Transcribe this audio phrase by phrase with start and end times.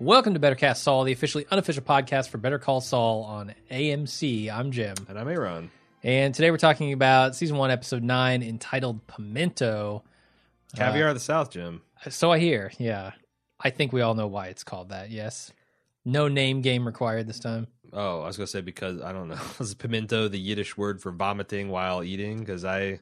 [0.00, 4.50] Welcome to Better Cast Saul, the officially unofficial podcast for Better Call Saul on AMC.
[4.50, 4.94] I'm Jim.
[5.10, 5.70] And I'm Aaron.
[6.02, 10.02] And today we're talking about season one, episode nine, entitled Pimento.
[10.74, 11.82] Caviar of the South, Jim.
[12.08, 13.10] So I hear, yeah.
[13.60, 15.52] I think we all know why it's called that, yes.
[16.06, 17.66] No name game required this time.
[17.92, 19.38] Oh, I was gonna say because I don't know.
[19.60, 22.38] Is pimento the Yiddish word for vomiting while eating?
[22.38, 23.00] Because I,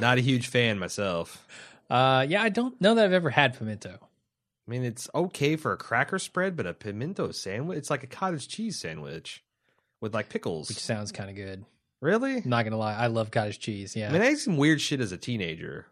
[0.00, 1.46] not a huge fan myself.
[1.90, 3.98] Uh, yeah, I don't know that I've ever had pimento.
[4.66, 8.06] I mean, it's okay for a cracker spread, but a pimento sandwich, it's like a
[8.06, 9.42] cottage cheese sandwich
[10.00, 10.68] with like pickles.
[10.68, 11.64] Which sounds kind of good.
[12.00, 12.42] Really?
[12.44, 13.96] Not gonna lie, I love cottage cheese.
[13.96, 14.08] Yeah.
[14.08, 15.86] I mean, I ate some weird shit as a teenager.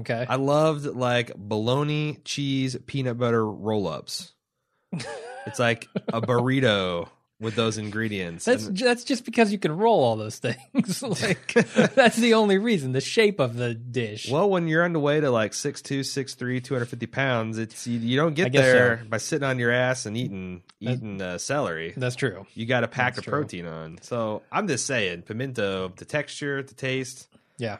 [0.00, 0.26] okay.
[0.28, 4.32] I loved like bologna, cheese, peanut butter roll ups.
[5.46, 7.08] it's like a burrito
[7.42, 8.46] with those ingredients.
[8.46, 11.02] That's And- that's just because you can roll all those things.
[11.22, 11.52] like
[11.94, 12.92] that's the only reason.
[12.92, 14.30] The shape of the dish.
[14.30, 18.16] Well, when you're on the way to like 6'2", 6'3", 250 pounds, it's you, you
[18.16, 19.08] don't get there so.
[19.08, 21.92] by sitting on your ass and eating eating uh, celery.
[21.96, 22.46] That's true.
[22.54, 23.98] You got to pack the protein on.
[24.02, 27.76] So I'm just saying, pimento, the texture, the taste, Yeah.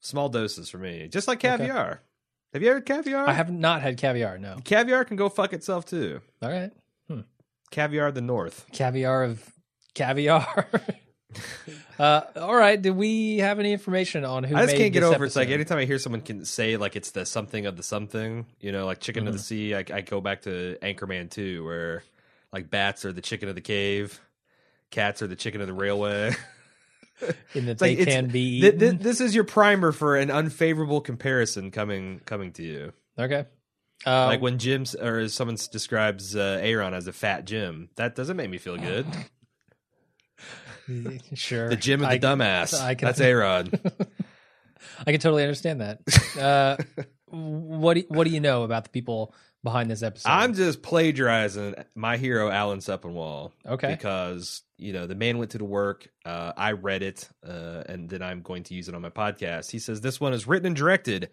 [0.00, 1.08] small doses for me.
[1.08, 2.00] Just like caviar.
[2.52, 3.28] Have you ever had caviar?
[3.28, 4.36] I have not had caviar.
[4.38, 4.56] No.
[4.64, 6.20] Caviar can go fuck itself too.
[6.42, 6.72] All right.
[7.70, 8.66] Caviar of the North.
[8.72, 9.52] Caviar of
[9.94, 10.66] caviar.
[11.98, 12.80] uh, all right.
[12.80, 14.56] Do we have any information on who?
[14.56, 15.24] I just made can't get over.
[15.24, 18.46] It's like anytime I hear someone can say like it's the something of the something,
[18.60, 19.44] you know, like chicken of the Mm-hmm.
[19.44, 19.74] sea.
[19.74, 22.02] I, I go back to Anchorman 2, where
[22.52, 24.18] like bats are the chicken of the cave,
[24.90, 26.34] cats are the chicken of the railway.
[27.54, 31.00] in that like they can be Th- th- this is your primer for an unfavorable
[31.02, 32.92] comparison coming coming to you.
[33.18, 33.44] okay.
[34.06, 38.14] Uh, like when Jim s- or someone describes uh, Aaron as a fat Jim, that
[38.14, 39.06] doesn't make me feel good.
[41.34, 41.68] sure.
[41.68, 42.80] The Jim of the I, dumbass.
[42.80, 43.70] I can- That's Aaron.
[45.06, 46.00] I can totally understand that.
[46.38, 46.76] Uh,
[47.26, 50.28] what do, what do you know about the people behind this episode?
[50.30, 53.52] I'm just plagiarizing my hero Alan Sepinwall.
[53.66, 53.90] Okay.
[53.90, 56.08] Because you know the man went to the work.
[56.24, 59.70] Uh, I read it, uh, and then I'm going to use it on my podcast.
[59.70, 61.30] He says this one is written and directed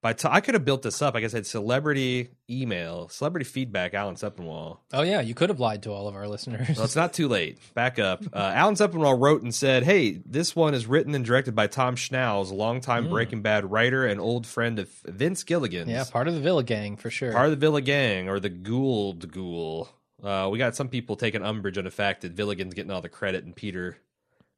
[0.00, 0.12] by.
[0.12, 1.14] T- I could have built this up.
[1.14, 3.94] Like I said, celebrity email, celebrity feedback.
[3.94, 4.78] Alan Sepinwall.
[4.92, 6.76] oh yeah, you could have lied to all of our listeners.
[6.76, 7.58] Well, it's not too late.
[7.74, 8.24] Back up.
[8.32, 11.96] Uh, Alan Sepinwall wrote and said, "Hey, this one is written and directed by Tom
[11.96, 15.90] Schnauz, a longtime Breaking Bad writer and old friend of Vince Gilligan's.
[15.90, 17.32] yeah, part of the Villa gang for sure.
[17.32, 19.88] part of the Villa Gang or the Gould Ghoul.
[20.22, 23.08] Uh, we got some people taking umbrage on the fact that Villigan's getting all the
[23.08, 23.98] credit and Peter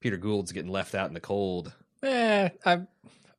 [0.01, 1.73] Peter Gould's getting left out in the cold.
[2.03, 2.81] Eh, I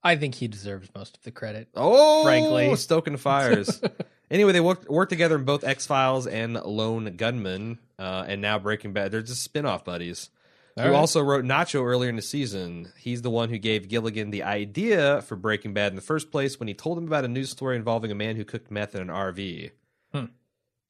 [0.03, 1.69] I think he deserves most of the credit.
[1.75, 2.75] Oh, Frankly.
[2.75, 3.81] stoking fires.
[4.31, 8.57] anyway, they worked worked together in both X Files and Lone Gunmen, uh, and now
[8.57, 9.11] Breaking Bad.
[9.11, 10.29] They're just spin off buddies.
[10.77, 10.97] All who right.
[10.97, 12.91] also wrote Nacho earlier in the season.
[12.97, 16.59] He's the one who gave Gilligan the idea for Breaking Bad in the first place
[16.59, 19.01] when he told him about a news story involving a man who cooked meth in
[19.01, 19.71] an RV.
[20.13, 20.25] Hmm.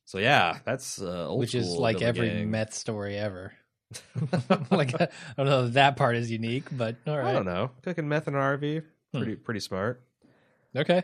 [0.05, 2.51] So yeah, that's uh, old which is like every Gilligan.
[2.51, 3.53] meth story ever.
[4.71, 8.07] like I don't know if that part is unique, but all I don't know, cooking
[8.07, 9.19] meth in an RV, Hmm.
[9.19, 10.03] pretty pretty smart.
[10.75, 11.03] Okay.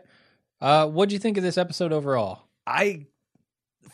[0.61, 2.43] Uh, what do you think of this episode overall?
[2.65, 3.05] I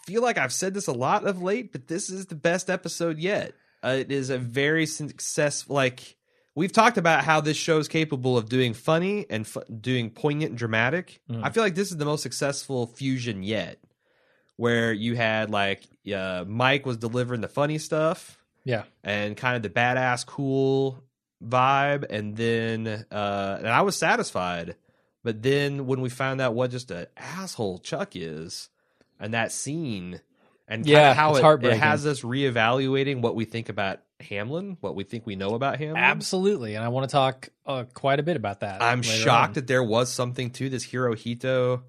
[0.06, 3.18] feel like I've said this a lot of late, but this is the best episode
[3.20, 3.54] yet.
[3.84, 5.76] Uh, it is a very successful.
[5.76, 6.16] Like
[6.56, 10.52] we've talked about how this show is capable of doing funny and fu- doing poignant
[10.52, 11.20] and dramatic.
[11.30, 11.44] Mhm.
[11.44, 13.80] I feel like this is the most successful fusion yet,
[14.56, 15.84] where you had like
[16.16, 18.84] uh, Mike was delivering the funny stuff Yeah.
[19.04, 21.04] and kind of the badass cool
[21.48, 24.76] vibe and then uh and I was satisfied
[25.24, 28.70] but then when we found out what just an asshole Chuck is
[29.20, 30.22] and that scene
[30.68, 35.04] and Yeah, how it, it has us reevaluating what we think about Hamlin, what we
[35.04, 35.96] think we know about him.
[35.98, 36.76] Absolutely.
[36.76, 38.82] And I want to talk uh, quite a bit about that.
[38.82, 39.54] I'm shocked on.
[39.56, 41.82] that there was something to this Hirohito.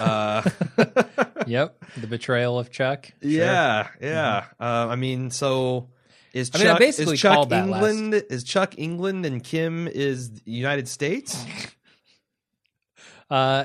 [0.00, 0.42] Uh,
[1.46, 1.84] Yep.
[1.98, 3.12] The betrayal of Chuck.
[3.22, 3.30] Sure.
[3.30, 4.44] Yeah, yeah.
[4.58, 5.88] Uh, I mean, so
[6.34, 8.24] is I Chuck, mean, I basically is Chuck that last- England?
[8.28, 11.42] Is Chuck England and Kim is the United States?
[13.30, 13.64] Uh,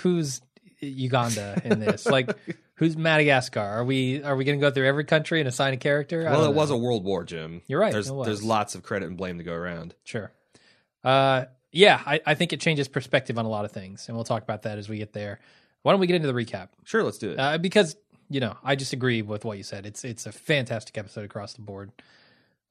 [0.00, 0.42] who's
[0.80, 2.04] Uganda in this?
[2.16, 2.36] like,
[2.74, 3.60] who's Madagascar?
[3.60, 6.28] Are we are we going to go through every country and assign a character?
[6.28, 7.62] I well, it was a world war, Jim.
[7.66, 9.94] You're right, There's there's lots of credit and blame to go around.
[10.04, 10.32] Sure.
[11.02, 14.24] Uh, yeah, I, I think it changes perspective on a lot of things, and we'll
[14.24, 15.40] talk about that as we get there.
[15.82, 16.68] Why don't we get into the recap?
[16.84, 17.38] Sure, let's do it.
[17.38, 17.96] Uh, because
[18.28, 19.86] you know, I just agree with what you said.
[19.86, 21.92] It's it's a fantastic episode across the board.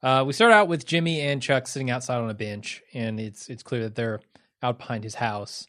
[0.02, 3.48] Uh, we start out with Jimmy and Chuck sitting outside on a bench, and it's
[3.48, 4.20] it's clear that they're
[4.62, 5.66] out behind his house.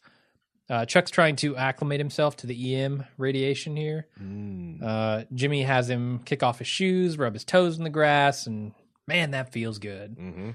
[0.68, 4.08] Uh, Chuck's trying to acclimate himself to the EM radiation here.
[4.20, 4.82] Mm.
[4.82, 8.72] Uh, Jimmy has him kick off his shoes, rub his toes in the grass, and
[9.06, 10.16] man, that feels good.
[10.18, 10.50] hmm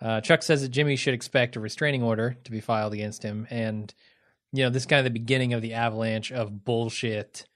[0.00, 3.46] Uh, Chuck says that Jimmy should expect a restraining order to be filed against him,
[3.50, 3.92] and
[4.52, 7.46] you know this is kind of the beginning of the avalanche of bullshit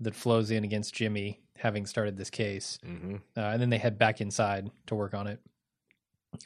[0.00, 3.98] that flows in against Jimmy having started this case, hmm uh, and then they head
[3.98, 5.40] back inside to work on it.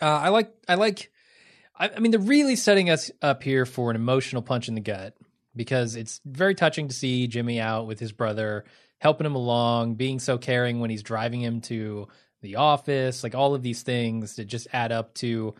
[0.00, 1.11] Uh, I like, I like,
[1.76, 4.81] I, I mean, they're really setting us up here for an emotional punch in the
[4.81, 5.14] gut
[5.56, 8.64] because it's very touching to see Jimmy out with his brother,
[8.99, 12.06] helping him along, being so caring when he's driving him to
[12.43, 15.55] the office, like all of these things that just add up to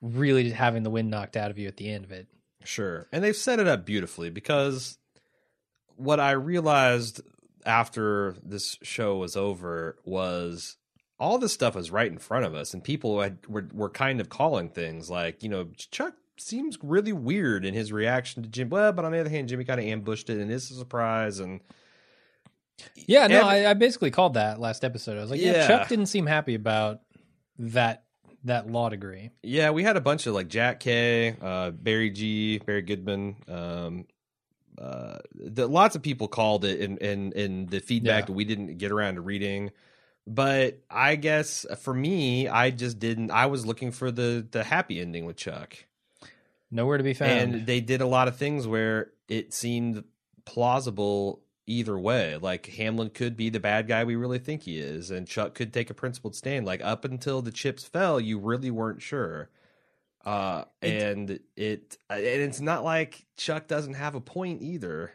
[0.00, 2.26] really having the wind knocked out of you at the end of it.
[2.64, 3.06] Sure.
[3.12, 4.98] And they've set it up beautifully because
[5.98, 7.20] what I realized
[7.66, 10.76] after this show was over was
[11.20, 14.20] all this stuff was right in front of us and people had, were were kind
[14.20, 18.68] of calling things like, you know, Chuck seems really weird in his reaction to Jim.
[18.70, 21.40] Well, but on the other hand, Jimmy kind of ambushed it and it's a surprise
[21.40, 21.60] and
[22.94, 25.18] Yeah, no, Every- I, I basically called that last episode.
[25.18, 25.66] I was like, yeah, Yeah.
[25.66, 27.00] Chuck didn't seem happy about
[27.58, 28.04] that
[28.44, 29.30] that law degree.
[29.42, 33.36] Yeah, we had a bunch of like Jack K, uh, Barry G, Barry Goodman.
[33.48, 34.06] Um,
[34.80, 38.26] uh, the, lots of people called it and in, in the feedback Yeah.
[38.26, 39.70] that we didn't get around to reading.
[40.26, 43.30] But I guess for me, I just didn't.
[43.30, 45.74] I was looking for the the happy ending with Chuck,
[46.70, 47.30] Nowhere to be found.
[47.54, 50.04] and they did a lot of things where it seemed
[50.44, 52.36] plausible either way.
[52.36, 55.72] Like Hamlin could be the bad guy we really think he is, and Chuck could
[55.72, 56.66] take a principled stand.
[56.66, 59.48] Like up until the chips fell, you really weren't sure.
[60.24, 65.12] Uh, and it and it's not like Chuck doesn't have a point either.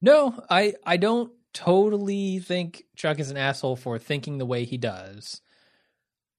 [0.00, 4.76] no, I I don't totally think Chuck is an asshole for thinking the way he
[4.76, 5.40] does.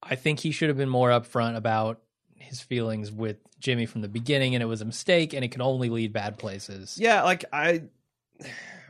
[0.01, 2.01] I think he should have been more upfront about
[2.35, 5.61] his feelings with Jimmy from the beginning, and it was a mistake, and it can
[5.61, 6.97] only lead bad places.
[6.99, 7.83] Yeah, like I,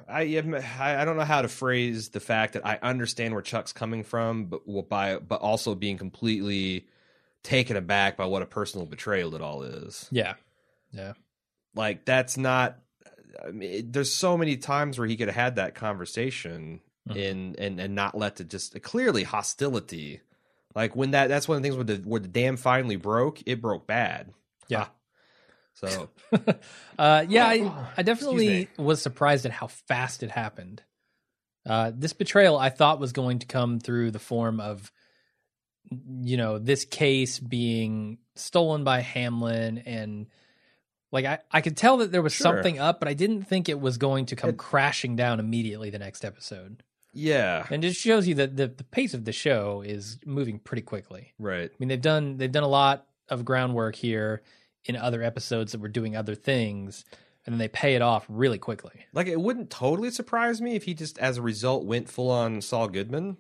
[0.10, 0.22] I.
[0.22, 4.46] I don't know how to phrase the fact that I understand where Chuck's coming from,
[4.46, 6.88] but by but also being completely
[7.46, 10.08] taken aback by what a personal betrayal it all is.
[10.12, 10.34] Yeah,
[10.92, 11.14] yeah,
[11.74, 12.80] Like that's not.
[13.46, 17.16] I mean, there's so many times where he could have had that conversation Mhm.
[17.16, 20.22] in and and not let the just clearly hostility.
[20.74, 23.42] Like when that that's one of the things where the where the dam finally broke,
[23.46, 24.34] it broke bad.
[24.68, 24.88] Yeah.
[24.88, 24.92] Ah.
[25.76, 26.10] So
[26.98, 27.46] uh, yeah.
[27.48, 30.82] I, I definitely was surprised at how fast it happened.
[31.66, 34.92] Uh, this betrayal, I thought, was going to come through the form of,
[36.22, 40.28] you know, this case being stolen by Hamlin, and
[41.12, 42.46] like I, I could tell that there was Sure.
[42.56, 45.90] something up, but I didn't think it was going to come It- crashing down immediately
[45.90, 46.84] the next episode.
[47.14, 50.82] yeah, And it shows you that the, the pace of the show is moving pretty
[50.82, 51.34] quickly.
[51.40, 51.70] right.
[51.72, 54.42] I mean, they've done they've done a lot of groundwork here
[54.86, 57.06] in other episodes that were doing other things,
[57.46, 59.06] and then they pay it off really quickly.
[59.14, 62.62] Like it wouldn't totally surprise me if he just, as a result, went full on
[62.62, 63.38] Saul Goodman,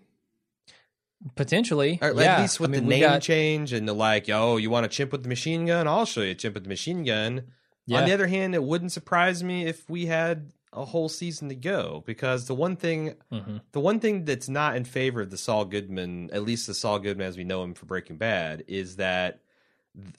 [1.35, 2.35] Potentially, or yeah.
[2.35, 4.29] at least with I mean, the name got- change and the like.
[4.29, 5.87] Oh, you want a chimp with the machine gun?
[5.87, 7.43] I'll show you a chimp with the machine gun.
[7.87, 11.49] Yeah, On the other hand, it wouldn't surprise me if we had a whole season
[11.49, 13.61] to go because the one thing, Mhm.
[13.71, 16.99] the one thing that's not in favor of the Saul Goodman, at least the Saul
[16.99, 19.39] Goodman as we know him for Breaking Bad, is that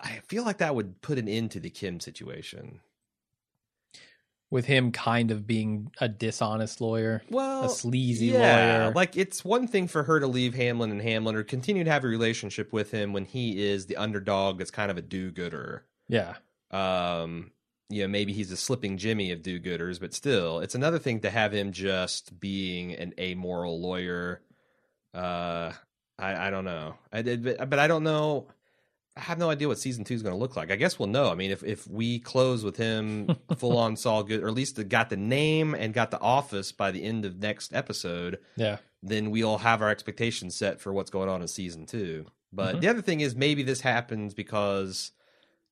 [0.00, 2.80] I feel like that would put an end to the Kim situation.
[4.50, 8.93] With him kind of being a dishonest lawyer, Well, a sleazy yeah, lawyer.
[8.95, 12.05] like it's one thing for her to leave Hamlin and Hamlin or continue to have
[12.05, 15.85] a relationship with him when he is the underdog that's kind of a do-gooder.
[16.09, 16.35] yeah,
[16.71, 17.50] Um,
[17.88, 21.31] you know, maybe he's a slipping Jimmy of do-gooders, but still, it's another thing to
[21.31, 24.43] have him just being an amoral lawyer.
[25.15, 25.73] Uh,
[26.19, 28.47] I, I don't know, I did, but, but I don't know.
[29.16, 30.70] I have no idea what season two is going to look like.
[30.70, 31.30] I guess we'll know.
[31.30, 34.88] I mean, if if we close with him full on Saul Good, or at least
[34.88, 39.30] got the name and got the office by the end of next episode, yeah, then
[39.30, 42.26] we'll have our expectations set for what's going on in season two.
[42.52, 42.80] But Mhm.
[42.80, 45.12] the other thing is maybe this happens because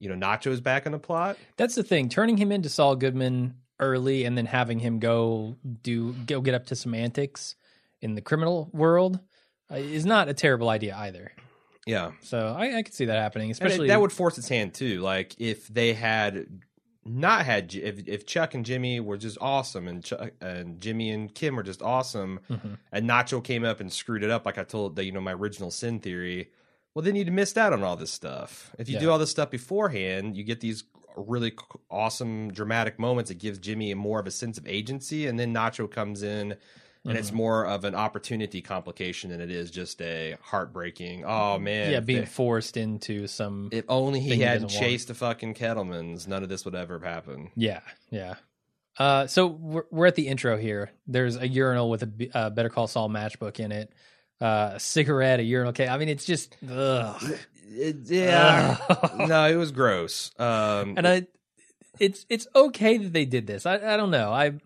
[0.00, 1.36] you know Nacho's back in the plot.
[1.56, 2.08] that's the thing.
[2.08, 6.66] Turning him into Saul Goodman early and then having him go do go get up
[6.66, 7.56] to some antics
[8.00, 9.18] in the criminal world
[9.70, 11.32] uh, is not a terrible idea either.
[11.86, 14.48] Yeah, So I, I could see that happening, and it- especially that would force its
[14.48, 15.00] hand too.
[15.00, 16.46] Like if they had
[17.04, 21.34] not had if if Chuck and Jimmy were just awesome and Chuck and Jimmy and
[21.34, 22.78] Kim were just awesome, Mhm.
[22.92, 25.34] and Nacho came up and screwed it up like I told the you know my
[25.34, 26.50] original sin theory.
[26.94, 28.70] Well, then you'd missed out on all this stuff.
[28.78, 30.84] If you do all this stuff beforehand, you get these
[31.16, 31.52] really
[31.90, 33.30] awesome dramatic moments.
[33.30, 36.56] It gives Jimmy more of a sense of agency, and then Nacho comes in,
[37.04, 37.34] and it's Mhm.
[37.34, 41.24] more of an opportunity complication than it is just a heartbreaking.
[41.26, 44.90] Oh man, yeah, being if- forced into some if only he hadn't doesn't want.
[44.90, 47.50] chased the fucking Kettlemans, none of this would ever have happened.
[47.56, 47.80] Yeah,
[48.10, 48.34] yeah.
[48.98, 50.90] Uh, so we're, we're at the intro here.
[51.06, 53.92] There's a urinal with a uh, Better Call Saul matchbook in it,
[54.40, 55.88] uh, a cigarette, a urinal cake.
[55.88, 57.20] I mean, it's just ugh.
[57.66, 59.28] It- yeah, Ugh.
[59.28, 60.30] no, it was gross.
[60.38, 61.26] Um, and I,
[61.98, 63.66] it's it's okay that they did this.
[63.66, 64.32] I I don't know.
[64.32, 64.60] I They,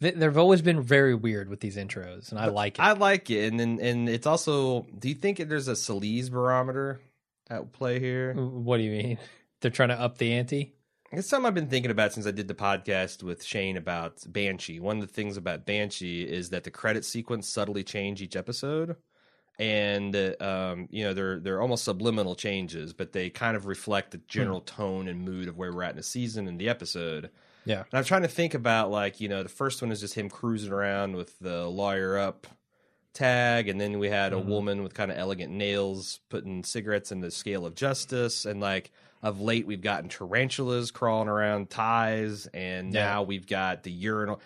[0.00, 2.82] they've always been very weird with these intros, and I like it.
[2.82, 4.86] I like it, and then and it's also.
[4.98, 7.00] Do you think there's a Salise barometer
[7.48, 8.34] at play here?
[8.34, 9.18] what do you mean?
[9.60, 10.74] They're trying to up the ante.
[11.12, 14.80] It's something I've been thinking about since I did the podcast with Shane about Banshee.
[14.80, 18.96] One of the things about Banshee is that the credit sequence subtly change each episode,
[19.58, 24.10] and uh, um, you know they're they're almost subliminal changes, but they kind of reflect
[24.10, 27.30] the general tone and mood of where we're at in the season and the episode.
[27.66, 27.80] Yeah.
[27.80, 30.30] And I'm trying to think about like you know the first one is just him
[30.30, 32.46] cruising around with the lawyer up
[33.12, 34.44] tag, and then we had a Mhm.
[34.46, 38.90] woman with kind of elegant nails putting cigarettes in the scale of justice, and like
[39.22, 43.04] of late we've gotten tarantulas crawling around ties, and Yeah.
[43.06, 44.40] now we've got the urinal.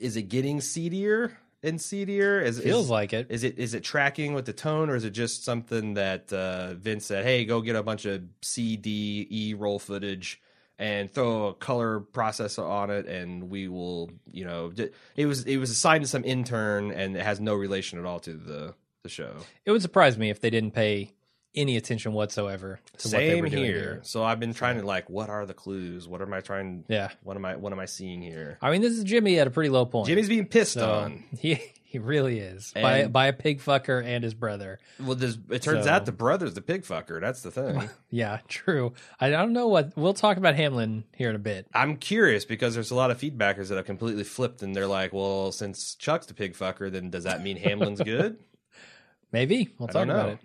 [0.00, 2.40] Is it getting seedier and seedier?
[2.40, 3.26] Is, Feels is, like it.
[3.30, 6.74] is it is it tracking with the tone, or is it just something that uh,
[6.74, 10.40] Vince said, "Hey, go get a bunch of C, D, E roll footage
[10.78, 14.72] and throw a color processor on it, and we will." You know,
[15.16, 18.20] it was it was assigned to some intern, and it has no relation at all
[18.20, 19.36] to the the show.
[19.64, 21.12] It would surprise me if they didn't pay
[21.54, 23.64] any attention whatsoever to what Same doing here.
[23.64, 24.00] here.
[24.02, 26.08] So I've been trying to like, what are the clues?
[26.08, 26.84] What am I trying?
[26.88, 27.10] Yeah.
[27.22, 27.56] What am I?
[27.56, 28.58] What am I seeing here?
[28.60, 30.08] I mean, this is Jimmy at a pretty low point.
[30.08, 31.24] Jimmy's being pissed so on.
[31.38, 31.60] he
[31.94, 34.80] he really is by And- by a pig fucker and his brother.
[34.98, 37.20] Well, there's, it turns So- out the brother's the pig fucker.
[37.20, 37.88] That's the thing.
[38.10, 38.92] Yeah, true.
[39.20, 41.66] I don't know what we'll talk about Hamlin here in a bit.
[41.72, 45.12] I'm curious because there's a lot of feedbackers that have completely flipped and they're like,
[45.12, 48.38] well, since Chuck's the pig fucker, then does that mean Hamlin's good?
[49.32, 50.38] Maybe we'll talk about it.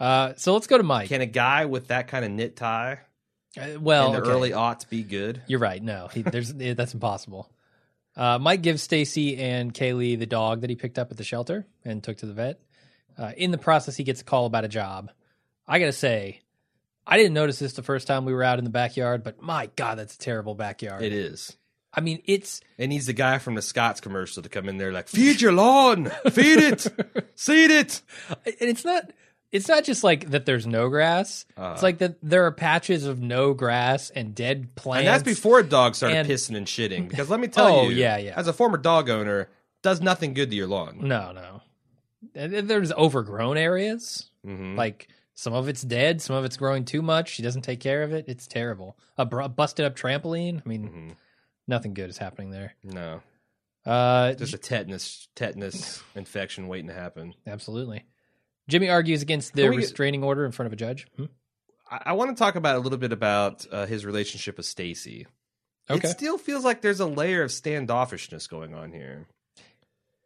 [0.00, 1.08] Uh, so let's go to Mike.
[1.10, 2.98] Can a guy with that kind of knit tie
[3.60, 4.30] Uh, well, in the okay.
[4.30, 5.42] early aughts be good?
[5.46, 5.82] You're right.
[5.82, 7.50] No, he, there's that's impossible.
[8.18, 11.66] Uh, Mike gives Stacy and Kaylee the dog that he picked up at the shelter
[11.84, 12.60] and took to the vet.
[13.16, 15.10] Uh, in the process, he gets a call about a job.
[15.66, 16.40] I gotta say,
[17.06, 19.70] I didn't notice this the first time we were out in the backyard, but my
[19.76, 21.02] God, that's a terrible backyard.
[21.02, 21.56] It is.
[21.94, 24.92] I mean, it's It needs the guy from the Scott's commercial to come in there
[24.92, 26.82] like, feed your lawn, feed it,
[27.34, 28.02] seed it.
[28.44, 29.12] and it's not.
[29.50, 30.44] It's not just like that.
[30.44, 31.46] There's no grass.
[31.56, 35.00] Uh, it's like that there are patches of no grass and dead plants.
[35.00, 37.08] and that's before dogs started and- pissing and shitting.
[37.10, 38.34] Because let me tell Oh, you, yeah, yeah.
[38.36, 39.48] as a former dog owner,
[39.82, 40.98] does nothing good to your lawn.
[41.00, 41.62] No, no.
[42.34, 44.30] There's overgrown areas.
[44.46, 44.76] Mhm.
[44.76, 47.30] Like some of it's dead, some of it's growing too much.
[47.30, 48.24] She doesn't take care of it.
[48.28, 48.98] It's terrible.
[49.16, 50.60] A br- busted up trampoline.
[50.64, 51.16] I mean, Mhm.
[51.66, 52.74] nothing good is happening there.
[52.82, 53.22] No,
[53.86, 57.34] Uh, just a tetanus tetanus infection waiting to happen.
[57.46, 58.04] absolutely.
[58.68, 61.06] Jimmy argues against the Can we get- restraining order in front of a judge.
[61.16, 61.24] Hmm?
[61.90, 65.26] I, I want to talk about a little bit about uh, his relationship with Stacy.
[65.90, 66.06] Okay.
[66.06, 69.26] It still feels like there's a layer of standoffishness going on here.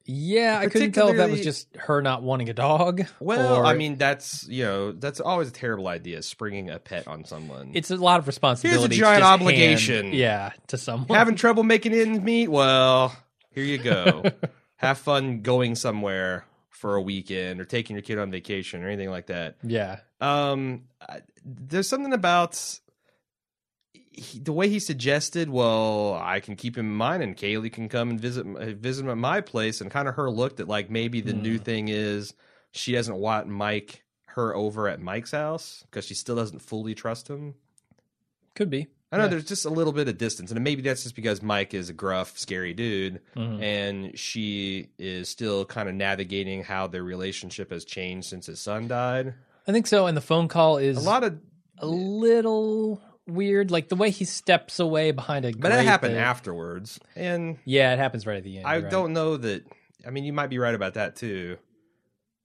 [0.05, 3.07] Yeah, I couldn't tell if that was just her not wanting a dog.
[3.21, 7.07] Well, or I mean, that's you know, that's always a terrible idea, springing a pet
[7.07, 7.71] on someone.
[7.75, 8.97] it's a lot of responsibility.
[8.97, 10.07] a giant obligation.
[10.07, 11.17] hand- yeah, to someone.
[11.17, 12.49] having trouble making ends meet.
[12.49, 13.15] Well,
[13.53, 14.25] here you go.
[14.77, 19.11] Have fun going somewhere for a weekend or taking your kid on vacation or anything
[19.11, 19.57] like that.
[19.63, 22.81] yeah, Um, I- there's something about
[23.93, 25.49] he, the way he suggested.
[25.49, 28.45] Well, I can keep him in mind, and Kaylee can come and visit
[28.79, 31.57] visit him at my place, and kind of her look that like maybe the new
[31.59, 31.63] Hmm.
[31.65, 32.35] thing is
[32.73, 37.29] she doesn't want Mike her over at Mike's house because she still doesn't fully trust
[37.29, 37.55] him.
[38.55, 38.87] could be.
[39.13, 39.29] I know Yeah.
[39.29, 41.93] there's just a little bit of distance, and maybe that's just because Mike is a
[41.93, 43.61] gruff, scary dude, Mhm.
[43.63, 48.89] and she is still kind of navigating how their relationship has changed since his son
[48.89, 49.35] died.
[49.69, 50.07] I think so.
[50.07, 51.39] And the phone call is A lot of,
[51.79, 55.53] a little weird, like the way he steps away behind a.
[55.53, 58.67] but that happened that- afterwards, and Yeah, it happens right at the end.
[58.67, 58.91] I right.
[58.91, 59.65] don't know that.
[60.07, 61.59] I mean, you might be right about that too.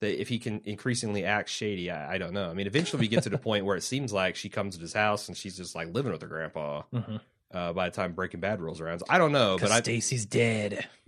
[0.02, 2.50] That if he can increasingly act shady, I, I don't know.
[2.50, 4.82] I mean, eventually we get to the point where it seems like she comes to
[4.82, 6.84] his house and she's just like living with her grandpa.
[6.94, 7.20] Mhm.
[7.52, 9.70] Uh, by the time Breaking Bad rolls around, So I don't know, but.
[9.84, 10.86] Stacy's dead.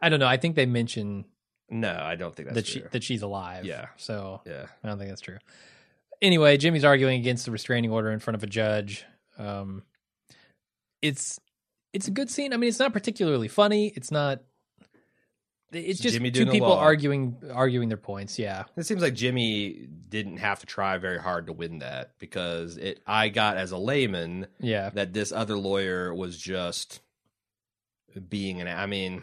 [0.00, 0.26] I don't know.
[0.28, 1.24] I think they mention
[1.70, 2.88] no, I don't think that's that she true.
[2.92, 3.64] that she's alive.
[3.64, 3.86] Yeah.
[3.96, 4.66] So yeah.
[4.82, 5.38] I don't think that's true.
[6.22, 9.04] Anyway, Jimmy's arguing against the restraining order in front of a judge.
[9.38, 9.82] Um,
[11.02, 11.38] it's
[11.92, 12.52] it's a good scene.
[12.52, 13.88] I mean, it's not particularly funny.
[13.94, 14.40] It's not.
[15.70, 18.38] It's just Jimmy two people arguing arguing their points.
[18.38, 22.76] Yeah, It seems like Jimmy didn't have to try very hard to win that because
[22.76, 23.00] it.
[23.06, 27.00] I got as a layman yeah, that this other lawyer was just
[28.28, 28.68] being an.
[28.68, 29.22] I mean,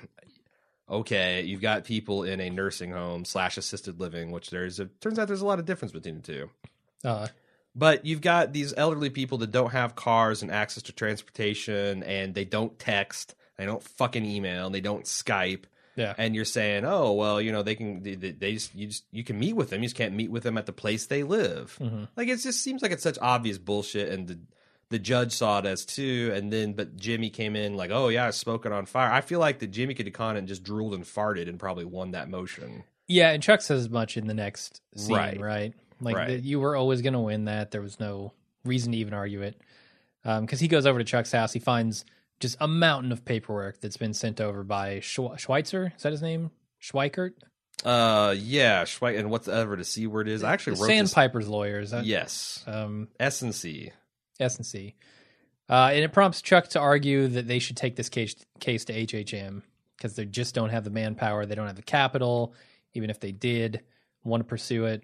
[0.90, 5.18] okay, you've got people in a nursing home slash assisted living, which there's a turns
[5.18, 6.50] out there's a lot of difference between the two.
[7.04, 7.28] uh,
[7.76, 12.34] But you've got these elderly people that don't have cars and access to transportation, and
[12.36, 15.64] they don't text, they don't fucking email, and they don't Skype.
[15.96, 16.14] Yeah.
[16.18, 19.24] and you're saying, oh well, you know they can they, they just you just you
[19.24, 21.78] can meet with them, you just can't meet with them at the place they live.
[21.82, 22.08] Mhm.
[22.16, 24.40] Like it just seems like it's such obvious bullshit, and the
[24.90, 28.30] the judge saw it as too, and then but Jimmy came in like, oh yeah,
[28.30, 29.12] smoking on fire.
[29.12, 31.86] I feel like that Jimmy could have gone and just drooled and farted and probably
[31.86, 32.84] won that motion.
[33.08, 35.40] Yeah, and Chuck says as much in the next scene, Right.
[35.40, 35.74] right?
[36.02, 36.28] Like Right.
[36.30, 37.72] that you were always going to win that.
[37.72, 38.34] There was no
[38.64, 39.60] reason to even argue it.
[40.24, 42.04] Because he goes over to Chuck's house, he finds
[42.40, 45.94] just a mountain of paperwork that's been sent over by Schwe- Schweitzer.
[45.96, 46.52] Is that his name?
[46.82, 47.32] Schweikart?
[47.84, 50.44] Uh, yeah, Schwe- and whatever the c word is.
[50.44, 51.12] I actually wrote this.
[51.12, 51.92] Sandpiper's lawyers.
[51.92, 53.92] That, Yes, Um, S and C.
[54.40, 54.96] S and C.
[55.70, 58.94] Uh, and it prompts Chuck to argue that they should take this case case to
[58.94, 59.64] HHM
[59.98, 62.54] because they just don't have the manpower, they don't have the capital.
[62.94, 63.82] Even if they did
[64.24, 65.04] want to pursue it,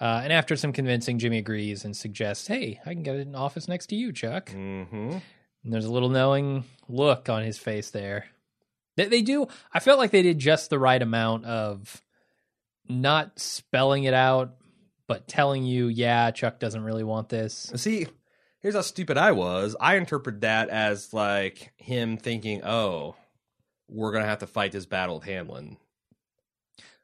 [0.00, 3.66] uh, and after some convincing, Jimmy agrees and suggests, "Hey, I can get an office
[3.68, 5.18] next to you, Chuck." Mm-hmm.
[5.64, 8.26] And there's a little knowing look on his face there.
[8.96, 9.46] They, they do.
[9.72, 12.02] I felt like they did just the right amount of
[12.88, 14.56] not spelling it out,
[15.06, 18.06] but telling you, "Yeah, Chuck doesn't really want this." See,
[18.60, 19.76] here's how stupid I was.
[19.80, 23.16] I interpret that as like him thinking, "Oh,
[23.88, 25.76] we're gonna have to fight this battle with Hamlin."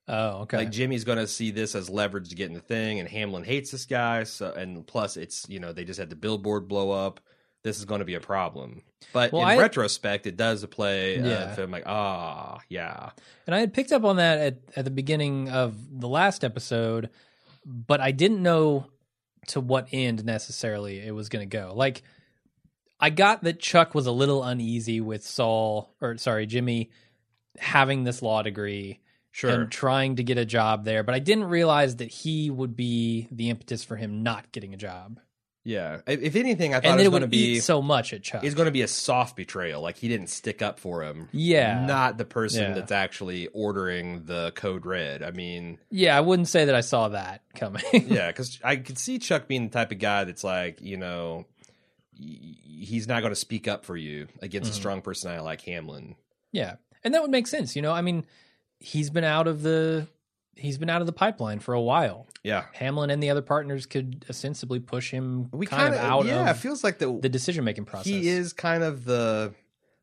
[0.09, 0.59] Oh, okay.
[0.59, 3.71] Like Jimmy's gonna see this as leverage to get in the thing, and Hamlin hates
[3.71, 4.25] this guy.
[4.25, 7.21] So, and plus, it's you know they just had the billboard blow up.
[7.67, 8.83] This is going to be a problem.
[9.13, 11.19] But Well, in I- retrospect, it does play.
[11.19, 11.55] Uh, Yeah.
[11.57, 13.11] film like, ah, yeah,
[13.45, 17.11] And I had picked up on that at, at the beginning of the last episode,
[17.65, 18.87] but I didn't know
[19.49, 21.73] to what end necessarily it was going to go.
[21.75, 22.05] Like,
[23.01, 26.91] I got that Chuck was a little uneasy with Saul, or sorry, Jimmy,
[27.59, 29.01] having this law degree
[29.33, 29.51] sure.
[29.51, 33.27] and trying to get a job there, but I didn't realize that he would be
[33.33, 35.19] the impetus for him not getting a job.
[35.67, 36.01] Yeah.
[36.07, 38.45] If anything, I thought And it was going to be so much at Chuck.
[38.45, 39.83] it's going to be a soft betrayal.
[39.83, 41.29] Like he didn't stick up for him.
[41.33, 41.85] Yeah.
[41.85, 42.75] not the person Yeah.
[42.75, 45.23] that's actually ordering the code red.
[45.25, 47.83] I mean, yeah, I wouldn't say that I saw that coming.
[47.93, 51.47] yeah, because I could see Chuck being the type of guy that's like, you know,
[52.19, 54.75] he's not going to speak up for you against Mhm.
[54.75, 56.15] a strong personality like Hamlin.
[56.53, 56.77] Yeah.
[57.05, 57.93] And that would make sense, you know.
[57.93, 58.25] I mean,
[58.79, 60.07] he's been out of the
[60.57, 62.27] he's been out of the pipeline for a while.
[62.43, 66.49] Yeah, Hamlin and the other partners could ostensibly push him we kind of out yeah.
[66.51, 68.07] it feels like the, the decision making process.
[68.07, 69.53] he is kind of the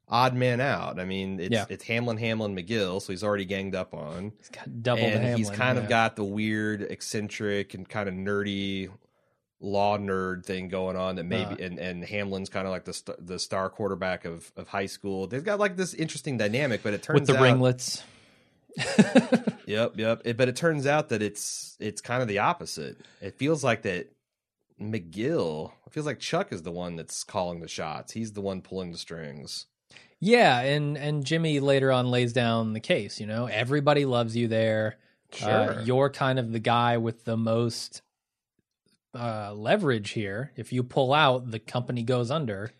[0.10, 1.00] odd man out.
[1.00, 1.66] I mean, it's Yeah.
[1.70, 4.34] it's Hamlin, Hamlin, McGill, so he's already ganged up on.
[4.38, 5.38] He's got double the and Hamlin.
[5.38, 8.90] he's kind of got the weird, eccentric, and kind of nerdy
[9.62, 11.66] law nerd thing going on that maybe Uh.
[11.66, 15.28] and and Hamlin's kind of like the st- the star quarterback of of high school.
[15.28, 18.04] They've got like this interesting dynamic, but it turns with the out, ringlets.
[19.66, 20.22] Yep, yep.
[20.26, 22.98] It, but it turns out that it's it's kind of the opposite.
[23.22, 24.12] It feels like that
[24.82, 25.72] McGill.
[25.88, 28.12] It feels like Chuck is the one that's calling the shots.
[28.14, 29.68] He's the one pulling the strings.
[30.20, 33.46] yeah, and and Jimmy later on lays down the case, you know.
[33.46, 34.98] Everybody loves you there.
[35.42, 38.02] Uh, you're kind of the guy with the most
[39.16, 40.52] uh, leverage here.
[40.56, 42.72] If you pull out, the company goes under.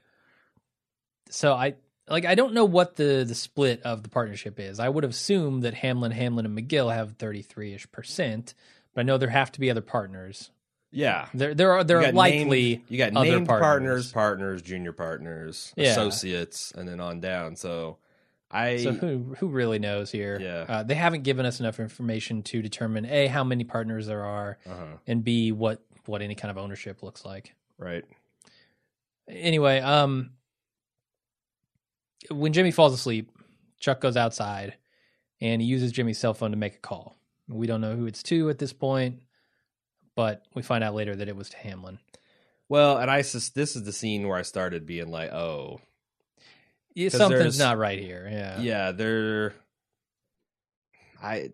[1.30, 1.76] So I
[2.08, 4.80] like I don't know what the the split of the partnership is.
[4.80, 8.54] I would assume that Hamlin, Hamlin, and McGill have thirty three ish percent,
[8.94, 10.52] but I know there have to be other partners.
[10.92, 11.28] yeah.
[11.34, 13.64] There there are there are likely named, you got other named partners.
[13.66, 15.92] partners, partners, junior partners, Yeah.
[15.92, 17.56] associates, and then on down.
[17.56, 17.98] So
[18.52, 20.38] I so who who really knows here?
[20.40, 20.66] Yeah.
[20.68, 24.58] Uh, they haven't given us enough information to determine a how many partners there are,
[24.70, 27.56] uh-huh, and b what what any kind of ownership looks like.
[27.78, 28.04] right.
[29.28, 30.32] Anyway, um,
[32.30, 33.32] when Jimmy falls asleep,
[33.80, 34.76] Chuck goes outside
[35.42, 37.16] and he uses Jimmy's cell phone to make a call.
[37.50, 39.22] We don't know who it's to at this point,
[40.16, 42.00] but we find out later that it was to Hamlin.
[42.70, 45.82] Well, and I sus- this is the scene where I started being like, oh,
[46.96, 48.28] Yeah, something's not right here.
[48.32, 48.60] Yeah.
[48.62, 49.54] yeah, they're.
[51.22, 51.52] I,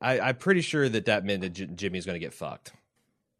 [0.00, 2.72] I I'm pretty sure that that meant that J- Jimmy's going to get fucked.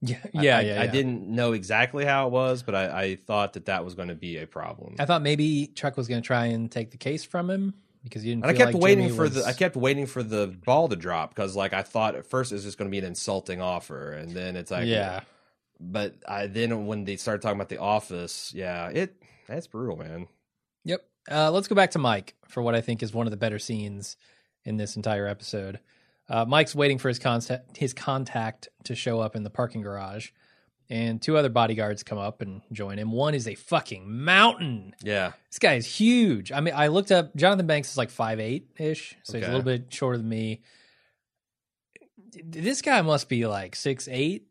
[0.00, 0.18] Yeah.
[0.34, 0.58] I- Yeah.
[0.58, 3.84] I, yeah, I didn't know exactly how it was, but I, I thought that that
[3.84, 4.94] was going to be a problem.
[4.98, 8.24] I thought maybe Chuck was going to try and take the case from him because
[8.24, 8.44] you didn't.
[8.44, 10.88] and I kept like waiting Jimmy for was- the I kept waiting for the ball
[10.88, 13.04] to drop because like I thought at first it was just going to be an
[13.04, 15.20] insulting offer, and then it's like yeah.
[15.80, 20.26] But I then when they started talking about the office, yeah, it that's brutal, man.
[20.84, 21.04] Yep.
[21.30, 23.58] Uh, let's go back to Mike for what I think is one of the better
[23.58, 24.16] scenes
[24.64, 25.78] in this entire episode.
[26.28, 30.28] Uh, Mike's waiting for his contact, his contact to show up in the parking garage,
[30.90, 33.12] and two other bodyguards come up and join him.
[33.12, 34.94] One is a fucking mountain.
[35.02, 36.52] Yeah, This guy is huge.
[36.52, 37.34] I mean, I looked up.
[37.36, 40.60] Jonathan Banks is like five eight ish, so he's a little bit shorter than me.
[42.44, 44.46] This guy must be like six eight.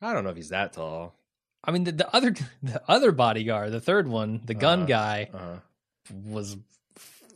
[0.00, 1.14] I don't know if he's that tall.
[1.62, 4.86] I mean, the, the other the other bodyguard, the third one, the gun Uh-huh.
[4.88, 5.56] guy, Uh,
[6.24, 6.56] was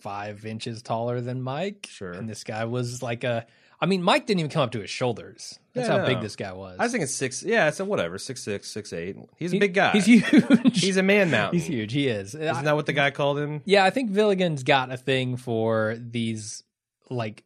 [0.00, 1.86] five inches taller than Mike.
[1.90, 2.12] Sure.
[2.12, 3.46] And this guy was like a,
[3.80, 5.58] I mean, Mike didn't even come up to his shoulders.
[5.74, 6.76] That's Yeah, how big this guy was.
[6.78, 7.42] I was thinking six.
[7.42, 9.16] Yeah, so whatever, six six, six eight.
[9.36, 9.92] He's a big guy.
[9.92, 10.80] He's huge.
[10.80, 11.58] He's a man mountain.
[11.58, 11.92] He's huge.
[11.92, 12.34] He is.
[12.34, 13.60] Isn't that what the guy called him?
[13.64, 16.62] Yeah, I think Villigan's got a thing for these
[17.10, 17.44] like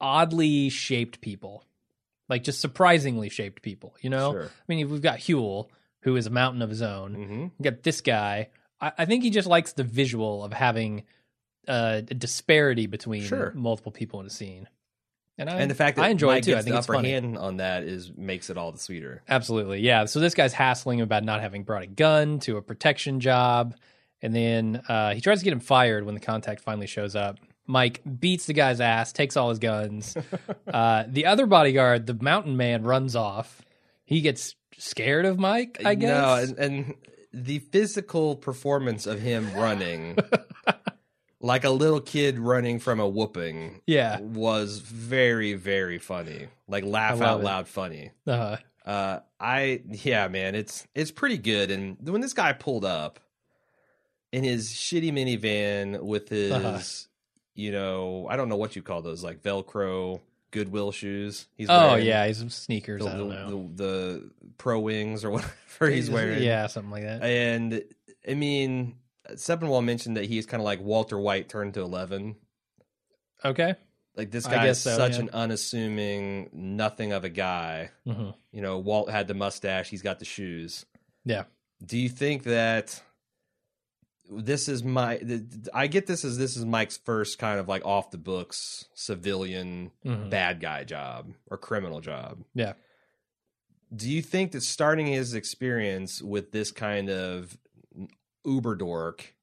[0.00, 1.64] oddly shaped people,
[2.28, 3.94] like just surprisingly shaped people.
[4.00, 4.44] You know, Sure.
[4.46, 5.68] I mean, we've got Huell,
[6.02, 7.14] who is a mountain of his own.
[7.14, 8.48] hmm We got this guy.
[8.80, 11.04] I, I think he just likes the visual of having
[11.66, 13.52] uh, a disparity between Sure.
[13.54, 14.68] multiple people in a scene.
[15.38, 16.50] And, I, And the fact that I enjoy Mike it too.
[16.50, 17.10] gets I think the it's upper funny.
[17.12, 19.22] hand on that is makes it all the sweeter.
[19.28, 19.80] Absolutely.
[19.80, 20.06] Yeah.
[20.06, 23.76] So this guy's hassling him about not having brought a gun to a protection job.
[24.20, 27.38] And then uh, he tries to get him fired when the contact finally shows up.
[27.68, 30.16] Mike beats the guy's ass, takes all his guns.
[30.66, 33.62] uh, the other bodyguard, the mountain man, runs off.
[34.04, 36.08] He gets scared of Mike, I guess.
[36.08, 36.94] No, and, and
[37.32, 40.16] the physical performance of him running,
[41.40, 44.20] like a little kid running from a whooping, yeah.
[44.20, 46.48] was very, very funny.
[46.66, 47.44] Like laugh out it.
[47.44, 48.10] loud funny.
[48.26, 48.56] Uh, huh.
[48.90, 51.70] Uh, I yeah, man, it's it's pretty good.
[51.70, 53.20] And when this guy pulled up
[54.32, 56.80] in his shitty minivan with his, Uh-huh.
[57.54, 60.20] you know, I don't know what you call those, like Velcro
[60.50, 61.46] Goodwill shoes.
[61.56, 62.26] He's oh, yeah.
[62.26, 63.02] He's some sneakers.
[63.04, 63.70] the, I don't the, know.
[63.74, 66.42] the, the pro wings or whatever he's wearing.
[66.42, 67.22] Yeah, something like that.
[67.22, 67.82] and
[68.26, 68.96] I mean,
[69.32, 72.36] Sepinwall mentioned that he's kind of like Walter White turned to eleven.
[73.44, 73.74] Okay.
[74.16, 75.20] Like this guy is so, such yeah.
[75.20, 77.90] an unassuming, nothing of a guy.
[78.04, 80.84] hmm You know, Walt had the mustache, he's got the shoes.
[81.24, 81.44] Yeah.
[81.84, 83.00] Do you think that
[84.28, 85.20] this is my?
[85.72, 89.92] I get this as this is Mike's first kind of like off the books civilian
[90.02, 92.42] hmm bad guy job or criminal job.
[92.54, 92.72] Yeah.
[93.94, 97.56] Do you think that starting his experience with this kind of
[98.48, 99.34] uber dork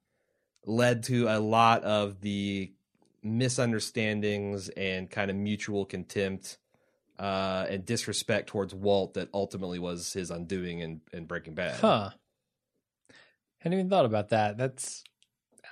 [0.65, 2.71] led to a lot of the
[3.21, 6.57] misunderstandings and kind of mutual contempt
[7.17, 11.79] uh, and disrespect towards Walt that ultimately was his undoing in, in Breaking Bad?
[11.79, 12.09] Huh.
[13.59, 14.57] Hadn't even thought about that.
[14.57, 15.03] That's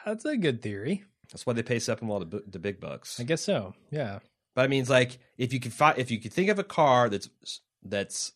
[0.06, 1.04] that's a good theory.
[1.32, 3.20] That's why they pay Sepinwall the, the big bucks.
[3.20, 3.74] I guess so.
[3.92, 4.20] Yeah.
[4.56, 6.64] But I mean, it's like if you could fi- if you could think of a
[6.64, 7.30] car that's
[7.84, 8.34] that's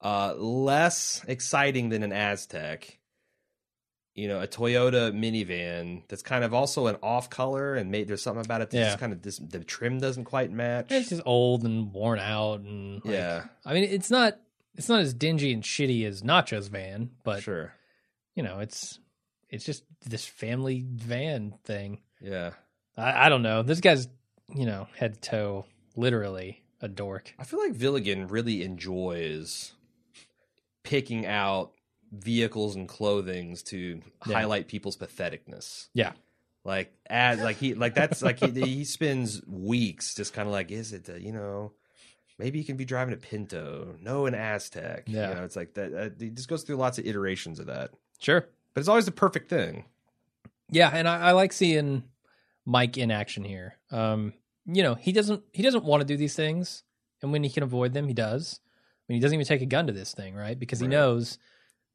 [0.00, 2.96] uh, less exciting than an Aztek,
[4.14, 8.22] you know, a Toyota minivan that's kind of also an off color and made there's
[8.22, 8.86] something about it that's Yeah.
[8.88, 10.86] just kind of dis- the trim doesn't quite match.
[10.90, 14.38] It's just old and worn out and like, yeah, I mean, it's not
[14.76, 17.72] it's not as dingy and shitty as Nacho's van, but sure,
[18.34, 18.98] you know, it's
[19.48, 22.00] it's just this family van thing.
[22.20, 22.50] yeah.
[22.96, 23.62] I, I don't know.
[23.62, 24.08] This guy's
[24.54, 27.32] you know head to toe literally a dork.
[27.38, 29.72] I feel like Villigan really enjoys
[30.82, 31.72] picking out
[32.12, 34.34] vehicles and clothings to Yeah.
[34.34, 35.88] highlight people's patheticness.
[35.94, 36.12] Yeah.
[36.64, 40.70] Like as like he like that's like he he spends weeks just kind of like
[40.70, 41.72] is it the, you know
[42.38, 45.28] maybe he can be driving a Pinto no an Aztek Yeah.
[45.30, 47.90] you know it's like that uh, he just goes through lots of iterations of that
[48.18, 48.46] Sure.
[48.74, 49.84] but it's always the perfect thing
[50.70, 52.04] Yeah, and I, I like seeing
[52.66, 53.74] Mike in action here.
[53.90, 54.34] Um,
[54.66, 56.84] you know, he doesn't he doesn't want to do these things,
[57.22, 58.60] and when he can avoid them, he does.
[58.62, 60.56] I mean, he doesn't even take a gun to this thing, right?
[60.56, 60.90] Because he Right.
[60.92, 61.38] knows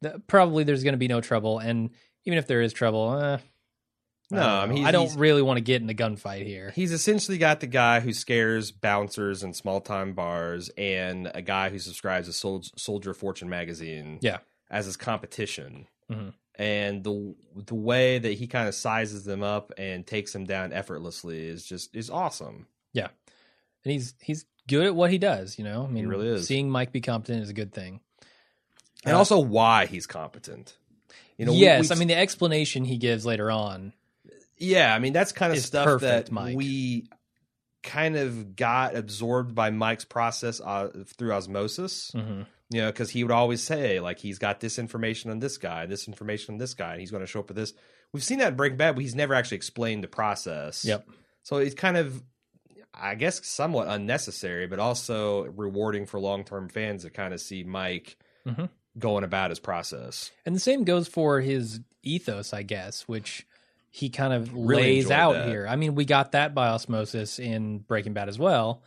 [0.01, 1.89] that probably there's going to be no trouble, and
[2.25, 3.37] even if there is trouble, eh,
[4.31, 6.71] No, I mean, I don't really want to get in a gunfight here.
[6.75, 11.69] he's essentially got the guy who scares bouncers and small time bars and a guy
[11.69, 14.39] who subscribes to Sol- Soldier of Fortune magazine Yeah.
[14.69, 16.33] as his competition Mhm.
[16.55, 20.73] and the the way that he kind of sizes them up and takes them down
[20.73, 23.09] effortlessly is just is awesome Yeah,
[23.83, 25.59] and he's he's good at what he does.
[25.59, 26.47] You know, I mean, really is.
[26.47, 27.99] Seeing Mike be competent is a good thing.
[29.05, 30.75] And Uh, also why he's competent
[31.37, 33.93] you know yes, we- I mean the explanation he gives later on.
[34.57, 36.55] Yeah, I mean that's kind of stuff perfect, that Mike.
[36.57, 37.07] we
[37.83, 42.11] kind of got absorbed by Mike's process uh, through osmosis.
[42.11, 45.57] hmm You know, because he would always say like he's got this information on this
[45.57, 47.73] guy, this information on this guy, and he's going to show up with this.
[48.13, 50.83] We've seen that in Breaking Bad, but he's never actually explained the process.
[50.85, 51.05] Yep.
[51.43, 52.23] So it's kind of,
[52.93, 57.63] I guess, somewhat unnecessary, but also rewarding for long term fans to kind of see
[57.63, 58.69] Mike Mhm.
[58.97, 60.31] Going about his process.
[60.45, 63.45] And the same goes for his ethos, I guess, which
[63.91, 65.47] he kind of Really lays out that.
[65.47, 65.65] here.
[65.69, 68.81] I mean, we got that by osmosis in Breaking Bad as well.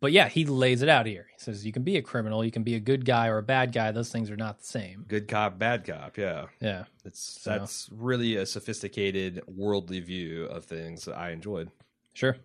[0.00, 1.26] But yeah, he lays it out here.
[1.32, 3.42] He says you can be a criminal, you can be a good guy or a
[3.42, 3.90] bad guy.
[3.90, 5.04] Those things are not the same.
[5.08, 6.16] Good cop, bad cop.
[6.16, 6.46] Yeah.
[6.60, 11.70] Yeah, It's So- that's really a sophisticated worldly view of things that I enjoyed.
[12.12, 12.36] sure.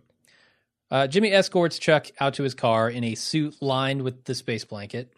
[0.90, 4.64] Uh, Jimmy escorts Chuck out to his car in a suit lined with the space
[4.64, 5.12] blanket.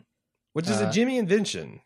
[0.52, 1.80] Which is Uh, a Jimmy invention.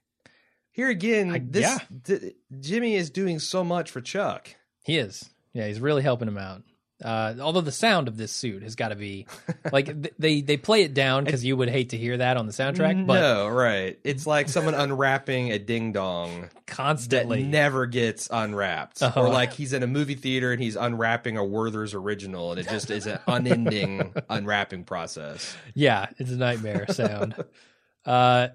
[0.73, 1.79] Here again, I- this
[2.09, 2.19] yeah.
[2.61, 4.55] Jimmy is doing so much for Chuck.
[4.85, 5.29] He is.
[5.53, 6.63] Yeah, he's really helping him out.
[7.03, 9.27] Uh, although the sound of this suit has got to be
[9.73, 12.45] like th- they they play it down because you would hate to hear that on
[12.47, 13.99] the soundtrack, but no, right.
[14.05, 17.43] It's like someone unwrapping a ding dong that constantly.
[17.43, 19.03] never gets unwrapped.
[19.03, 19.19] Uh-huh.
[19.23, 22.69] Or like he's in a movie theater and he's unwrapping a Werther's original and it
[22.69, 25.57] just is an unending unwrapping process.
[25.75, 27.35] Yeah, it's a nightmare sound.
[28.05, 28.49] uh,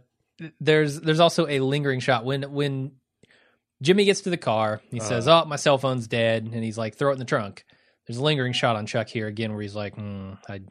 [0.59, 2.91] there's there's also a lingering shot when when
[3.81, 4.81] Jimmy gets to the car.
[4.91, 7.65] He says, "Oh, my cell phone's dead," and he's like, "Throw it in the trunk."
[8.07, 10.61] There's a lingering shot on Chuck here again, where he's like, hmm, "I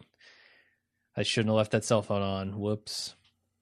[1.16, 2.59] I shouldn't have left that cell phone on.
[2.59, 3.14] Whoops."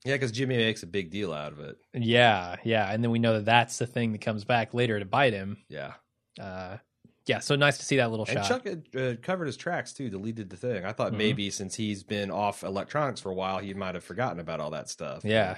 [0.05, 1.77] Yeah, because Jimmy makes a big deal out of it.
[1.93, 5.05] Yeah, yeah, and then we know that that's the thing that comes back later to
[5.05, 5.63] bite him.
[5.69, 5.93] Yeah.
[6.39, 6.77] Uh,
[7.25, 8.47] yeah, so nice to see that little And shot.
[8.47, 10.83] Chuck had, uh, covered his tracks too, deleted the thing.
[10.83, 11.17] I thought Mhm.
[11.17, 14.71] maybe since he's been off electronics for a while, he might have forgotten about all
[14.71, 15.23] that stuff.
[15.23, 15.55] Yeah,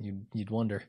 [0.00, 0.82] you'd you'd wonder.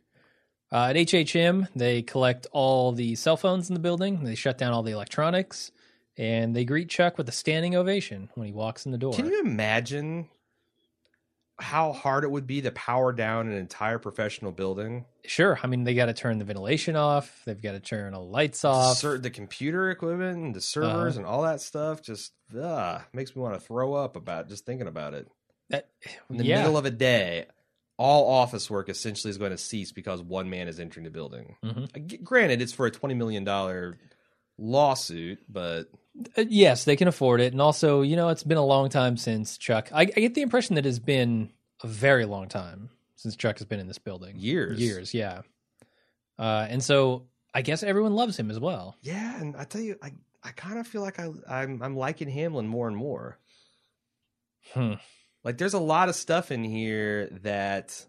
[0.71, 4.23] Uh, at HHM, they collect all the cell phones in the building.
[4.23, 5.71] They shut down all the electronics,
[6.17, 9.13] and they greet Chuck with a standing ovation when he walks in the door.
[9.13, 10.29] Can you imagine
[11.59, 15.05] how hard it would be to power down an entire professional building?
[15.25, 15.59] Sure.
[15.61, 17.43] I mean, they got to turn the ventilation off.
[17.45, 18.97] They've got to turn all the lights off.
[18.97, 21.19] Cer- the computer equipment and the servers Uh-huh.
[21.19, 24.87] and all that stuff just uh, makes me want to throw up about just thinking
[24.87, 25.27] about it.
[25.69, 25.89] That-
[26.29, 26.61] In the yeah.
[26.61, 27.45] middle of a day,
[28.01, 31.55] all office work essentially is going to cease because one man is entering the building.
[31.63, 31.95] Mhm.
[31.95, 33.97] Uh, Granted, it's for a twenty million dollar
[34.57, 35.87] lawsuit, but
[36.37, 37.53] Uh, yes, they can afford it.
[37.53, 39.89] And also, you know, it's been a long time since Chuck.
[39.93, 41.51] I, I get the impression that it's been
[41.83, 44.35] a very long time since Chuck has been in this building.
[44.37, 45.41] years, Years, yeah.
[46.39, 48.95] Uh, and so I guess everyone loves him as well.
[49.01, 50.11] Yeah, and I tell you, I
[50.43, 53.37] I kind of feel like I I'm I'm liking Hamlin more and more.
[54.73, 54.93] Hmm.
[55.43, 58.05] Like there's a lot of stuff in here that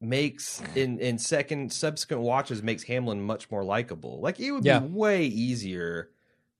[0.00, 4.20] makes in in second subsequent watches makes Hamlin much more likable.
[4.20, 4.78] Like it would Yeah.
[4.78, 6.10] be way easier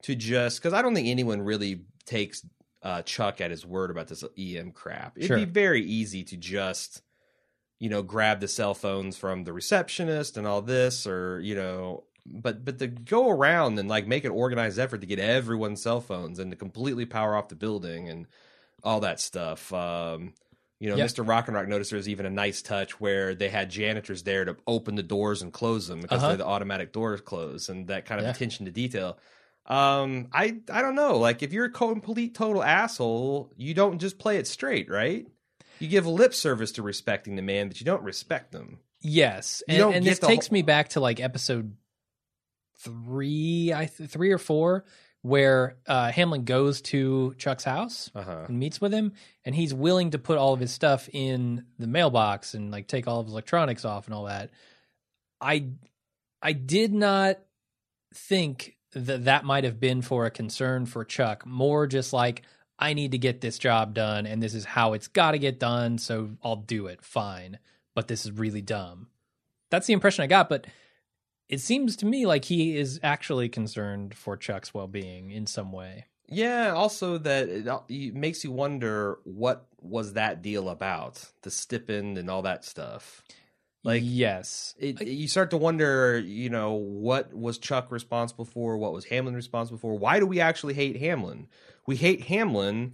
[0.03, 2.45] to just because I don't think anyone really takes
[2.83, 5.17] uh, Chuck at his word about this EM crap.
[5.17, 5.37] It'd Sure.
[5.37, 7.03] be very easy to just
[7.79, 12.05] you know grab the cell phones from the receptionist and all this or you know
[12.27, 16.03] but but to go around and like make an organized effort to get everyone's cell
[16.03, 18.27] phones and to completely power off the building and
[18.85, 20.33] all that stuff um
[20.79, 21.05] you know Yeah.
[21.05, 24.23] mr rock and rock noticed there was even a nice touch where they had janitors
[24.23, 26.37] there to open the doors and close them because Uh-huh.
[26.37, 28.31] the automatic doors close and that kind of Yeah.
[28.33, 29.19] attention to detail
[29.67, 34.19] um i i don't know like if you're a complete total asshole you don't just
[34.19, 35.27] play it straight right
[35.79, 39.87] you give lip service to respecting the man but you don't respect them Yes, You
[39.87, 41.75] and, and this takes whole- me back to like episode
[42.79, 44.85] three, I th- three or four,
[45.23, 49.13] where uh, Hamlin goes to Chuck's house uh-huh and meets with him,
[49.45, 53.07] and he's willing to put all of his stuff in the mailbox and like take
[53.07, 54.51] all of his electronics off and all that.
[55.41, 55.67] I
[56.43, 57.39] I did not
[58.15, 62.43] think that that might have been for a concern for Chuck, more just like
[62.79, 65.61] I need to get this job done and this is how it's got to get
[65.61, 67.05] done, so I'll do it.
[67.05, 67.59] Fine.
[67.95, 69.09] But this is really dumb.
[69.71, 70.67] That's the impression I got, but
[71.51, 76.07] it seems to me like he is actually concerned for Chuck's well-being in some way.
[76.29, 81.51] Yeah, also that it, uh, it makes you wonder what was that deal about, the
[81.51, 83.25] stipend and all that stuff.
[83.83, 84.77] Like yes.
[84.79, 88.79] it, you start to wonder, you know, what was Chuck responsible for?
[88.79, 89.99] What was Hamlin responsible for?
[89.99, 91.49] Why do we actually hate Hamlin?
[91.85, 92.93] We hate Hamlin.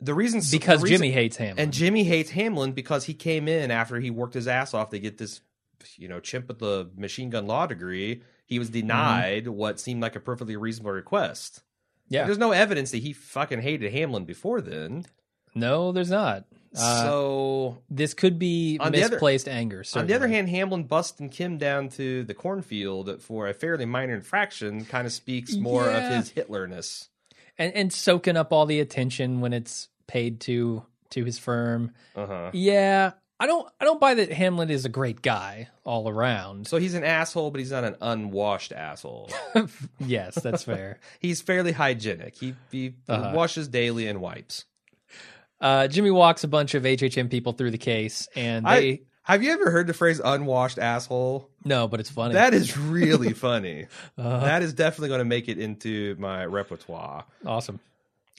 [0.00, 1.58] The reason because the reason- Jimmy hates Hamlin.
[1.62, 4.98] and Jimmy hates Hamlin because he came in after he worked his ass off to
[4.98, 5.42] get this,
[5.96, 8.22] you know, chimp with the machine gun law degree.
[8.46, 11.62] He was denied what seemed like a perfectly reasonable request.
[12.08, 12.24] yeah.
[12.26, 15.06] There's no evidence that he fucking hated Hamlin before then.
[15.54, 16.44] No, there's not.
[16.76, 19.84] Uh, so this could be On the other- misplaced anger.
[19.94, 24.14] on the other hand, Hamlin busting Kim down to the cornfield for a fairly minor
[24.14, 25.98] infraction kind of speaks more Yeah.
[26.10, 27.08] of his Hitlerness.
[27.56, 31.92] and and soaking up all the attention when it's paid to to his firm.
[32.16, 32.50] Uh huh.
[32.52, 36.66] Yeah, I don't I don't buy that Hamlin is a great guy all around.
[36.68, 39.30] So he's an asshole, but he's not an unwashed asshole.
[40.00, 41.00] yes, that's fair.
[41.20, 42.36] he's fairly hygienic.
[42.36, 43.32] He, he Uh-huh.
[43.34, 44.64] washes daily and wipes.
[45.60, 49.50] Uh, Jimmy walks a bunch of HHM people through the case, and I- Have you
[49.52, 51.48] ever heard the phrase unwashed asshole?
[51.64, 52.34] no, but it's funny.
[52.34, 53.86] That is really funny.
[54.18, 57.24] Uh, that is definitely going to make it into my repertoire.
[57.46, 57.80] Awesome.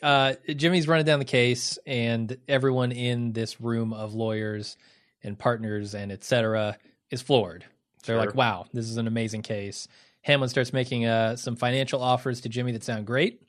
[0.05, 4.77] Uh, Jimmy's running down the case, and everyone in this room of lawyers
[5.23, 6.77] and partners and et cetera
[7.09, 7.65] is floored.
[8.05, 8.25] They're Sure.
[8.25, 9.87] like, "Wow, this is an amazing case."
[10.21, 13.41] Hamlin starts making uh, some financial offers to Jimmy that sound great.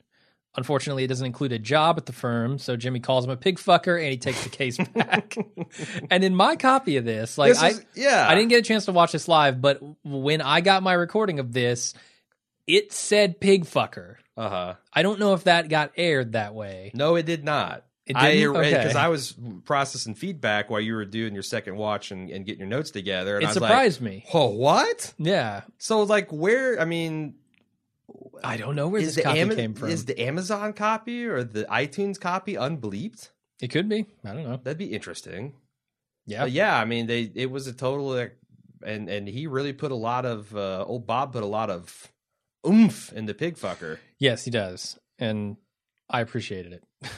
[0.55, 3.59] Unfortunately, it doesn't include a job at the firm, so Jimmy calls him a pig
[3.59, 5.35] fucker, and he takes the case back.
[6.09, 8.63] and in my copy of this, like This I, is- yeah, I didn't get a
[8.63, 11.93] chance to watch this live, but when I got my recording of this,
[12.65, 14.15] it said pig fucker.
[14.35, 14.73] Uh huh.
[14.97, 16.91] I don't know if that got aired that way.
[16.93, 17.85] No, it did not.
[18.05, 18.53] It didn't?
[18.53, 18.99] because Okay.
[18.99, 22.69] I was processing feedback while you were doing your second watch and, and getting your
[22.69, 24.25] notes together, and It I was surprised me.
[24.33, 26.79] "Oh, what?" Yeah, So, like, where?
[26.79, 27.35] I mean,
[28.43, 29.89] I don't know where is this the copy Ama- came from.
[29.89, 33.29] is the Amazon copy or the iTunes copy unbleeped?
[33.59, 34.05] it could be.
[34.23, 34.57] I don't know.
[34.63, 35.53] That'd be interesting.
[36.25, 38.37] Yeah, But yeah, I mean, they it was a total, like,
[38.85, 42.07] and and he really put a lot of uh, old Bob put a lot of
[42.67, 43.99] oomph in the pig fucker.
[44.19, 45.57] Yes, he does, and
[46.09, 46.83] I appreciated it.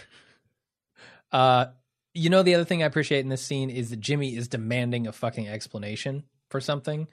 [1.31, 1.67] uh,
[2.13, 5.07] you know, the other thing I appreciate in this scene is that Jimmy is demanding
[5.07, 7.07] a fucking explanation for something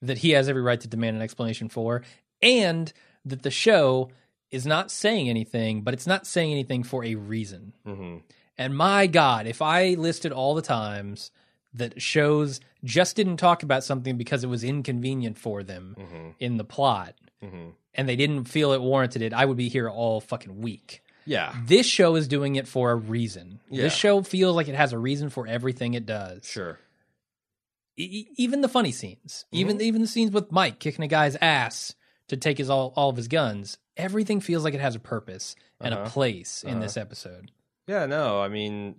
[0.00, 2.02] that he has every right to demand an explanation for,
[2.40, 2.92] and
[3.24, 4.10] that the show
[4.50, 7.72] is not saying anything, but it's not saying anything for a reason.
[7.84, 8.18] hmm
[8.58, 11.30] And my God, if I listed all the times
[11.72, 16.56] that shows just didn't talk about something because it was inconvenient for them hmm in
[16.56, 20.20] the plot, hmm and they didn't feel it warranted it, I would be here all
[20.22, 21.02] fucking week.
[21.26, 23.60] Yeah, This show is doing it for a reason.
[23.70, 23.82] Yeah.
[23.82, 26.44] This show feels like it has a reason for everything it does.
[26.46, 26.78] sure.
[27.98, 29.56] E- even the funny scenes, Mm-hmm.
[29.60, 31.94] even even the scenes with Mike kicking a guy's ass
[32.28, 35.54] to take his all, all of his guns, everything feels like it has a purpose
[35.80, 36.10] and a Uh-huh.
[36.10, 36.80] place in Uh-huh.
[36.80, 37.50] this episode.
[37.86, 38.96] Yeah, no, I mean,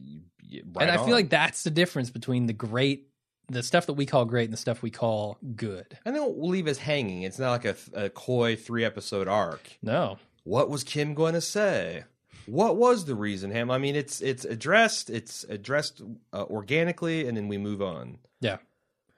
[0.00, 1.04] right and I on.
[1.06, 3.08] feel like that's the difference between the great,
[3.52, 5.98] the stuff that we call great, and the stuff we call good.
[6.04, 7.22] and then we'll leave us hanging.
[7.22, 9.78] It's not like a, a coy three episode arc.
[9.82, 12.04] No, What was Kim going to say?
[12.46, 13.70] What was the reason, Ham?
[13.70, 15.10] I mean, it's it's addressed.
[15.10, 18.18] It's addressed uh, organically, and then we move on.
[18.40, 18.56] yeah,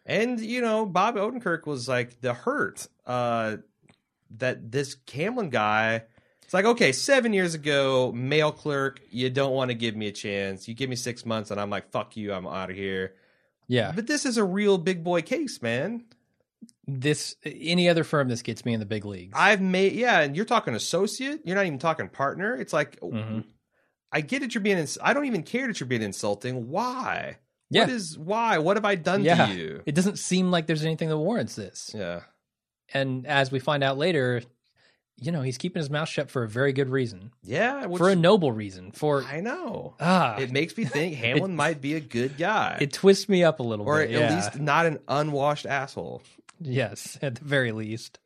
[0.05, 3.57] And you know, Bob Odenkirk was like the hurt uh,
[4.37, 6.03] that this Hamlin guy.
[6.43, 9.01] It's like okay, seven years ago, mail clerk.
[9.11, 10.69] You don't want to give me a chance.
[10.69, 12.35] You give me six months, and I'm like, fuck you.
[12.35, 13.15] I'm out of here.
[13.67, 13.93] Yeah.
[13.95, 16.05] But this is a real big boy case, man.
[16.87, 19.33] This any other firm, this gets me in the big leagues.
[19.37, 21.41] I've made yeah, and you're talking associate.
[21.45, 22.55] You're not even talking partner.
[22.57, 23.45] It's like Mhm.
[24.13, 24.79] I get that you're being.
[24.79, 26.69] Ins- I don't even care that you're being insulting.
[26.69, 27.39] Why?
[27.71, 27.83] Yeah.
[27.85, 28.59] What is why?
[28.59, 29.47] What have I done Yeah.
[29.47, 29.83] to you?
[29.87, 31.91] it doesn't seem like there's anything that warrants this.
[31.95, 32.21] Yeah.
[32.93, 34.43] And as we find out later,
[35.21, 37.87] you know, he's keeping his mouth shut for a very good reason, Yeah.
[37.87, 38.91] which- for a noble reason.
[38.93, 39.95] For I know.
[40.01, 43.45] ah, It it, makes me think Hamlin might be a good guy, It twists me
[43.45, 43.91] up a little bit.
[43.91, 44.11] or bit.
[44.15, 44.35] at yeah.
[44.35, 46.23] least not an unwashed asshole.
[46.61, 48.19] yes, at the very least.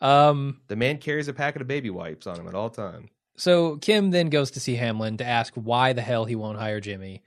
[0.00, 0.60] Um.
[0.68, 3.08] The man carries a packet of baby wipes on him at all time.
[3.36, 6.80] So Kim then goes to see Hamlin to ask why the hell he won't hire
[6.80, 7.22] Jimmy.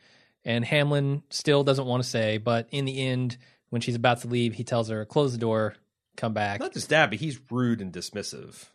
[0.45, 3.37] And Hamlin still doesn't want to say, but in the end,
[3.69, 5.75] when she's about to leave, he tells her, close the door,
[6.17, 6.59] come back.
[6.59, 8.65] Not just that, but he's rude and dismissive.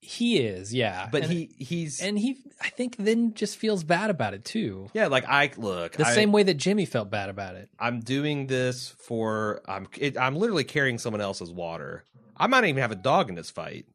[0.00, 1.08] he is, yeah.
[1.10, 4.88] But and, he he's and he I think then just feels bad about it too.
[4.92, 5.06] yeah.
[5.06, 7.70] Like I look The I, same way that Jimmy felt bad about it.
[7.78, 12.04] I'm doing this for I'm it, I'm literally carrying someone else's water.
[12.36, 13.86] I might even have a dog in this fight.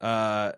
[0.00, 0.52] Uh,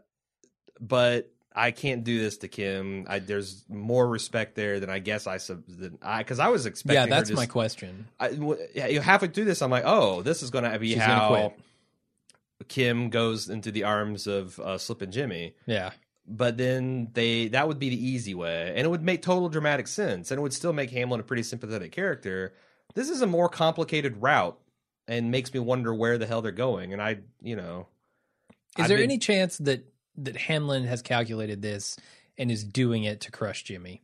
[0.81, 3.07] but I can't do this to Kim.
[3.09, 6.67] I, there's more respect there than I guess I sub than I because I was
[6.67, 7.03] expecting.
[7.03, 8.09] Yeah, that's just- my question.
[8.19, 8.59] I, w-
[9.01, 11.53] halfway through this, I'm like, oh, this is going to be She's how.
[12.69, 15.55] Kim goes into the arms of uh, Slippin' Jimmy.
[15.67, 15.91] Yeah.
[16.27, 19.87] But then they that would be the easy way, and it would make total dramatic
[19.87, 22.55] sense, and it would still make Hamlin a pretty sympathetic character.
[22.95, 24.59] This is a more complicated route,
[25.07, 26.95] and makes me wonder where the hell they're going.
[26.95, 27.89] And I, you know,
[28.79, 29.85] Is I've there been- any chance that
[30.19, 31.97] that Hamlin has calculated this
[32.39, 34.03] and is doing it to crush Jimmy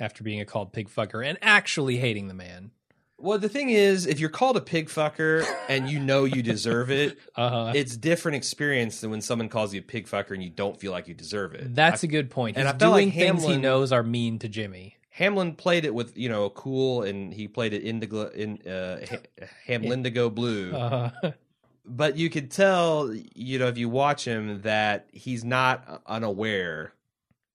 [0.00, 2.70] after being a called pig fucker and actually hating the man?
[3.16, 6.90] Well, the thing is, if you're called a pig fucker and you know you deserve
[6.90, 7.72] it, Uh-huh.
[7.74, 10.90] it's different experience than when someone calls you a pig fucker and you don't feel
[10.92, 11.74] like you deserve it.
[11.74, 12.56] That's a good point.
[12.56, 14.96] and He's I like doing things he knows are mean to Jimmy.
[15.10, 19.46] Hamlin played it with you know cool, and he played it indigo in uh, ha-
[19.68, 20.72] Hamlindigo blue.
[20.74, 21.10] Uh,
[21.84, 26.92] but you could tell, you know, if you watch him, that he's not unaware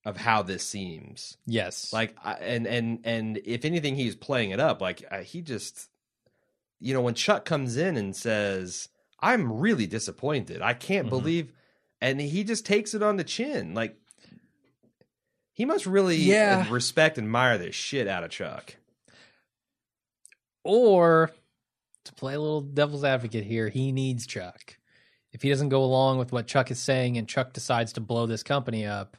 [0.05, 1.38] of how this seems.
[1.45, 1.91] yes.
[1.93, 4.82] Like, and and and if anything, he's playing it up.
[4.82, 5.89] Like he just,
[6.80, 8.88] you know, when Chuck comes in and says,
[9.19, 10.61] "I'm really disappointed.
[10.61, 11.11] I can't Mhm.
[11.11, 11.51] believe,"
[11.99, 13.95] and he just takes it on the chin, like.
[15.51, 16.65] He must really Yeah.
[16.71, 18.77] respect and admire the shit out of Chuck.
[20.63, 21.32] or
[22.06, 24.78] to play a little devil's advocate here, he needs Chuck.
[25.32, 28.26] If he doesn't go along with what Chuck is saying and Chuck decides to blow
[28.26, 29.16] this company up,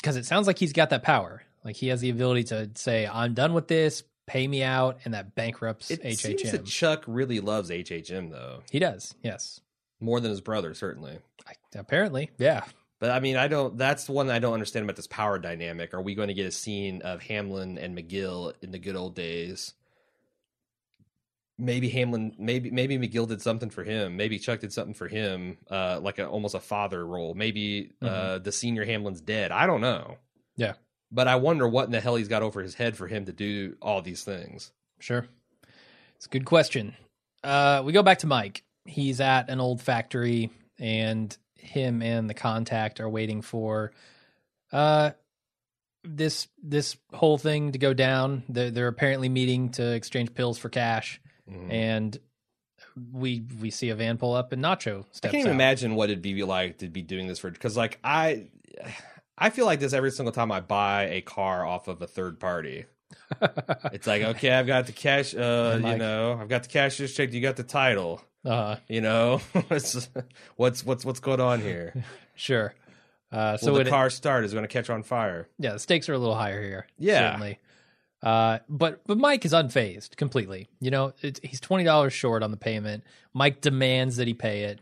[0.00, 1.42] because it sounds like he's got that power.
[1.64, 5.14] Like he has the ability to say, I'm done with this, pay me out, and
[5.14, 6.66] that bankrupts It seems that HHM.
[6.66, 9.60] Chuck really loves HHM though, he does, yes.
[10.00, 11.18] more than his brother certainly.
[11.46, 12.64] I, apparently, yeah.
[12.98, 13.78] But I mean, I don't.
[13.78, 15.94] That's the one I don't understand about this power dynamic.
[15.94, 19.14] Are we going to get a scene of Hamlin and McGill in the good old
[19.14, 19.72] days?
[21.60, 24.16] Maybe Hamlin, maybe maybe McGill did something for him.
[24.16, 27.34] Maybe Chuck did something for him, uh, like a, almost a father role.
[27.34, 29.52] Maybe uh, the senior Hamlin's dead.
[29.52, 30.16] I don't know.
[30.56, 30.74] Yeah.
[31.12, 33.32] But I wonder what in the hell he's got over his head for him to
[33.32, 34.72] do all these things.
[35.00, 35.26] Sure.
[36.16, 36.94] It's a good question.
[37.42, 38.62] Uh, we go back to Mike.
[38.84, 43.92] He's at an old factory, and him and the contact are waiting for
[44.72, 45.10] uh,
[46.04, 48.42] this this whole thing to go down.
[48.48, 51.20] They're, they're apparently meeting to exchange pills for cash,
[51.50, 51.72] Mhm.
[51.72, 52.18] and
[53.12, 55.54] we we see a van pull up, and Nacho I can't even out.
[55.54, 58.48] imagine what it'd be like to be doing this for because, like, I
[59.36, 62.38] I feel like this every single time I buy a car off of a third
[62.40, 62.86] party.
[63.92, 65.34] It's like, okay, I've got the cash.
[65.34, 67.32] Uh, Hey, you know, I've got the cash this check.
[67.32, 68.22] You got the title.
[68.44, 69.38] uh, You know,
[69.68, 72.04] what's what's what's going on here?
[72.34, 72.74] sure.
[73.32, 75.48] Uh, So so the it, car start is going to catch on fire.
[75.58, 76.86] yeah, the stakes are a little higher here.
[76.98, 77.30] Yeah.
[77.32, 77.58] certainly.
[78.22, 80.68] Uh, but but Mike is unfazed completely.
[80.78, 83.04] You know, it's, he's twenty dollars short on the payment.
[83.32, 84.80] Mike demands that he pay it,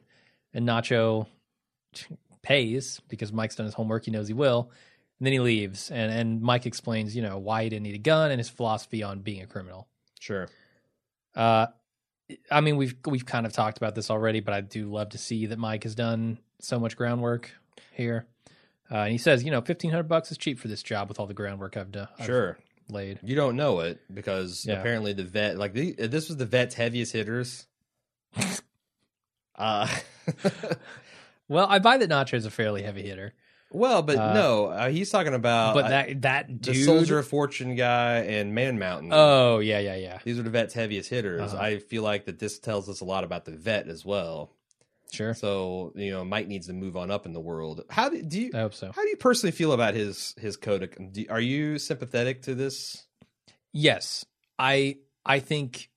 [0.53, 1.27] and Nacho
[2.43, 4.05] pays because Mike's done his homework.
[4.05, 4.71] He knows he will,
[5.19, 5.91] and then he leaves.
[5.91, 9.03] And and Mike explains, you know, why he didn't need a gun and his philosophy
[9.05, 9.87] on being a criminal.
[10.19, 10.49] Sure.
[11.37, 11.67] Uh,
[12.51, 15.19] I mean, we've we've kind of talked about this already, but I do love to
[15.19, 17.53] see that Mike has done so much groundwork
[17.93, 18.27] here.
[18.91, 21.21] Uh, and he says, you know, fifteen hundred bucks is cheap for this job with
[21.21, 22.09] all the groundwork I've done.
[22.25, 22.59] Sure.
[22.91, 23.19] Laid.
[23.23, 24.75] You don't know it because Yeah.
[24.81, 27.67] apparently the vet, like the, this was the vet's heaviest hitters.
[29.57, 29.89] uh,
[31.51, 33.33] Well, I buy that Nacho's a fairly heavy hitter,
[33.71, 36.85] well, but Uh, no, uh, he's talking about but uh, that that the dude.
[36.85, 39.11] Soldier of Fortune guy and Man Mountain.
[39.15, 40.19] Oh yeah, yeah, yeah.
[40.25, 41.55] These are the vet's heaviest hitters.
[41.55, 41.63] Uh-huh.
[41.63, 44.53] I feel like that this tells us a lot about the vet as well.
[45.11, 47.83] Sure, So you know, Mike needs to move on up in the world.
[47.89, 48.51] How do, do you?
[48.55, 48.93] I hope so.
[48.95, 50.91] How do you personally feel about his his code?
[51.13, 53.07] do- Are you sympathetic to this?
[53.73, 54.25] Yes,
[54.59, 55.91] I I think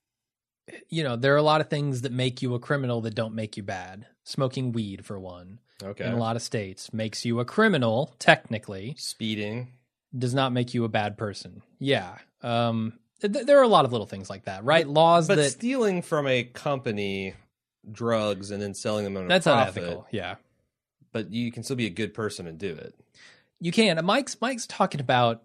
[0.90, 3.36] you know there are a lot of things that make you a criminal that don't
[3.36, 4.06] make you bad.
[4.24, 6.06] Smoking weed, for one, Okay.
[6.06, 8.16] in a lot of states, makes you a criminal.
[8.20, 9.74] Technically, Speeding.
[10.18, 11.64] does not make you a bad person.
[11.80, 12.18] Yeah.
[12.42, 12.94] Um.
[13.22, 14.88] Th- there are a lot of little things like that, right?
[14.88, 17.34] Laws But that stealing from a company
[17.90, 20.08] drugs and then selling them on a that's profit, unethical.
[20.12, 20.36] Yeah.
[21.12, 22.94] but you can still be a good person and do it.
[23.60, 24.04] You can.
[24.06, 25.44] Mike's Mike's talking about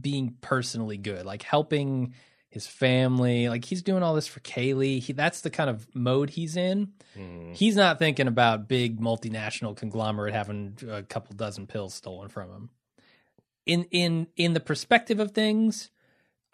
[0.00, 2.14] being personally good, like helping
[2.48, 3.48] his family.
[3.48, 5.00] Like he's doing all this for Kaylee.
[5.00, 6.92] He, that's the kind of mode he's in.
[7.16, 7.54] Mm.
[7.54, 12.70] He's not thinking about big multinational conglomerate having a couple dozen pills stolen from him.
[13.66, 15.90] In in in the perspective of things,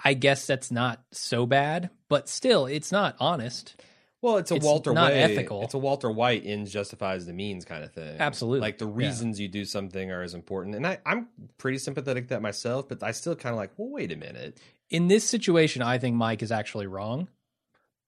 [0.03, 3.81] I guess that's not so bad, but still, it's not honest.
[4.27, 5.19] Well, it's a It's Walter not White.
[5.19, 5.63] ethical.
[5.63, 8.17] It's a Walter White ends justifies the means kind of thing.
[8.19, 8.59] Absolutely.
[8.61, 9.07] Like the Yeah.
[9.07, 10.75] reasons you do something are as important.
[10.75, 13.89] And I, I'm pretty sympathetic to that myself, but I still kind of like, well,
[13.91, 14.59] wait a minute.
[14.91, 17.29] in this situation, I think Mike is actually wrong.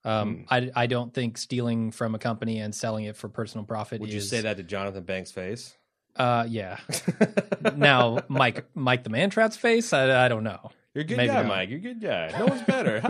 [0.05, 0.43] Um, Hmm.
[0.55, 4.01] I, I don't think stealing from a company and selling it for personal profit.
[4.01, 5.77] Would is, you say that to Jonathan Banks' face?
[6.17, 6.79] Uh, yeah.
[7.77, 9.93] now, Mike, Mike the Mantrap's face.
[9.93, 10.71] I, I don't know.
[10.95, 11.47] You're a good Maybe guy, not.
[11.47, 11.69] Mike.
[11.69, 12.35] You're a good guy.
[12.37, 13.01] No one's better.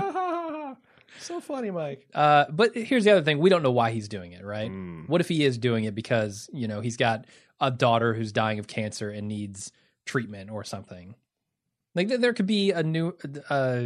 [1.18, 2.06] So funny, Mike.
[2.14, 4.70] Uh, but here's the other thing: we don't know why he's doing it, right?
[4.70, 5.08] Mm.
[5.08, 7.26] What if he is doing it because you know he's got
[7.60, 9.72] a daughter who's dying of cancer and needs
[10.06, 11.14] treatment or something?
[11.94, 13.16] Like there- could be a new,
[13.50, 13.82] uh,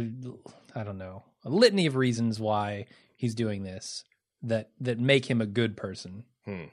[0.75, 4.03] I don't know, a litany of reasons why he's doing this
[4.43, 6.23] that that make him a good person.
[6.45, 6.65] Hmm.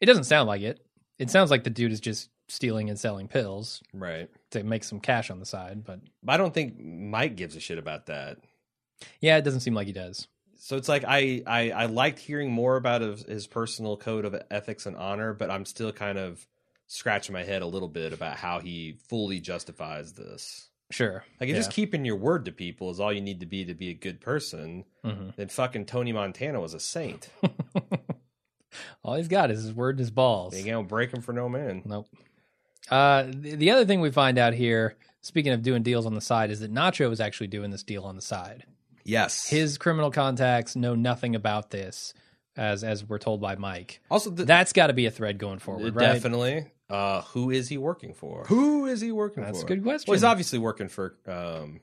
[0.00, 0.84] It doesn't sound like it.
[1.18, 4.28] It sounds like the dude is just stealing and selling pills Right.
[4.50, 5.84] to make some cash on the side.
[5.84, 8.38] But I don't think Mike gives a shit about that.
[9.20, 10.28] Yeah, it doesn't seem like he does.
[10.56, 14.40] So it's like I, I I liked hearing more about his, his personal code of
[14.50, 16.46] ethics and honor, but I'm still kind of
[16.86, 20.68] scratching my head a little bit about how he fully justifies this.
[20.90, 21.24] Sure.
[21.40, 21.60] Like if Yeah.
[21.60, 23.94] just keeping your word to people is all you need to be to be a
[23.94, 25.34] good person, Mhm.
[25.36, 27.28] then fucking Tony Montana was a saint.
[29.02, 30.54] All he's got is his word and his balls.
[30.54, 31.82] Ain't gonna break him for no man.
[31.84, 32.06] Nope.
[32.90, 36.20] Uh, the, the other thing we find out here, speaking of doing deals on the
[36.20, 38.64] side, is that Nacho is actually doing this deal on the side.
[39.04, 39.48] Yes.
[39.48, 42.14] His criminal contacts know nothing about this,
[42.56, 44.00] as as we're told by Mike.
[44.10, 46.14] also the, That's got to be a thread going forward, right?
[46.14, 46.66] definitely.
[46.88, 48.44] Uh, who is he working for?
[48.46, 49.62] Who is he working That's for?
[49.62, 50.10] That's a good question.
[50.10, 51.80] Well, he's obviously working for um,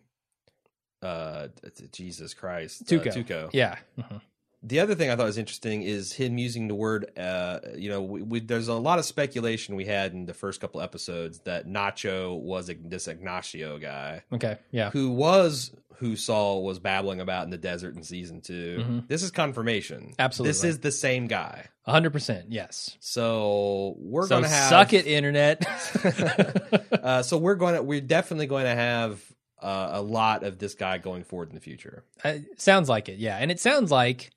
[1.01, 1.47] uh,
[1.91, 3.07] Jesus Christ, Tuco.
[3.07, 3.49] Uh, Tuco.
[3.53, 3.77] Yeah.
[3.97, 4.21] Mhm.
[4.67, 7.11] The other thing I thought was interesting is him using the word.
[7.17, 10.59] Uh, you know, we, we, there's a lot of speculation we had in the first
[10.59, 14.57] couple episodes that Nacho was a, this Ignacio guy Okay.
[14.71, 14.89] Yeah.
[14.91, 19.07] who was who Saul was babbling about in the desert in season 2 Mhm.
[19.07, 20.13] This is confirmation.
[20.19, 20.49] Absolutely.
[20.51, 21.65] this is the same guy.
[21.87, 22.47] hundred percent.
[22.49, 22.95] Yes.
[22.99, 25.65] So we're so gonna have suck it, internet.
[27.03, 29.21] uh, so we're going to we're definitely going to have
[29.61, 32.03] uh, a lot of this guy going forward in the future.
[32.23, 33.37] Uh, sounds like it, yeah.
[33.37, 34.29] And it sounds like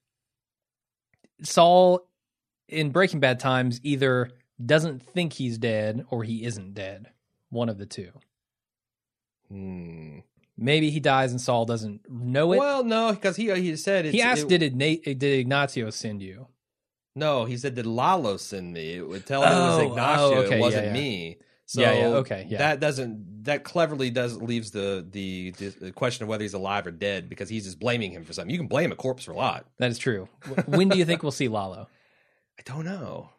[1.43, 2.07] Saul
[2.69, 4.31] in Breaking Bad times either
[4.65, 7.09] doesn't think he's dead or he isn't dead.
[7.51, 8.11] One of the two.
[9.49, 10.19] Hmm.
[10.57, 12.59] Maybe he dies and Saul doesn't know it.
[12.59, 16.23] Well, no, because he he said it's, he asked, it- "Did Igna- did Ignacio send
[16.23, 16.49] you?"
[17.17, 17.47] no.
[17.47, 18.95] He said did Lalo send me?
[18.95, 20.25] It would tell him it was Oh, Ignacio.
[20.37, 21.01] oh, okay, it wasn't yeah, yeah.
[21.01, 21.39] me.
[21.67, 22.59] So Yeah, yeah, okay, yeah.
[22.59, 26.91] That doesn't that cleverly does leaves the, the the question of whether he's alive or
[26.91, 28.51] dead because he's just blaming him for something.
[28.51, 29.67] You can blame a corpse for a lot.
[29.79, 30.29] That is true.
[30.67, 31.89] When do you think we'll see Lalo?
[32.59, 33.31] I don't know.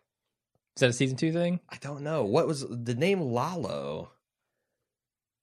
[0.75, 1.59] Is that a season two thing?
[1.69, 2.23] I don't know.
[2.23, 4.11] What was the name Lalo?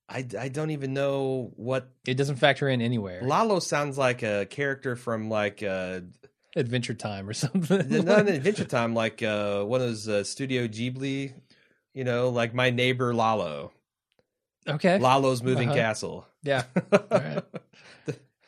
[0.08, 3.20] I, I don't even know what It doesn't factor in anywhere.
[3.22, 6.00] Lalo sounds like a character from like uh
[6.56, 7.88] Adventure Time or something.
[8.04, 11.34] not an Adventure Time, like uh one of those uh, Studio Ghibli,
[11.92, 13.72] you know, like my neighbor Lalo.
[14.68, 14.98] Okay.
[14.98, 15.78] Lalo's moving Uh-huh.
[15.78, 16.26] castle.
[16.42, 16.64] yeah.
[17.10, 17.42] right.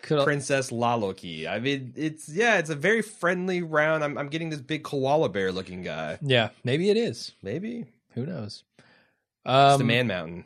[0.03, 1.47] Princess Laloki.
[1.47, 4.03] I mean, it's yeah, it's a very friendly round.
[4.03, 6.18] I'm I'm getting this big koala bear looking guy.
[6.23, 6.49] yeah.
[6.64, 7.33] Maybe it is.
[7.43, 8.64] Maybe Who knows?
[8.79, 8.85] it's
[9.53, 10.45] Um, the Man Mountain.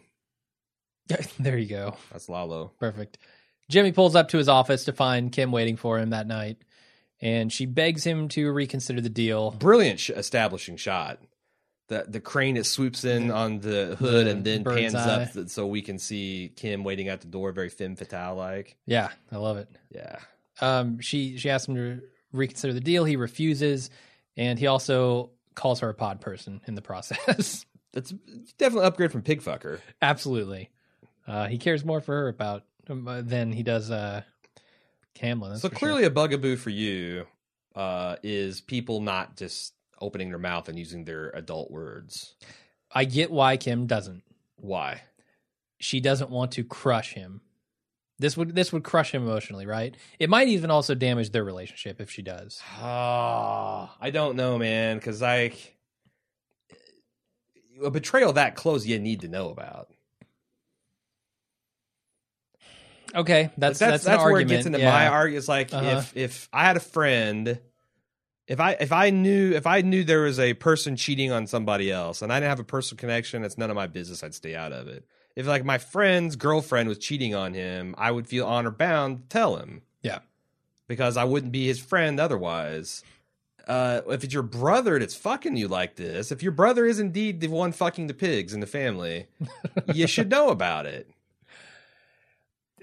[1.38, 1.96] there you go.
[2.12, 2.72] That's Lalo.
[2.78, 3.18] Perfect.
[3.70, 6.58] Jimmy pulls up to his office to find Kim waiting for him that night,
[7.22, 9.52] and she begs him to reconsider the deal.
[9.52, 11.20] Brilliant sh- establishing shot.
[11.88, 15.24] The the crane it swoops in on the hood The and then pans eye.
[15.24, 18.76] up th- so we can see Kim waiting at the door, very femme fatale like.
[18.86, 19.68] Yeah, I love it.
[19.90, 20.16] Yeah.
[20.60, 22.00] Um, she she asks him to
[22.32, 23.04] reconsider the deal.
[23.04, 23.90] He refuses,
[24.36, 27.66] and he also calls her a pod person in the process.
[27.92, 28.12] That's
[28.58, 29.78] definitely upgrade from pig fucker.
[30.00, 30.70] Absolutely,
[31.26, 34.22] uh, he cares more for her about um, uh, than he does uh,
[35.20, 35.58] Hamlin.
[35.58, 35.78] so for sure.
[35.90, 37.26] clearly a bugaboo for you
[37.76, 39.74] uh, is people not just
[40.04, 42.34] opening their mouth and using their adult words.
[42.92, 44.22] I get why Kim doesn't.
[44.56, 45.02] Why?
[45.84, 47.40] she doesn't want to crush him.
[48.18, 49.94] This would this would crush him emotionally, right?
[50.18, 52.60] It might even also damage their relationship if she does.
[52.80, 55.76] Ah, I don't know, man, because like
[57.82, 59.88] a betrayal that close you need to know about.
[63.14, 64.90] Okay, that's that's that's, an where it gets into yeah.
[64.90, 65.38] my argument.
[65.38, 65.98] It's like Uh-huh.
[65.98, 67.58] if if I had a friend,
[68.46, 71.90] if I if I knew if I knew there was a person cheating on somebody
[71.90, 74.22] else and I didn't have a personal connection, it's none of my business.
[74.22, 75.04] I'd stay out of it.
[75.34, 79.28] If like my friend's girlfriend was cheating on him, I would feel honor bound to
[79.28, 80.20] tell him Yeah,
[80.86, 83.02] because I wouldn't be his friend otherwise.
[83.66, 87.40] Uh, if it's your brother that's fucking you like this, if your brother is indeed
[87.40, 89.26] the one fucking the pigs in the family,
[89.94, 91.08] you should know about it.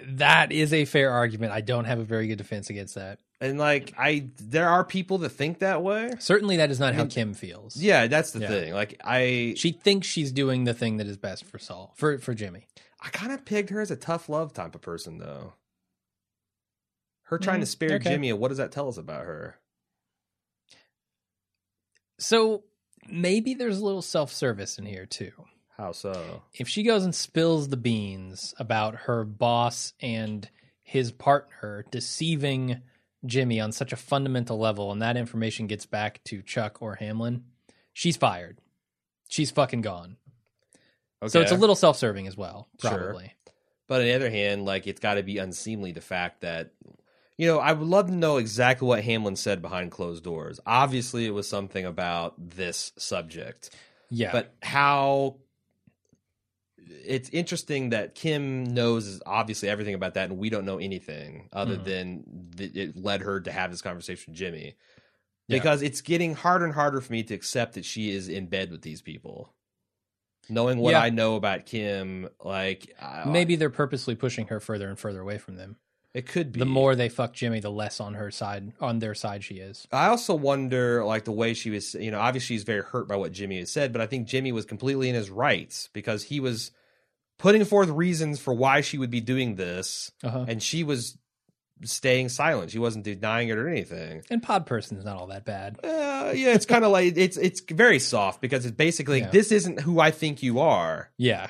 [0.03, 1.51] that is a fair argument.
[1.53, 3.19] I don't have a very good defense against that.
[3.41, 6.11] And like I, there are people that think that way.
[6.19, 7.75] Certainly, that is not how mean, Kim feels.
[7.75, 8.47] Yeah, that's the Yeah.
[8.49, 8.73] thing.
[8.73, 12.35] Like I, she thinks she's doing the thing that is best for Saul for for
[12.35, 12.67] Jimmy.
[13.01, 15.53] I kind of pegged her as a tough love type of person, though.
[17.23, 18.11] Her trying Mm, to spare okay.
[18.11, 19.57] Jimmy, what does that tell us about her?
[22.19, 22.63] So
[23.09, 25.31] maybe there's a little self service in here too.
[25.77, 26.43] How so?
[26.53, 30.47] if she goes and spills the beans about her boss and
[30.83, 32.81] his partner deceiving
[33.25, 37.43] Jimmy on such a fundamental level, and that information gets back to Chuck or Hamlin,
[37.93, 38.59] she's fired.
[39.29, 40.17] She's fucking gone.
[41.23, 41.29] Okay.
[41.29, 42.91] So it's a little self serving as well, Sure.
[42.91, 43.33] probably.
[43.87, 46.71] But on the other hand, like it's got to be unseemly the fact that,
[47.37, 50.59] you know, I would love to know exactly what Hamlin said behind closed doors.
[50.65, 53.69] Obviously, it was something about this subject,
[54.09, 54.31] Yeah.
[54.31, 55.35] but how.
[57.05, 61.77] It's interesting that Kim knows obviously everything about that, and we don't know anything other
[61.77, 61.83] Mhm.
[61.83, 64.75] than th- it led her to have this conversation with Jimmy.
[65.47, 65.57] Yeah.
[65.57, 68.71] Because it's getting harder and harder for me to accept that she is in bed
[68.71, 69.53] with these people.
[70.49, 71.01] Knowing what Yeah.
[71.01, 75.37] I know about Kim, like I- maybe they're purposely pushing her further and further away
[75.37, 75.77] from them.
[76.13, 79.15] it could be The more they fuck Jimmy, the less on her side, on their
[79.15, 79.87] side she is.
[79.93, 83.15] I also wonder, like the way she was, you know, obviously she's very hurt by
[83.15, 86.41] what Jimmy has said, but I think Jimmy was completely in his rights because he
[86.41, 86.71] was
[87.41, 90.45] putting forth reasons for why she would be doing this, Uh-huh.
[90.47, 91.17] and she was
[91.83, 92.69] staying silent.
[92.71, 94.21] She wasn't denying it or anything.
[94.29, 95.79] And Pod person is not all that bad.
[95.83, 99.29] Uh, yeah, it's kind of like it's it's very soft because it's basically Yeah.
[99.31, 101.09] this isn't who I think you are.
[101.17, 101.47] Yeah.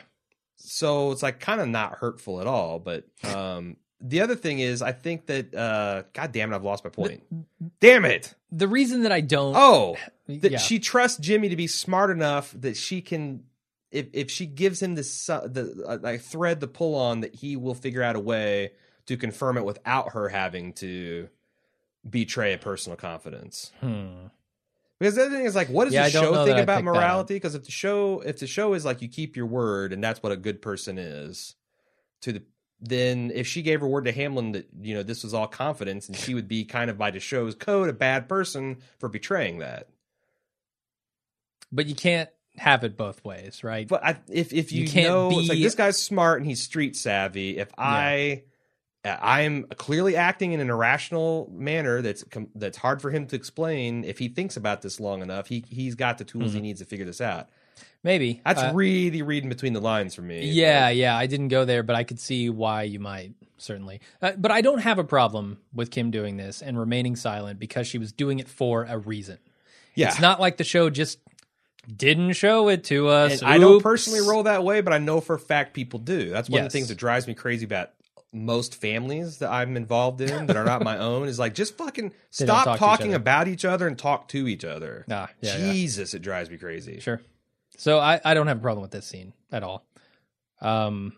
[0.56, 4.84] so it's like kind of not hurtful at all but um the other thing is
[4.84, 7.24] i think that uh god damn it i've lost my point
[7.80, 9.56] damn it The reason that I don't.
[9.58, 10.58] oh that yeah.
[10.60, 13.44] she trusts jimmy to be smart enough that she can
[13.92, 17.56] if if she gives him this the uh, like thread to pull on that he
[17.56, 18.72] will figure out a way
[19.06, 21.28] to confirm it without her having to
[22.10, 24.28] betray a personal confidence Hmm.
[25.00, 26.78] because the other thing is like, what does Yeah, the show think about picked that
[26.78, 26.84] up.
[26.84, 27.34] morality?
[27.36, 30.22] Because if the show, if the show is like you keep your word and that's
[30.24, 31.56] what a good person is,
[32.22, 32.44] to the
[32.84, 36.08] then if she gave her word to Hamlin that you know this was all confidence,
[36.08, 39.60] and she would be kind of by the show's code a bad person for betraying
[39.60, 39.88] that.
[41.72, 42.30] But you can't
[42.62, 43.88] have it both ways, right?
[43.88, 46.62] But I, if if you, You can't know, it's like this guy's smart and he's
[46.62, 47.58] street savvy.
[47.58, 48.44] If I,
[49.04, 52.24] I'm clearly acting in an irrational manner that's
[52.56, 54.04] that's hard for him to explain.
[54.04, 56.86] If he thinks about this long enough, he he's got the tools he needs to
[56.86, 57.50] figure this out.
[58.04, 58.42] Maybe.
[58.46, 60.46] That's Uh, really reading between the lines for me.
[60.50, 61.16] Yeah, yeah.
[61.18, 64.02] I didn't go there, but I could see why you might, certainly.
[64.22, 67.88] Uh, but I don't have a problem with Kim doing this and remaining silent because
[67.88, 69.38] she was doing it for a reason.
[69.96, 70.08] yeah.
[70.10, 71.20] It's not like the show just
[71.88, 73.42] didn't show it to us.
[73.44, 76.30] I don't personally roll that way, but I know for a fact people do.
[76.30, 77.92] That's one of the things that drives me crazy about
[78.34, 82.14] most families that I'm involved in that are not my own is like just fucking
[82.30, 85.06] stop talk to each talking about each other and talk to each other.
[85.08, 85.72] Nah, yeah, yeah.
[85.74, 87.00] Jesus, it drives me crazy.
[87.00, 87.22] Sure.
[87.78, 89.86] So I, I don't have a problem with this scene at all.
[90.62, 91.14] Um,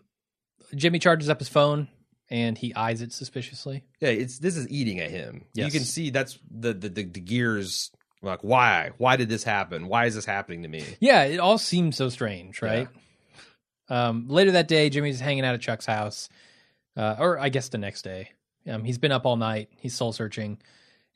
[0.74, 1.88] Jimmy charges up his phone
[2.30, 3.84] and he eyes it suspiciously.
[4.00, 5.44] Yeah, it's this is eating at him.
[5.54, 7.92] You can see that's the the, the the gears
[8.24, 8.90] like why?
[8.98, 9.88] Why did this happen?
[9.88, 10.84] Why is this happening to me?
[11.00, 12.88] Yeah, it all seems so strange, right?
[13.88, 16.28] Um, later that day, Jimmy's hanging out at Chuck's house,
[16.96, 18.30] uh, or I guess the next day.
[18.68, 19.68] Um, he's been up all night.
[19.76, 20.58] He's soul searching,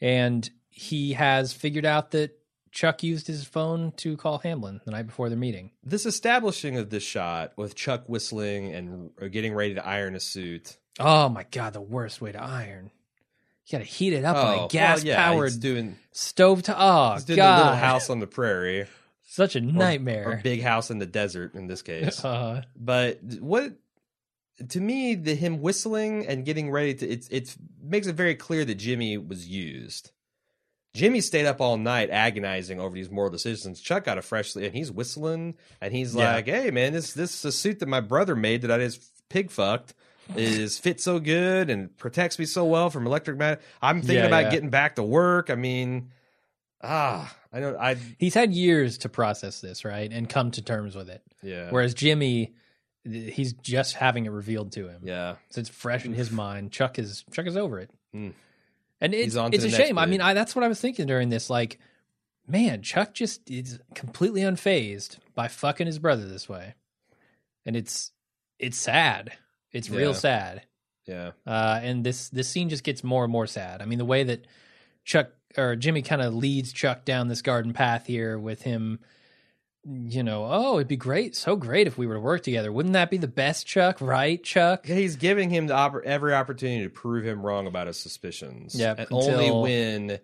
[0.00, 2.38] and he has figured out that
[2.70, 5.70] Chuck used his phone to call Hamlin the night before their meeting.
[5.82, 10.20] This establishing of this shot with Chuck whistling and uh, getting ready to iron a
[10.20, 10.76] suit.
[11.00, 12.90] Oh my god, the worst way to iron.
[13.68, 16.74] You got to heat it up on Oh, a gas powered he's doing stove to.
[16.76, 18.86] Oh he's doing the little house on the prairie.
[19.26, 20.28] such a or- nightmare.
[20.32, 22.24] or big house in the desert in this case.
[22.24, 23.74] uh, but what
[24.70, 28.64] to me, the him whistling and getting ready to it's it makes it very clear
[28.64, 30.10] that Jimmy was used.
[30.94, 33.80] Jimmy stayed up all night agonizing over these moral decisions.
[33.80, 36.32] Chuck got a fresh and he's whistling and he's Yeah.
[36.36, 39.02] like, "Hey man, this this is a suit that my brother made that I just
[39.28, 39.92] pig fucked."
[40.36, 43.60] Is fit so good and protects me so well from electric mag.
[43.80, 44.50] I'm thinking Yeah, about yeah.
[44.50, 45.48] getting back to work.
[45.50, 46.10] I mean,
[46.82, 47.76] ah, I don't.
[47.76, 51.22] I he's had years to process this, right, and come to terms with it.
[51.42, 52.52] yeah, Whereas Jimmy,
[53.04, 55.00] he's just having it revealed to him.
[55.02, 55.36] yeah.
[55.48, 56.72] So it's fresh in his mind.
[56.72, 57.90] Chuck is Chuck is over it.
[58.14, 58.34] Mm.
[59.00, 59.96] And it's on it's a shame.
[59.98, 60.20] I mean.
[60.20, 61.48] I, that's what I was thinking during this.
[61.48, 61.78] Like,
[62.46, 66.74] man, Chuck just is completely unfazed by fucking his brother this way,
[67.64, 68.12] and it's
[68.58, 69.32] it's sad.
[69.72, 70.62] It's real sad.
[71.06, 71.32] Yeah.
[71.46, 73.80] Uh, and this this scene just gets more and more sad.
[73.80, 74.46] I mean, the way that
[75.04, 79.00] Chuck or Jimmy kind of leads Chuck down this garden path here with him,
[79.84, 82.70] you know, oh, it'd be great, so great if we were to work together.
[82.70, 84.00] Wouldn't that be the best, Chuck?
[84.00, 84.86] Right, Chuck?
[84.86, 88.74] Yeah, He's giving him the oppor- every opportunity to prove him wrong about his suspicions.
[88.74, 90.18] Yeah, and until- only when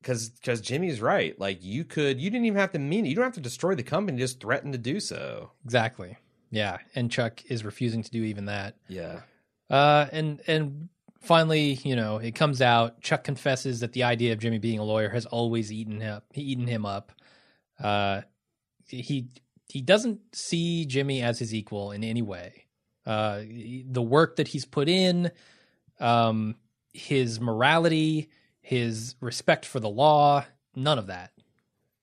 [0.00, 1.38] because because Jimmy's right.
[1.38, 3.10] Like you could, you didn't even have to mean it.
[3.10, 4.18] You don't have to destroy the company.
[4.18, 5.50] Just threaten to do so.
[5.64, 6.16] Exactly.
[6.56, 8.76] Yeah, and Chuck is refusing to do even that.
[8.88, 9.20] Yeah,
[9.68, 10.88] Uh, and and
[11.20, 13.02] finally, you know, it comes out.
[13.02, 16.66] Chuck confesses that the idea of Jimmy being a lawyer has always eaten him eaten
[16.66, 17.12] him up.
[17.78, 18.22] Uh,
[18.86, 19.28] he
[19.68, 22.64] he doesn't see Jimmy as his equal in any way.
[23.04, 23.42] Uh,
[23.90, 25.30] the work that he's put in,
[26.00, 26.56] um,
[26.94, 28.30] his morality,
[28.62, 30.44] his respect for the law,
[30.74, 31.32] none of that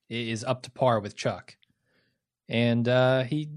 [0.09, 1.57] is up to par with Chuck.
[2.47, 3.49] And uh, he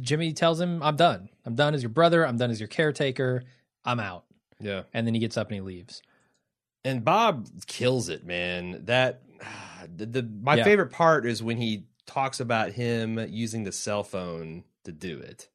[0.00, 1.28] Jimmy tells him, "I'm done.
[1.44, 2.26] I'm done as your brother.
[2.26, 3.44] I'm done as your caretaker.
[3.84, 4.24] I'm out."
[4.60, 4.82] yeah.
[4.92, 6.02] And then he gets up and he leaves.
[6.84, 8.84] And Bob kills it, man.
[8.86, 9.22] That
[9.94, 10.64] the, the my Yeah.
[10.64, 15.48] favorite part is when he talks about him using the cell phone to do it.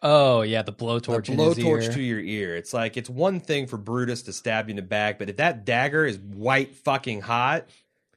[0.00, 1.26] Oh yeah, the The blowtorch.
[1.26, 2.56] his blowtorch to your ear.
[2.56, 5.36] It's like it's one thing for Brutus to stab you in the back, but if
[5.36, 7.66] that dagger is white fucking hot,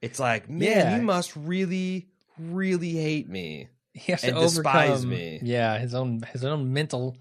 [0.02, 0.96] it's like, man, Yeah.
[0.98, 2.08] you must really,
[2.38, 3.68] really hate me.
[3.94, 5.40] He has and to despise overcome, me.
[5.44, 7.18] Yeah, his own his own mental.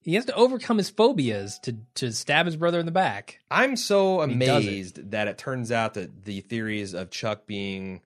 [0.00, 3.40] He has to overcome his phobias to to stab his brother in the back.
[3.50, 4.32] I'm so does it.
[4.32, 8.02] amazed that it turns out that the theories of Chuck being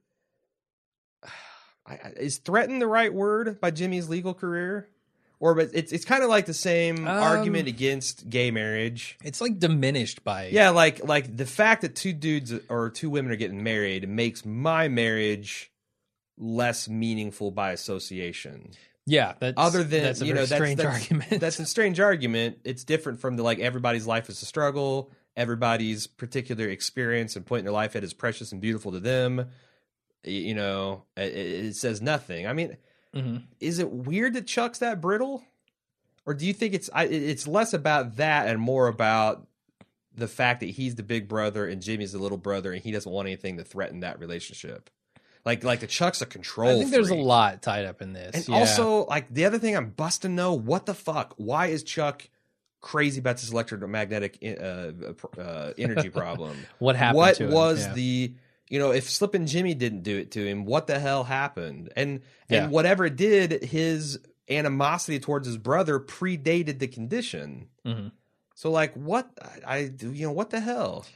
[2.16, 4.88] is threatened the right word by Jimmy's legal career,
[5.38, 9.16] or but it's it's kind of like the same Um, argument against gay marriage.
[9.24, 13.30] It's like diminished by Yeah, like like the fact that two dudes or two women
[13.32, 15.70] are getting married makes my marriage
[16.38, 18.70] less meaningful by association.
[19.06, 19.34] yeah.
[19.40, 21.40] That's Other than that's a you know, that's, strange that's, argument.
[21.40, 22.58] That's a strange argument.
[22.64, 25.10] It's different from the like everybody's life is a struggle.
[25.36, 29.48] Everybody's particular experience and point in their life that is precious and beautiful to them.
[30.24, 32.46] You know, it, it says nothing.
[32.46, 32.76] I mean,
[33.14, 33.44] Mhm.
[33.60, 35.42] is it weird that Chuck's that brittle,
[36.26, 39.46] or do you think it's I, it's less about that and more about
[40.14, 43.10] the fact that he's the big brother and Jimmy's the little brother, and he doesn't
[43.10, 44.90] want anything to threaten that relationship?
[45.46, 46.76] Like like the Chuck's a control.
[46.76, 48.34] I think there's a lot tied up in this.
[48.34, 48.56] And yeah.
[48.56, 51.32] also, like the other thing I'm busting know, what the fuck?
[51.38, 52.28] Why is Chuck
[52.86, 54.92] crazy about this electromagnetic uh,
[55.40, 56.56] uh, energy problem.
[56.78, 57.50] What happened what to him?
[57.52, 57.92] was Yeah.
[57.94, 58.34] the
[58.68, 61.92] you know if Slippin' Jimmy didn't do it to him, what the hell happened?
[61.96, 62.64] And Yeah.
[62.64, 67.68] and whatever it did, his animosity towards his brother predated the condition.
[67.84, 68.12] Mhm.
[68.54, 69.30] So like what
[69.66, 71.06] I, I you know what the hell?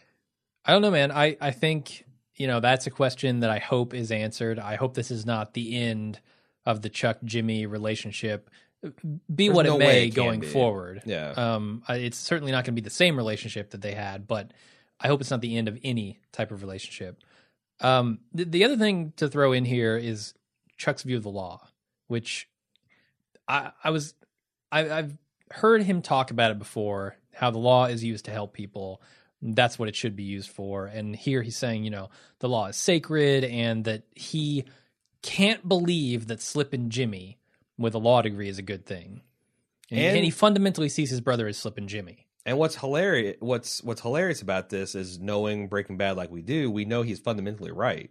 [0.64, 1.10] I don't know, man.
[1.10, 2.04] I, I think,
[2.40, 4.58] you know, that's a question that I hope is answered.
[4.58, 6.20] I hope this is not the end
[6.64, 8.48] of the Chuck Jimmy relationship,
[8.82, 10.46] be There's what no it may it going be.
[10.46, 11.02] forward.
[11.04, 11.32] Yeah.
[11.32, 14.54] Um, it's certainly not going to be the same relationship that they had, but
[14.98, 17.22] I hope it's not the end of any type of relationship.
[17.82, 20.32] Um, the, the other thing to throw in here is
[20.78, 21.68] Chuck's view of the law,
[22.08, 22.48] which
[23.46, 24.14] I, I was,
[24.72, 25.18] I, I've
[25.50, 29.02] heard him talk about it before, how the law is used to help people.
[29.42, 30.86] That's what it should be used for.
[30.86, 32.10] And here he's saying, you know,
[32.40, 34.64] the law is sacred and that he
[35.22, 37.38] can't believe that Slippin' Jimmy
[37.78, 39.22] with a law degree is a good thing.
[39.90, 42.26] And, And- and he fundamentally sees his brother as Slippin' Jimmy.
[42.46, 46.70] And what's hilarious what's what's hilarious about this is knowing Breaking Bad like we do,
[46.70, 48.10] we know he's fundamentally right.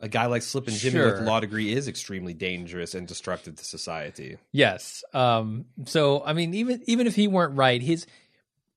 [0.00, 3.64] A guy like Slippin' Jimmy with a law degree is extremely dangerous and destructive to
[3.64, 4.36] society.
[4.52, 5.02] Yes.
[5.12, 8.06] Um, so I mean, even even if he weren't right, his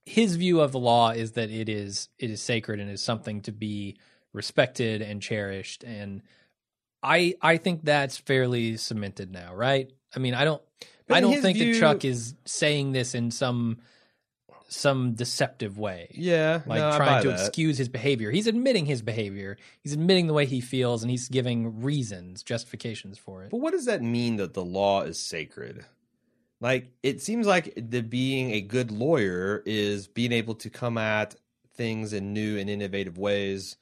[0.08, 3.41] his view of the law is that it is it is sacred and is something
[3.41, 3.97] to be
[4.34, 5.84] respected and cherished.
[5.84, 6.22] And
[7.03, 9.91] I I think that's fairly cemented now, right?
[10.16, 10.62] I mean, I don't
[11.08, 13.80] But I don't think view- that Chuck is saying this in some
[14.70, 16.10] some deceptive way.
[16.14, 17.39] Yeah, Like no, trying to that.
[17.39, 18.32] excuse his behavior.
[18.32, 19.58] He's admitting his behavior.
[19.82, 23.49] He's admitting the way he feels and he's giving reasons, justifications for it.
[23.49, 25.86] But what does that mean that the law is sacred?
[26.60, 31.36] Like it seems like the being a good lawyer is being able to come at
[31.76, 33.78] things in new and innovative ways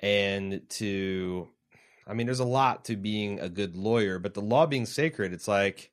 [0.00, 1.48] and to
[2.06, 5.32] I mean there's a lot to being a good lawyer, but the law being sacred,
[5.32, 5.90] it's like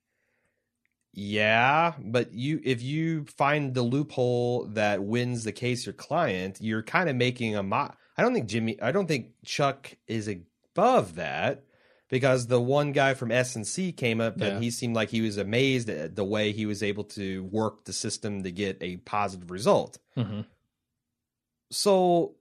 [1.16, 6.84] yeah, but you if you find the loophole that wins the case your client, you're
[6.84, 11.16] kind of making a mo- I don't think Jimmy I don't think Chuck is above
[11.16, 11.66] that
[12.14, 14.45] because the one guy from S and C came up Yeah.
[14.49, 17.86] and he seemed like he was amazed at the way he was able to work
[17.86, 19.97] the system to get a positive result.
[20.16, 20.41] hmm
[21.72, 22.36] So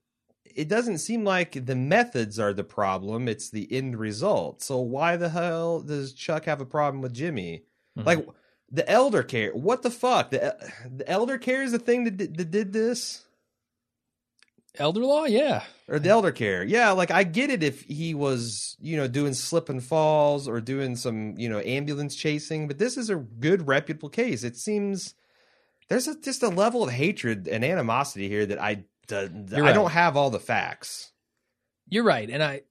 [0.44, 4.62] it doesn't seem like the methods are the problem, it's the end result.
[4.62, 7.62] So why the hell does Chuck have a problem with Jimmy?
[7.98, 8.04] Mhm.
[8.06, 8.26] Like
[8.70, 10.30] the elder care, what the fuck?
[10.30, 10.54] The
[10.98, 13.24] the elder care is the thing that that did this?
[14.78, 15.64] Elder law, yeah.
[15.88, 16.64] or the elder care.
[16.64, 20.60] Yeah, like I get it if he was, you know, doing slip and falls or
[20.60, 24.42] doing some, you know, ambulance chasing, but this is a good reputable case.
[24.42, 25.14] It seems
[25.88, 29.72] there's a, just a level of hatred and animosity here that I d- You're I
[29.72, 31.12] don't have all the facts.
[31.88, 32.62] You're right, and I,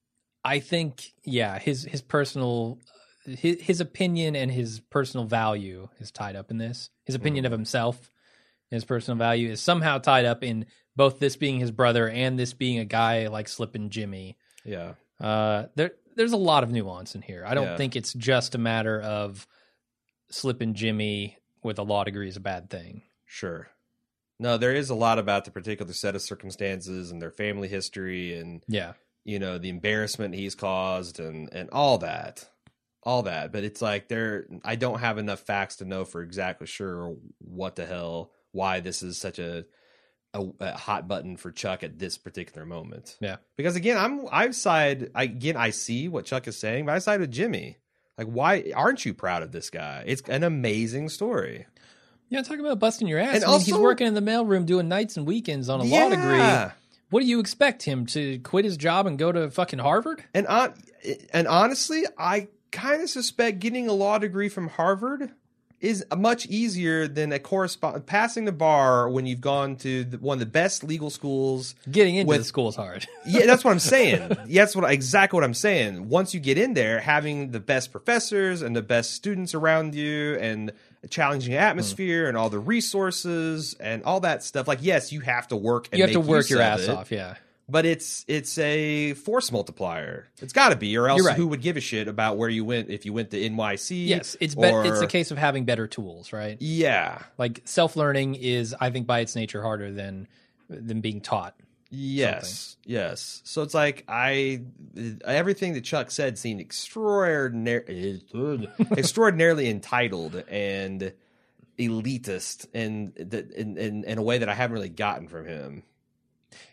[0.43, 2.79] I think, yeah, his his personal,
[3.25, 6.89] his, his opinion and his personal value is tied up in this.
[7.05, 7.53] His opinion mm-hmm.
[7.53, 8.11] of himself,
[8.71, 10.65] and his personal value is somehow tied up in
[10.95, 14.37] both this being his brother and this being a guy like Slippin' Jimmy.
[14.65, 14.93] Yeah.
[15.19, 17.43] Uh, there, there's a lot of nuance in here.
[17.45, 17.77] I don't Yeah.
[17.77, 19.47] think it's just a matter of
[20.29, 23.03] Slippin' Jimmy with a law degree is a bad thing.
[23.25, 23.69] Sure.
[24.39, 28.37] No, there is a lot about the particular set of circumstances and their family history
[28.37, 32.49] and Yeah, you know the embarrassment he's caused and and all that
[33.03, 36.65] all that but it's like there i don't have enough facts to know for exactly
[36.65, 39.63] sure what the hell why this is such a
[40.33, 43.37] a, a hot button for chuck at this particular moment Yeah.
[43.57, 46.99] because again i'm I've side I, again i see what chuck is saying but i
[46.99, 47.77] side with jimmy
[48.17, 51.65] like why aren't you proud of this guy it's an amazing story
[52.29, 52.43] yeah.
[52.43, 53.35] Talk about busting your ass.
[53.35, 56.07] And I mean, he's working in the mailroom doing nights and weekends on a law
[56.07, 56.71] degree.
[57.09, 60.23] What do you expect him to quit his job and go to fucking Harvard?
[60.33, 60.73] And on,
[61.33, 65.29] and honestly, I kind of suspect getting a law degree from Harvard
[65.81, 70.35] is much easier than a correspond passing the bar when you've gone to the, one
[70.35, 71.75] of the best legal schools.
[71.89, 73.07] Getting into With- the school is hard.
[73.25, 74.35] Yeah, that's what I'm saying.
[74.47, 76.09] yeah, that's what exactly what I'm saying.
[76.09, 80.35] Once you get in there, having the best professors and the best students around you,
[80.35, 80.71] and
[81.03, 81.59] a challenging hmm.
[81.59, 84.67] atmosphere, and all the resources and all that stuff.
[84.67, 85.87] Like, yes, you have to work.
[85.91, 87.11] And you have to work your ass it off.
[87.11, 87.35] Yeah.
[87.71, 90.27] But it's it's a force multiplier.
[90.41, 91.35] It's got to be, or else right.
[91.37, 94.07] who would give a shit about where you went if you went to NYC?
[94.07, 96.57] Yes, it's be- or, it's a case of having better tools, right?
[96.59, 100.27] Yeah, Like self learning is, I think, by its nature, harder than
[100.69, 101.55] than being taught.
[101.89, 103.41] yes, yes.
[103.45, 104.61] So it's like I
[105.25, 108.21] everything that Chuck said seemed extraordinary,
[108.97, 111.13] extraordinarily entitled and
[111.79, 115.83] elitist, and in, in in a way that I haven't really gotten from him.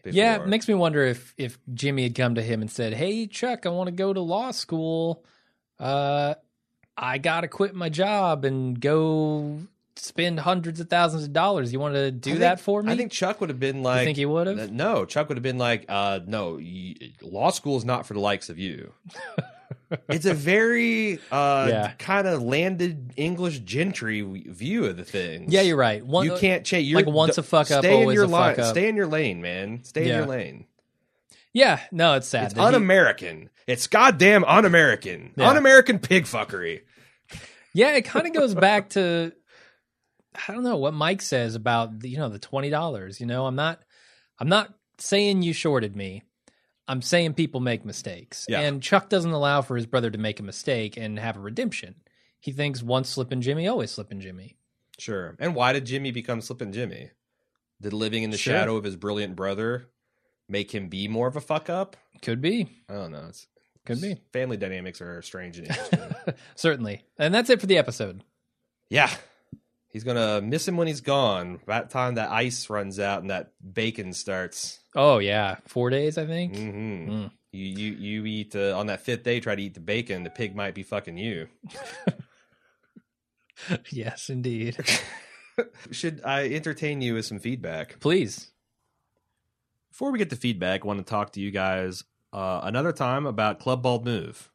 [0.04, 3.26] Yeah, it makes me wonder if if Jimmy had come to him and said, "Hey,
[3.26, 5.24] Chuck, I want to go to law school.
[5.78, 6.34] Uh,
[6.96, 9.60] I gotta quit my job and go
[10.01, 11.72] spend hundreds of thousands of dollars.
[11.72, 12.92] You want to do think- that for me?
[12.92, 14.70] I think Chuck would have been you like, think he would have?
[14.72, 16.61] No, Chuck would have been like, uh, no,
[17.22, 18.92] law school is not for the likes of you.
[20.09, 21.92] it's a very uh, Yeah.
[21.99, 25.46] kind of landed English gentry view of the thing.
[25.51, 26.05] Yeah, you're right.
[26.05, 26.92] One, you can't change.
[26.92, 28.55] like once a fuck up, stay in your a line.
[28.57, 28.70] fuck up.
[28.72, 29.84] Stay in your lane, man.
[29.84, 30.66] Stay in your lane.
[31.53, 32.53] Yeah, no, it's sad.
[32.53, 33.49] It's un-American.
[33.66, 35.32] It's goddamn un-American.
[35.36, 35.49] Yeah.
[35.49, 36.82] Un-American pig fuckery.
[37.74, 39.32] yeah, it kind of goes back to
[40.34, 43.20] I don't know what Mike says about the, you know the twenty dollars.
[43.20, 43.80] You know, I'm not
[44.38, 46.22] I'm not saying you shorted me.
[46.86, 48.60] I'm saying people make mistakes, Yeah.
[48.60, 51.96] and Chuck doesn't allow for his brother to make a mistake and have a redemption.
[52.40, 54.56] He thinks once Slippin' Jimmy, always Slippin' Jimmy.
[54.98, 55.36] Sure.
[55.38, 57.10] And why did Jimmy become Slippin' Jimmy?
[57.82, 58.54] Did living in the Sure.
[58.54, 59.88] shadow of his brilliant brother
[60.48, 61.96] make him be more of a fuck up?
[62.22, 63.26] Could be, I don't know.
[63.28, 63.46] It's,
[63.84, 66.00] could be, Family dynamics are strange and interesting.
[66.54, 67.04] certainly.
[67.18, 68.24] And that's it for the episode.
[68.88, 69.10] yeah.
[69.91, 71.61] He's gonna miss him when he's gone.
[71.66, 74.80] The time that ice runs out and that bacon starts.
[74.95, 76.57] Oh yeah, four days I think.
[76.57, 77.30] hmm Mm.
[77.53, 79.41] You you you eat uh, on that fifth day.
[79.41, 80.22] Try to eat the bacon.
[80.24, 81.49] The pig might be fucking you.
[83.91, 84.76] yes, indeed.
[85.91, 87.99] Should I entertain you with some feedback?
[88.01, 88.51] Please.
[89.91, 93.26] Before we get to feedback, I want to talk to you guys uh, another time
[93.26, 94.51] about Club Bald Move.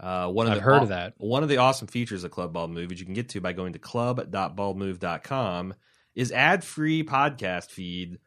[0.00, 1.14] Uh, one of I've the heard of that.
[1.18, 3.52] One of the awesome features of Club Bald Move, which you can get to by
[3.52, 5.74] going to club.baldmove.com,
[6.14, 8.18] is ad-free podcast feed.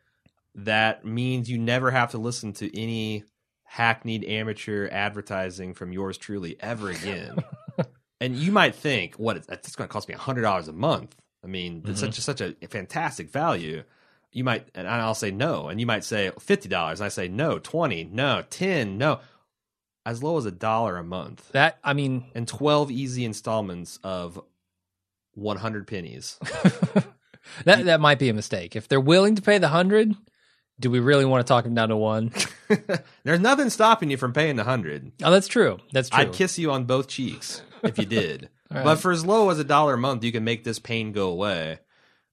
[0.56, 3.24] That means you never have to listen to any
[3.64, 7.38] hackneyed amateur advertising from yours truly ever again.
[8.22, 9.46] and you might think, what?
[9.46, 11.16] That's going to cost me hundred dollars a month.
[11.44, 12.14] I mean, it's Mhm.
[12.14, 13.84] such such a fantastic value.
[14.32, 17.02] You might, and I'll say no, and you might say fifty dollars.
[17.02, 19.20] I say no, twenty, no, ten, no,
[20.08, 24.42] as low as a dollar a month, That I mean, and twelve easy installments of
[25.34, 26.40] one hundred pennies.
[27.66, 28.76] that that might be a mistake.
[28.76, 30.16] If they're willing to pay the hundred,
[30.80, 32.32] do we really want to talk them down to one?
[33.24, 35.12] There's nothing stopping you from paying the hundred.
[35.22, 35.78] Oh, that's true.
[35.92, 36.22] That's true.
[36.22, 38.50] I'd kiss you on both cheeks if you did.
[38.70, 38.84] Right.
[38.84, 41.30] But for as low as a dollar a month, you can make this pain go
[41.30, 41.80] away.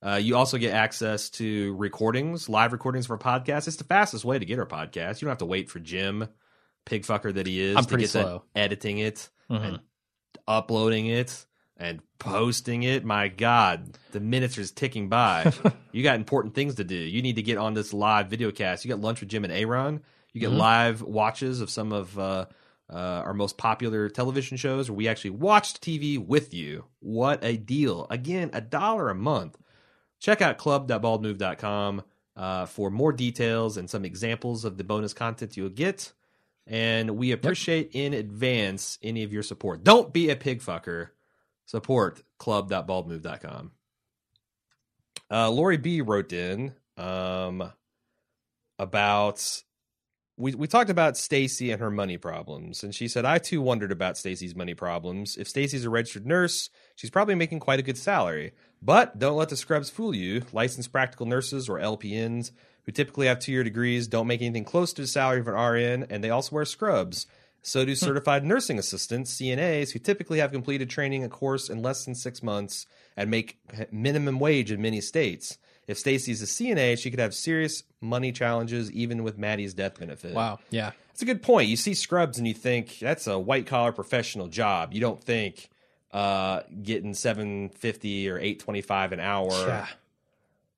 [0.05, 3.69] Uh, you also get access to recordings, live recordings for podcasts.
[3.69, 5.21] It's the fastest way to get our podcast.
[5.21, 6.29] You don't have to wait for Jim,
[6.85, 8.43] pig fucker that he is, I'm to pretty slow.
[8.55, 9.65] editing it Mhm.
[9.65, 9.81] and
[10.47, 13.05] uploading it and posting it.
[13.05, 15.53] My God, the minutes are ticking by.
[15.93, 16.95] you got important things to do.
[16.97, 18.85] You need to get on this live video cast.
[18.85, 20.03] You got lunch with Jim and Aaron.
[20.33, 20.57] You get Mhm.
[20.59, 22.47] live watches of some of uh,
[22.91, 26.85] uh, our most popular television shows where we actually watched TV with you.
[27.01, 28.07] What a deal.
[28.11, 29.57] Again, a dollar a month.
[30.21, 32.03] Check out club.baldmove.com
[32.37, 36.13] uh, for more details and some examples of the bonus content you'll get.
[36.67, 39.85] And we appreciate in advance any of your support.
[39.85, 41.09] Don't be a pig fucker.
[41.67, 43.73] Support club.baldmove.com.
[45.31, 47.73] Uh, Lori B wrote in um,
[48.79, 49.63] about
[50.37, 53.93] we we talked about Stacy and her money problems, and she said I too wondered
[53.93, 55.37] about Stacy's money problems.
[55.37, 58.53] If Stacy's a registered nurse, she's probably making quite a good salary.
[58.83, 60.43] But don't let the scrubs fool you.
[60.53, 62.51] Licensed practical nurses or LPNs
[62.85, 65.55] who typically have two year degrees don't make anything close to the salary of an
[65.55, 67.27] RN, and they also wear scrubs.
[67.63, 72.05] So do certified nursing assistants, CNAs, who typically have completed training a course in less
[72.05, 73.57] than six months and make
[73.91, 75.57] minimum wage in many states.
[75.87, 80.35] If Stacy's a CNA, she could have serious money challenges even with Maddie's death benefit.
[80.35, 80.59] Wow.
[80.71, 80.93] Yeah.
[81.09, 81.69] That's a good point.
[81.69, 84.93] You see scrubs and you think that's a white collar professional job.
[84.93, 85.71] You don't think
[86.13, 89.87] uh, getting seven fifty or eight twenty five an hour, Yeah.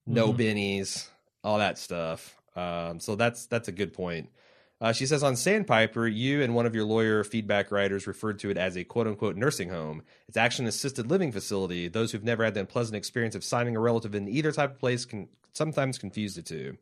[0.06, 0.38] no Mhm.
[0.38, 1.08] bennies,
[1.46, 2.36] all that stuff.
[2.56, 4.30] Um, so that's that's a good point.
[4.78, 8.50] Uh, she says on Sandpiper, you and one of your lawyer feedback writers referred to
[8.50, 10.02] it as a quote unquote nursing home.
[10.28, 11.88] It's actually an assisted living facility.
[11.88, 14.78] Those who've never had the unpleasant experience of signing a relative in either type of
[14.78, 16.76] place can sometimes confuse the two.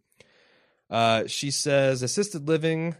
[0.90, 2.96] Uh, she says assisted living,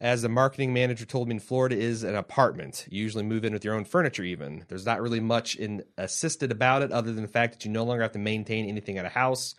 [0.00, 2.86] as the marketing manager told me in Florida, is an apartment.
[2.90, 4.64] You usually move in with your own furniture, even.
[4.68, 7.84] There's not really much in assisted about it other than the fact that you no
[7.84, 9.54] longer have to maintain anything at a house.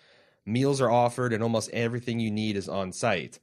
[0.45, 3.39] Meals are offered, and almost everything you need is on site.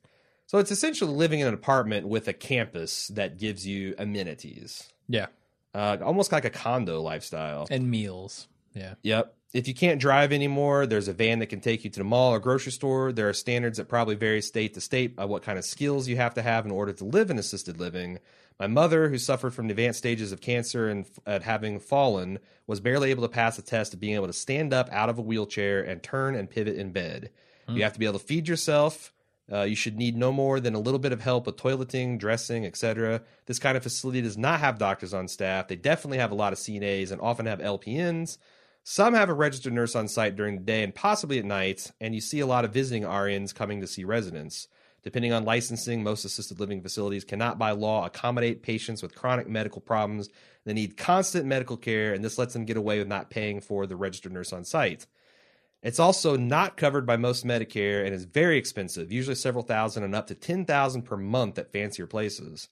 [0.46, 5.26] So it's essentially living in an apartment with a campus that gives you amenities, Yeah.
[5.74, 7.66] uh, almost like a condo lifestyle.
[7.70, 8.48] And meals.
[8.74, 8.94] Yeah.
[9.02, 9.34] Yep.
[9.52, 12.32] If you can't drive anymore, there's a van that can take you to the mall
[12.32, 13.12] or grocery store.
[13.12, 16.16] There are standards that probably vary state to state of what kind of skills you
[16.16, 18.18] have to have in order to live in assisted living.
[18.58, 22.80] My mother, who suffered from the advanced stages of cancer and at having fallen, was
[22.80, 25.22] barely able to pass the test of being able to stand up out of a
[25.22, 27.30] wheelchair and turn and pivot in bed.
[27.68, 29.12] You have to be able to feed yourself.
[29.50, 32.64] Uh, you should need no more than a little bit of help with toileting, dressing,
[32.64, 33.22] etc.
[33.46, 35.68] This kind of facility does not have doctors on staff.
[35.68, 38.38] They definitely have a lot of CNAs and often have LPNs.
[38.88, 42.14] Some have a registered nurse on site during the day and possibly at night, and
[42.14, 44.68] you see a lot of visiting RNs coming to see residents.
[45.02, 49.80] Depending on licensing, most assisted living facilities cannot by law accommodate patients with chronic medical
[49.80, 50.28] problems
[50.64, 53.88] that need constant medical care, and this lets them get away with not paying for
[53.88, 55.08] the registered nurse on site.
[55.82, 60.14] It's also not covered by most Medicare and is very expensive, usually several thousand and
[60.14, 62.68] up to 10,000 per month at fancier places.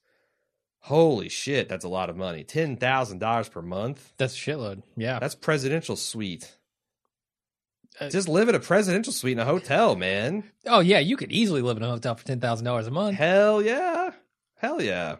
[0.85, 2.43] Holy shit, that's a lot of money.
[2.43, 4.13] $10,000 per month?
[4.17, 4.83] That's a shitload.
[4.95, 5.17] Yeah.
[5.19, 6.55] That's presidential suite.
[7.99, 10.43] Uh, Just live in a presidential suite in a hotel, man.
[10.67, 13.17] oh yeah, you could easily live in a hotel for ten thousand dollars a month.
[13.17, 14.11] Hell yeah.
[14.57, 15.15] Hell yeah.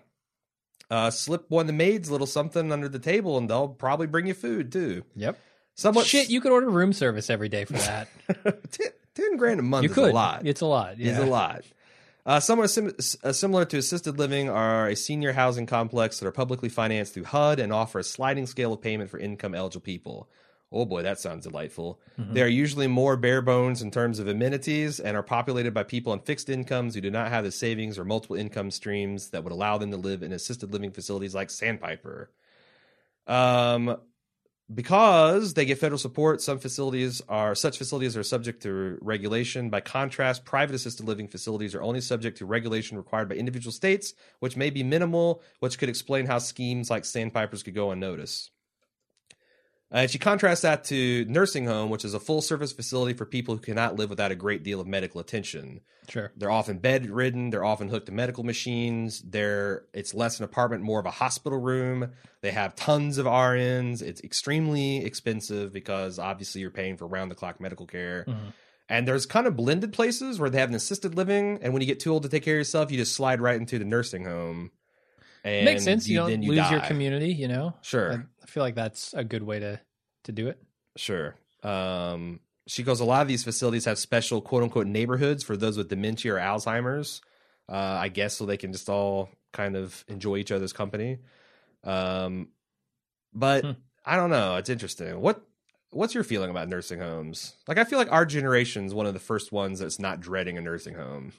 [0.92, 4.08] Uh, slip one of the maids a little something under the table and they'll probably
[4.08, 5.04] bring you food too.
[5.16, 5.40] Yep.
[5.76, 8.08] Somewhat Shit, you could order room service every day for that.
[8.72, 10.12] ten, 10 grand a month you is could.
[10.12, 10.46] a lot.
[10.46, 11.00] It's a lot.
[11.00, 11.14] Yeah.
[11.14, 11.64] is a lot.
[12.26, 16.32] Uh, somewhat sim- uh, similar to assisted living are a senior housing complex that are
[16.32, 20.28] publicly financed through HUD and offer a sliding scale of payment for income eligible people.
[20.72, 22.02] Oh boy, that sounds delightful.
[22.20, 22.34] Mm-hmm.
[22.34, 26.12] They are usually more bare bones in terms of amenities and are populated by people
[26.12, 29.54] on fixed incomes who do not have the savings or multiple income streams that would
[29.54, 32.32] allow them to live in assisted living facilities like Sandpiper.
[33.28, 33.98] Um,
[34.74, 39.70] because they get federal support, some facilities are such facilities are subject to regulation.
[39.70, 44.14] By contrast, private assisted living facilities are only subject to regulation required by individual states,
[44.40, 48.52] which may be minimal, which could explain how schemes like Sandpipers could go unnoticed.
[49.96, 53.26] Uh, and she contrasts that to nursing home, which is a full service facility for
[53.26, 55.80] people who cannot live without a great deal of medical attention.
[56.10, 56.34] Sure.
[56.36, 57.50] They're often bedridden.
[57.50, 59.22] They're often hooked to medical machines.
[59.22, 62.12] They're it's less an apartment, more of a hospital room.
[62.42, 64.02] They have tons of RNs.
[64.02, 68.26] It's extremely expensive because obviously you're paying for round the clock medical care.
[68.28, 68.54] Mhm.
[68.90, 71.88] And there's kind of blended places where they have an assisted living, and when you
[71.88, 74.26] get too old to take care of yourself, you just slide right into the nursing
[74.26, 74.72] home.
[75.46, 76.08] And Makes sense.
[76.08, 77.34] You, don't then lose your community.
[77.34, 77.76] You know.
[77.82, 78.28] Sure.
[78.46, 79.80] I, feel like that's a good way to
[80.26, 80.62] to do it.
[80.96, 81.36] Sure.
[81.64, 85.78] Um, she goes, a lot of these facilities have special quote unquote neighborhoods for those
[85.78, 87.22] with dementia or Alzheimer's.
[87.68, 91.20] Uh, I guess so they can just all kind of enjoy each other's company.
[91.84, 92.50] Um,
[93.34, 93.72] but Hmm.
[94.06, 94.56] I don't know.
[94.58, 95.20] It's interesting.
[95.20, 95.42] What
[95.92, 97.56] What's your feeling about nursing homes?
[97.68, 100.62] Like, I feel like our generation's one of the first ones that's not dreading a
[100.62, 101.32] nursing home.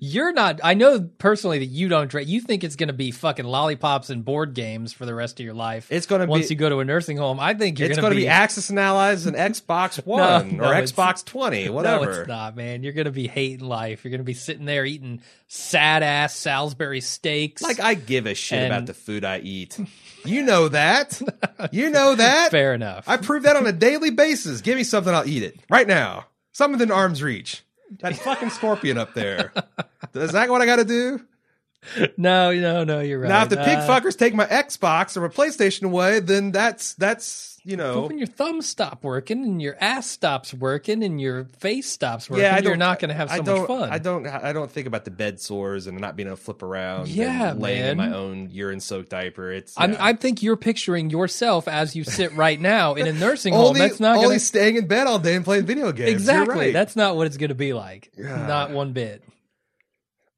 [0.00, 0.60] You're not.
[0.64, 2.08] I know personally that you don't.
[2.10, 5.38] dra- You think it's going to be fucking lollipops and board games for the rest
[5.40, 5.86] of your life.
[5.90, 6.30] It's going to be.
[6.30, 8.70] Once you go to a nursing home, I think you're it's going to be Axis
[8.70, 12.04] and Allies and Xbox One no, or it's- Xbox Twenty, whatever.
[12.06, 12.82] No, it's not, man.
[12.82, 14.04] You're going to be hating life.
[14.04, 17.62] You're going to be sitting there eating sad ass Salisbury steaks.
[17.62, 19.78] Like I give a shit And- about the food I eat.
[20.24, 21.20] You know that.
[21.72, 22.50] You know that.
[22.50, 23.06] fair enough.
[23.06, 24.62] I prove that on a daily basis.
[24.62, 26.24] Give me something, I'll eat it right now.
[26.52, 27.62] Something within arm's reach.
[27.98, 29.52] That fucking scorpion up there.
[30.14, 31.20] Is that what I got to do?
[32.16, 33.00] no, no, no.
[33.00, 33.28] You're right.
[33.28, 36.94] Now, if the pig Uh, fuckers take my Xbox or my PlayStation away, then that's
[36.94, 41.20] that's you know, But when your thumbs stop working and your ass stops working and
[41.20, 43.66] your face stops working, Yeah, you're don't- going to have so I much don't.
[43.66, 43.90] fun.
[43.90, 44.26] I don't.
[44.26, 47.08] I don't think about the bed sores and not being able to flip around.
[47.08, 49.52] Yeah, and laying in my own urine-soaked diaper.
[49.52, 49.74] It's.
[49.76, 49.96] I mean.
[50.00, 53.66] I think you're picturing yourself as you sit right now in a nursing home.
[53.66, 56.10] only That's not only to staying in bed all day and playing video games.
[56.10, 56.54] Exactly.
[56.56, 56.72] right.
[56.72, 58.10] That's not what it's going to be like.
[58.16, 58.46] Yeah.
[58.46, 59.22] Not one bit.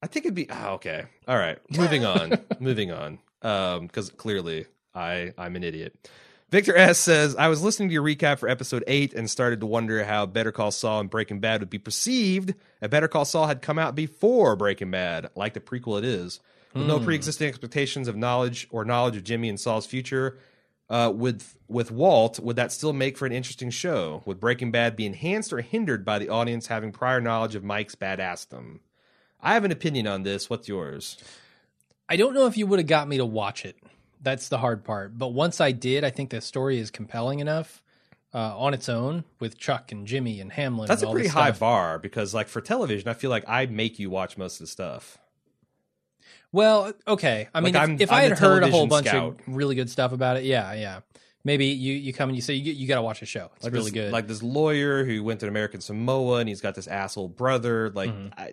[0.03, 1.05] I think it'd be oh, okay.
[1.29, 3.18] All right, moving on, moving on.
[3.43, 5.95] Um, because clearly I I'm an idiot.
[6.53, 9.66] Victor S says I was listening to your recap for episode eight and started to
[9.66, 13.46] wonder how Better Call Saul and Breaking Bad would be perceived if Better Call Saul
[13.46, 16.40] had come out before Breaking Bad, like the prequel it is,
[16.74, 20.36] with no pre-existing expectations of knowledge or knowledge of Jimmy and Saul's future.
[20.90, 24.22] Uh, with with Walt, would that still make for an interesting show?
[24.26, 27.94] Would Breaking Bad be enhanced or hindered by the audience having prior knowledge of Mike's
[27.94, 28.80] badassdom?
[29.40, 30.50] I have an opinion on this.
[30.50, 31.16] What's yours?
[32.11, 33.78] I don't know if you would have got me to watch it.
[34.23, 35.18] That's the hard part.
[35.18, 37.83] But once I did, I think the story is compelling enough
[38.33, 40.87] uh, on its own with Chuck and Jimmy and Hamlin.
[40.89, 41.59] That's and a all pretty this high stuff.
[41.61, 44.66] bar because, like, for television, I feel like I make you watch most of the
[44.68, 45.18] stuff.
[46.53, 47.49] Well, okay.
[47.55, 49.41] I mean, Like, if, if I had heard a whole bunch scout.
[49.41, 51.01] of really good stuff about it, yeah, yeah.
[51.45, 53.51] Maybe you, you come and you say you, you got to watch a show.
[53.57, 54.12] It's Like really this, good.
[54.12, 57.91] Like this lawyer who went to American Samoa and he's got this asshole brother.
[57.91, 58.53] Like, I,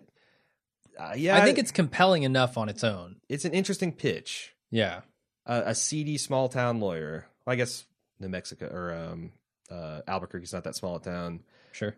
[0.97, 1.41] uh, yeah, Mm-hmm.
[1.41, 3.17] I think it's compelling enough on its own.
[3.29, 4.55] it's an interesting pitch.
[4.71, 5.01] Yeah.
[5.49, 7.25] A, a seedy small town lawyer.
[7.45, 7.83] Well, I guess
[8.19, 9.31] New Mexico or um,
[9.71, 11.41] uh, Albuquerque's not that small a town.
[11.73, 11.95] Sure.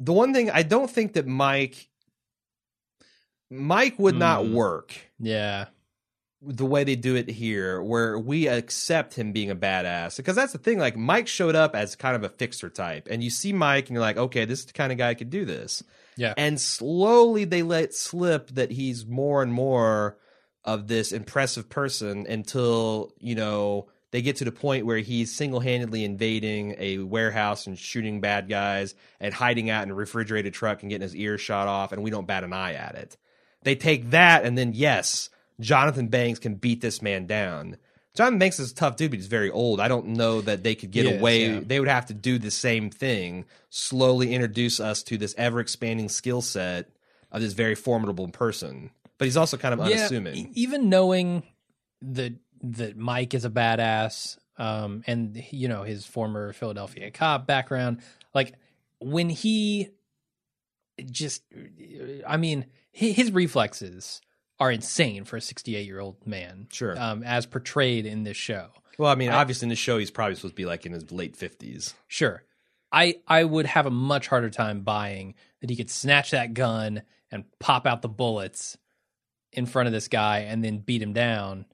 [0.00, 1.88] The one thing I don't think that Mike
[3.50, 4.52] Mike would not Hmm.
[4.54, 5.66] work Yeah.
[6.42, 10.16] the way they do it here, where we accept him being a badass.
[10.18, 13.24] Because that's the thing, like Mike showed up as kind of a fixer type, and
[13.24, 15.30] you see Mike and you're like, okay, this is the kind of guy who could
[15.30, 15.82] do this.
[16.16, 16.34] Yeah.
[16.36, 20.16] And slowly they let slip that he's more and more
[20.64, 26.04] of this impressive person until, you know, they get to the point where he's single-handedly
[26.04, 30.90] invading a warehouse and shooting bad guys and hiding out in a refrigerated truck and
[30.90, 33.16] getting his ear shot off and we don't bat an eye at it.
[33.62, 35.30] They take that and then yes
[35.60, 37.76] jonathan banks can beat this man down.
[38.14, 39.80] Jonathan banks is a tough dude but he's very old.
[39.80, 41.46] I don't know that they could get away.
[41.46, 41.60] yeah.
[41.62, 46.40] they would have to do the same thing slowly introduce us to this ever-expanding skill
[46.40, 46.88] set
[47.30, 51.42] of this very formidable person but he's also kind of unassuming e- even knowing
[52.02, 58.00] that that Mike is a badass, um, and you know his former Philadelphia cop background,
[58.34, 58.54] like
[59.00, 59.90] when he
[61.10, 61.42] just,
[62.26, 64.20] I mean, his reflexes
[64.58, 66.66] are insane for a 68 year old man.
[66.72, 66.98] Sure.
[67.00, 68.68] Um, as portrayed in this show.
[68.98, 70.92] Well, I mean, I- obviously in the show he's probably supposed to be like in
[70.92, 71.94] his late fifties.
[72.08, 72.42] Sure.
[72.90, 77.02] I I would have a much harder time buying that he could snatch that gun
[77.30, 78.76] and pop out the bullets
[79.52, 81.66] in front of this guy and then beat him down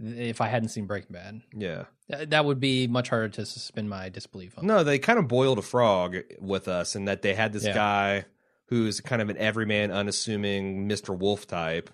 [0.00, 1.42] if I hadn't seen Breaking Bad.
[1.54, 1.84] Yeah.
[2.10, 4.66] Th- That would be much harder to suspend my disbelief on.
[4.66, 7.74] No, they kind of boiled a frog with us in that they had this Yeah.
[7.74, 8.24] guy
[8.66, 11.16] who's kind of an everyman, unassuming Mr.
[11.16, 11.90] Wolf type.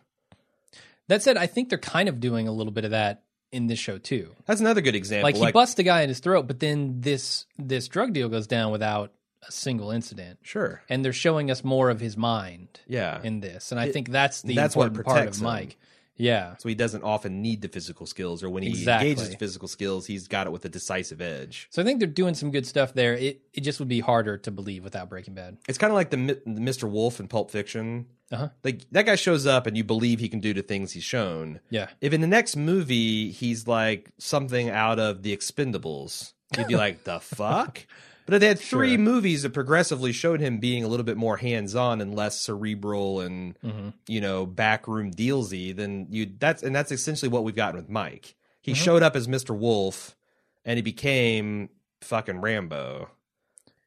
[1.09, 3.23] That said, I think they're kind of doing a little bit of that
[3.53, 4.35] in this show too.
[4.47, 5.31] That's another good example.
[5.31, 8.47] Like he busts a guy in his throat, but then this this drug deal goes
[8.47, 9.13] down without
[9.49, 10.39] a single incident.
[10.43, 10.83] sure.
[10.89, 13.21] And they're showing us more of his mind Yeah.
[13.23, 13.71] in this.
[13.73, 15.49] And I It- think that's the that's what part protects of him.
[15.49, 15.77] Mike.
[16.17, 16.55] Yeah.
[16.59, 19.11] so he doesn't often need the physical skills, or when he Exactly.
[19.11, 21.67] engages physical skills, he's got it with a decisive edge.
[21.71, 23.15] So I think they're doing some good stuff there.
[23.15, 25.57] It it just would be harder to believe without Breaking Bad.
[25.69, 26.17] It's kind of like the,
[26.47, 26.89] the Mr.
[26.89, 28.07] Wolf in Pulp Fiction.
[28.31, 28.51] Uh-huh.
[28.63, 31.59] Like that guy shows up, and you believe he can do the things he's shown.
[31.69, 31.89] Yeah.
[32.01, 37.03] If in the next movie he's like something out of the Expendables, you'd be like,
[37.03, 37.87] the fuck?
[38.27, 38.99] But they had three Sure.
[38.99, 43.21] movies that progressively showed him being a little bit more hands on and less cerebral
[43.21, 47.77] and hmm you know backroom dealsy, then you that's and that's essentially what we've gotten
[47.77, 48.35] with Mike.
[48.63, 48.77] He Mhm.
[48.77, 49.57] showed up as Mr.
[49.57, 50.17] Wolf,
[50.65, 51.69] and he became
[52.01, 53.11] fucking Rambo.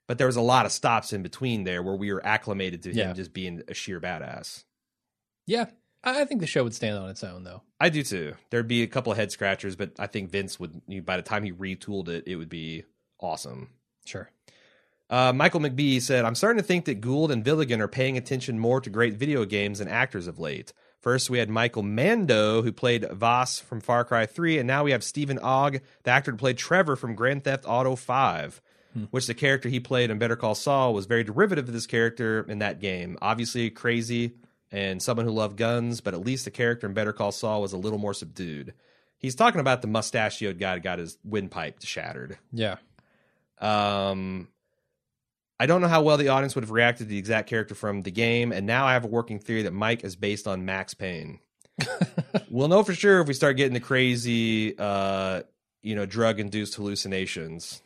[0.05, 2.93] But there was a lot of stops in between there where we were acclimated to
[2.93, 4.63] him just being a sheer badass.
[5.47, 5.65] Yeah.
[6.03, 7.63] I I think the show would stand on its own though.
[7.79, 8.35] I do too.
[8.51, 10.81] There'd be a couple of head scratchers, but I think Vince would.
[11.05, 12.83] By the time he retooled it, it would be
[13.19, 13.71] awesome.
[14.07, 14.29] Sure.
[15.09, 18.59] Uh, Michael McBee said, "I'm starting to think that Gould and Villigan are paying attention
[18.59, 20.73] more to great video games and actors of late.
[20.99, 24.91] First, we had Michael Mando, who played Vaas from Far Cry 3, and now we
[24.91, 28.61] have Steven Ogg, the actor who played Trevor from Grand Theft Auto 5,
[29.11, 32.45] which the character he played in Better Call Saul was very derivative of this character
[32.49, 33.17] in that game.
[33.21, 34.33] Obviously, crazy
[34.71, 37.73] and someone who loved guns, but at least the character in Better Call Saul was
[37.73, 38.73] a little more subdued.
[39.19, 42.37] He's talking about the mustachioed guy that got his windpipe shattered.
[42.51, 42.77] Yeah.
[43.59, 44.49] Um,
[45.59, 48.03] I don't know how well the audience would have reacted to the exact character from
[48.03, 50.93] the game, and now I have a working theory that Mike is based on Max
[50.93, 51.39] Payne.
[52.49, 55.41] we'll know for sure if we start getting the crazy, uh,
[55.81, 57.81] you know, drug-induced hallucinations,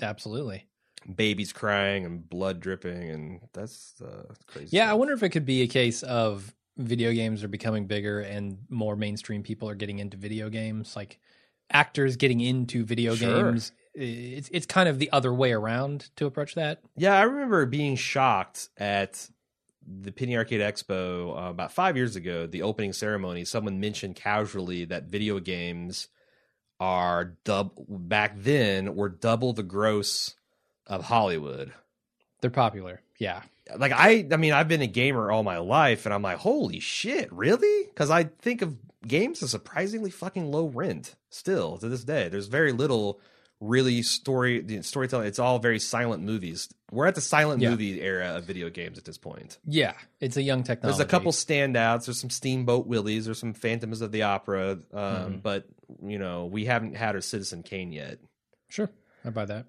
[0.00, 0.66] Absolutely.
[1.14, 4.76] babies crying and blood dripping, and that's uh, crazy.
[4.76, 8.20] Yeah, I wonder if it could be a case of video games are becoming bigger
[8.20, 11.18] and more mainstream people are getting into video games, like
[11.70, 13.50] actors getting into video Sure.
[13.50, 13.72] games.
[13.94, 16.80] It's it's kind of the other way around to approach that.
[16.96, 19.28] Yeah, I remember being shocked at
[19.86, 23.44] the Penny Arcade Expo uh, about five years ago, the opening ceremony.
[23.44, 26.08] Someone mentioned casually that video games
[26.78, 30.34] are dub back then were double the gross
[30.86, 31.72] of Hollywood.
[32.40, 33.02] They're popular.
[33.18, 33.42] Yeah.
[33.76, 36.80] Like I, I mean, I've been a gamer all my life, and I'm like, holy
[36.80, 37.84] shit, really?
[37.84, 38.76] Because I think of
[39.06, 42.28] games as surprisingly fucking low rent still to this day.
[42.28, 43.20] There's very little
[43.60, 45.26] really story the storytelling.
[45.26, 46.68] It's all very silent movies.
[46.90, 47.70] We're at the silent Yeah.
[47.70, 49.58] movie era of video games at this point.
[49.66, 49.92] Yeah.
[50.18, 50.96] It's a young technology.
[50.96, 52.06] There's a couple standouts.
[52.06, 53.26] There's some Steamboat Willies.
[53.26, 54.78] There's some Phantoms of the Opera.
[54.92, 55.42] Um, Mhm.
[55.42, 55.66] But
[56.04, 58.18] you know, we haven't had our Citizen Kane yet.
[58.68, 58.88] Sure.
[59.24, 59.66] I buy that.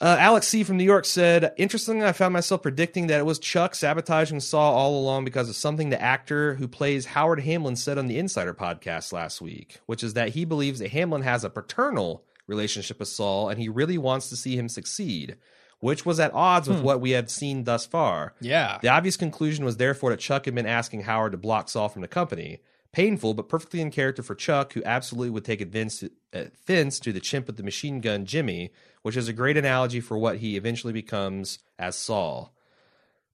[0.00, 0.64] Uh, Alex C.
[0.64, 4.74] from New York said, Interestingly, I found myself predicting that it was Chuck sabotaging Saul
[4.74, 8.54] all along because of something the actor who plays Howard Hamlin said on the Insider
[8.54, 13.08] podcast last week, which is that he believes that Hamlin has a paternal relationship with
[13.08, 15.36] Saul and he really wants to see him succeed,
[15.80, 18.34] which was at odds with what we have seen thus far.
[18.40, 18.78] Yeah.
[18.80, 22.02] The obvious conclusion was therefore that Chuck had been asking Howard to block Saul from
[22.02, 22.60] the company.
[22.92, 27.18] Painful, but perfectly in character for Chuck, who absolutely would take offense offense to the
[27.18, 28.70] chimp with the machine gun, Jimmy,
[29.02, 32.54] which is a great analogy for what he eventually becomes as Saul.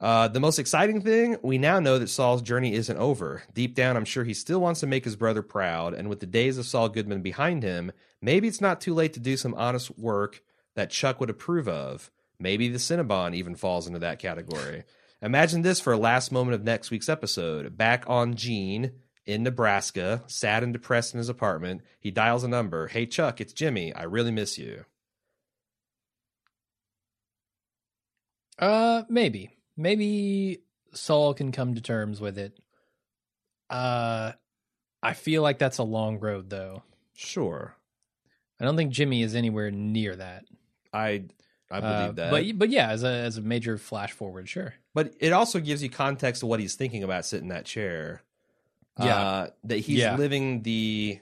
[0.01, 3.43] Uh, the most exciting thing, we now know that Saul's journey isn't over.
[3.53, 6.27] Deep down, I'm sure he still wants to make his brother proud, and with the
[6.27, 9.99] days of Saul Goodman behind him, maybe it's not too late to do some honest
[9.99, 10.43] work
[10.75, 12.11] that Chuck would approve of.
[12.39, 14.85] Maybe the Cinnabon even falls into that category.
[15.23, 17.77] Imagine this for a last moment of next week's episode.
[17.77, 18.93] Back on Gene,
[19.27, 21.83] in Nebraska, sad and depressed in his apartment.
[22.01, 22.89] He dials a number.
[22.89, 23.95] Hey, Chuck, it's Jimmy.
[23.95, 24.85] I really miss you.
[28.59, 32.59] Uh, maybe, maybe Saul can come to terms with it.
[33.71, 34.33] Uh,
[35.03, 36.83] I feel like that's a long road, though.
[37.15, 37.77] Sure.
[38.61, 40.45] I don't think Jimmy is anywhere near that.
[40.93, 41.25] I
[41.71, 42.31] I believe Uh, that.
[42.31, 44.75] but but yeah, as a as a major flash forward, sure.
[44.95, 48.23] But it also gives you context of what he's thinking about sitting in that chair.
[48.99, 49.17] Yeah.
[49.17, 50.17] Uh, that he's Yeah.
[50.17, 51.21] living the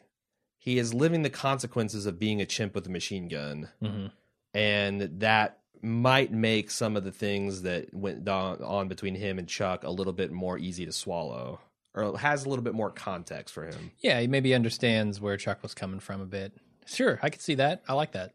[0.58, 3.68] he is living the consequences of being a chimp with a machine gun.
[3.82, 4.06] Mm-hmm.
[4.54, 9.84] And that might make some of the things that went on between him and Chuck
[9.84, 11.60] a little bit more easy to swallow.
[11.94, 13.92] Or has a little bit more context for him.
[14.00, 16.52] Yeah, he maybe understands where Chuck was coming from a bit.
[16.88, 17.82] Sure, I could see that.
[17.88, 18.32] I like that.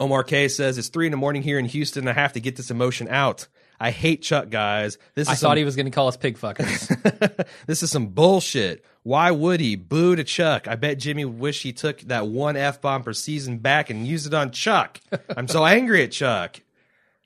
[0.00, 2.08] Omar K says it's three in the morning here in Houston.
[2.08, 3.46] I have to get this emotion out.
[3.78, 4.96] I hate Chuck, guys.
[5.14, 7.46] This is I some- thought he was going to call us pig fuckers.
[7.66, 8.84] this is some bullshit.
[9.02, 9.76] Why would he?
[9.76, 10.66] Boo to Chuck.
[10.66, 14.06] I bet Jimmy would wish he took that one F bomb per season back and
[14.06, 15.00] used it on Chuck.
[15.36, 16.60] I'm so angry at Chuck.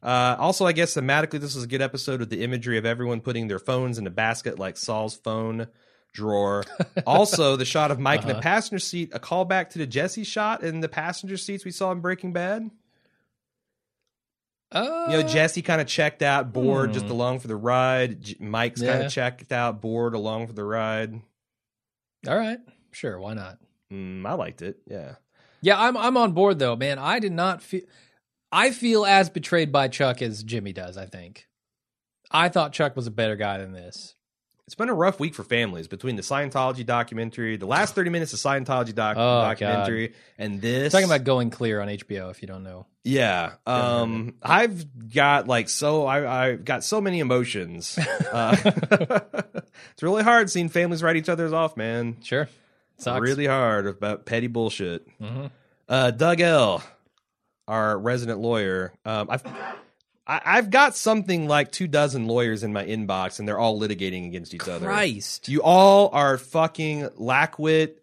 [0.03, 3.21] Uh, also, I guess thematically, this was a good episode with the imagery of everyone
[3.21, 5.69] putting their phones in a basket like Saul's phone
[6.13, 6.65] drawer.
[7.07, 10.63] also, the shot of Mike in the passenger seat, a callback to the Jesse shot
[10.63, 12.71] in the passenger seats we saw in Breaking Bad.
[14.73, 16.95] uh, You know, Jesse kind of checked out, bored, Hmm.
[16.95, 18.21] just along for the ride.
[18.23, 21.21] J- Mike's kind of checked out, bored, along for the ride.
[22.29, 22.59] all right,
[22.93, 23.59] sure, why not?
[23.93, 24.79] Mm, I liked it.
[24.87, 25.17] Yeah.
[25.63, 26.99] Yeah, I'm I'm on board though, man.
[26.99, 27.83] I did not feel
[28.53, 31.49] I feel as betrayed by Chuck as Jimmy does, I think.
[32.31, 34.15] I thought Chuck was a better guy than this.
[34.71, 38.33] It's been a rough week for families between the Scientology documentary, the last 30 minutes
[38.35, 40.93] of Scientology doc- Oh, documentary, and this.
[40.93, 42.87] Talking about going clear on HBO if you don't know.
[43.03, 43.55] Yeah.
[43.67, 47.99] Um, I've got like so, I, I've got so many emotions.
[48.31, 48.55] Uh,
[49.93, 52.19] it's really hard seeing families write each other's off, man.
[52.23, 52.49] Sure.
[52.99, 53.21] Sucks.
[53.21, 55.05] Really hard about petty bullshit.
[55.21, 55.47] hmm
[55.89, 56.81] Uh, Doug L,
[57.67, 58.93] our resident lawyer.
[59.05, 59.43] Um, I've
[60.31, 64.27] I, I've got something like two dozen lawyers in my inbox, and they're all litigating
[64.27, 64.87] against each other.
[64.87, 65.49] Christ.
[65.49, 67.95] You all are fucking lackwit,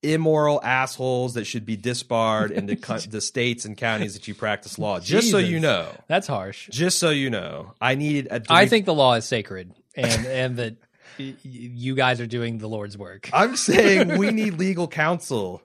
[0.00, 4.34] immoral assholes that should be disbarred in the, co- the states and counties that you
[4.34, 5.00] practice law.
[5.00, 5.88] Just so you know.
[6.06, 6.68] That's harsh.
[6.70, 7.74] Just so you know.
[7.80, 8.40] I need a.
[8.48, 10.76] I think the law is sacred and and that
[11.18, 13.28] you guys are doing the Lord's work.
[13.32, 15.62] I'm saying we need legal counsel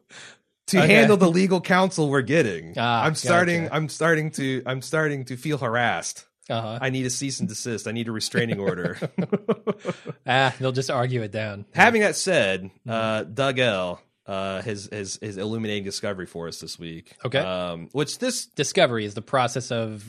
[0.67, 0.87] to Okay.
[0.93, 2.73] handle the legal counsel we're getting.
[2.77, 3.63] Ah, I'm starting.
[3.63, 3.75] gotcha.
[3.75, 4.63] I'm starting to.
[4.65, 6.25] I'm starting to feel harassed.
[6.49, 6.77] Uh-huh.
[6.79, 7.87] I need a cease and desist.
[7.87, 8.97] I need a restraining order.
[10.27, 11.65] Ah, they'll just argue it down.
[11.73, 12.89] Having that said, Mm-hmm.
[12.89, 14.01] uh, Doug L.
[14.27, 17.13] Uh, his his his illuminating discovery for us this week.
[17.23, 17.37] Okay.
[17.37, 20.03] Um, which this Discovery is the process of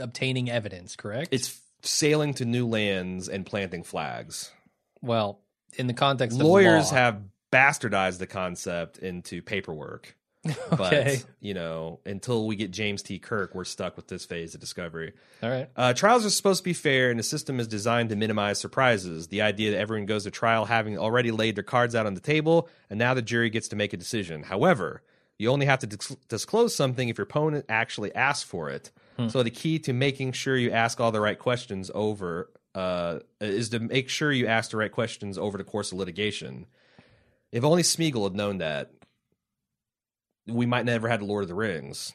[0.00, 1.28] obtaining evidence, correct?
[1.32, 4.50] it's sailing to new lands and planting flags.
[5.02, 5.40] well,
[5.76, 6.96] in the context of Lawyers law.
[6.98, 7.22] have
[7.52, 10.14] bastardized the concept into paperwork.
[10.70, 11.18] But Okay.
[11.40, 13.18] you know, until we get James T.
[13.18, 15.12] Kirk, we're stuck with this phase of discovery.
[15.42, 15.68] All right.
[15.76, 19.28] Uh, trials are supposed to be fair, and the system is designed to minimize surprises.
[19.28, 22.20] The idea that everyone goes to trial having already laid their cards out on the
[22.20, 24.44] table, and now the jury gets to make a decision.
[24.44, 25.02] However,
[25.38, 28.90] you only have to dis- disclose something if your opponent actually asks for it.
[29.28, 33.68] So the key to making sure you ask all the right questions over uh, is
[33.70, 36.66] to make sure you ask the right questions over the course of litigation.
[37.52, 38.90] If only Smeagol had known that,
[40.46, 42.14] we might never had the Lord of the Rings.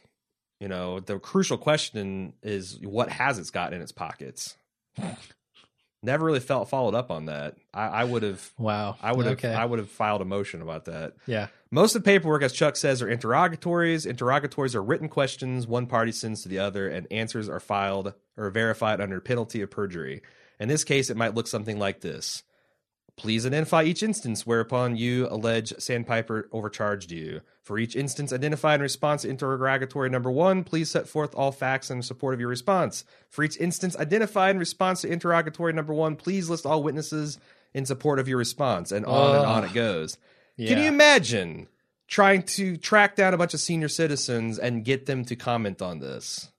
[0.60, 4.55] You know, the crucial question is what has it's got in its pockets.
[6.05, 7.55] Never really felt followed up on that.
[7.73, 8.97] I, I would have, Wow.
[9.01, 9.53] I would have, Okay.
[9.53, 11.14] I would have filed a motion about that.
[11.26, 11.47] yeah.
[11.72, 14.05] Most of the paperwork, as Chuck says, are interrogatories.
[14.05, 18.49] Interrogatories are written questions one party sends to the other, and answers are filed or
[18.49, 20.22] verified under penalty of perjury.
[20.60, 22.43] In this case, it might look something like this.
[23.15, 27.41] Please identify each instance whereupon you allege Sandpiper overcharged you.
[27.61, 31.91] For each instance identified in response to interrogatory number one, please set forth all facts
[31.91, 33.06] in support of your response.
[33.30, 37.38] For each instance identified in response to interrogatory number one, please list all witnesses
[37.73, 38.91] in support of your response.
[38.91, 40.18] And on and on it goes.
[40.57, 40.69] Yeah.
[40.69, 41.68] Can you imagine
[42.07, 45.99] trying to track down a bunch of senior citizens and get them to comment on
[45.99, 46.52] this?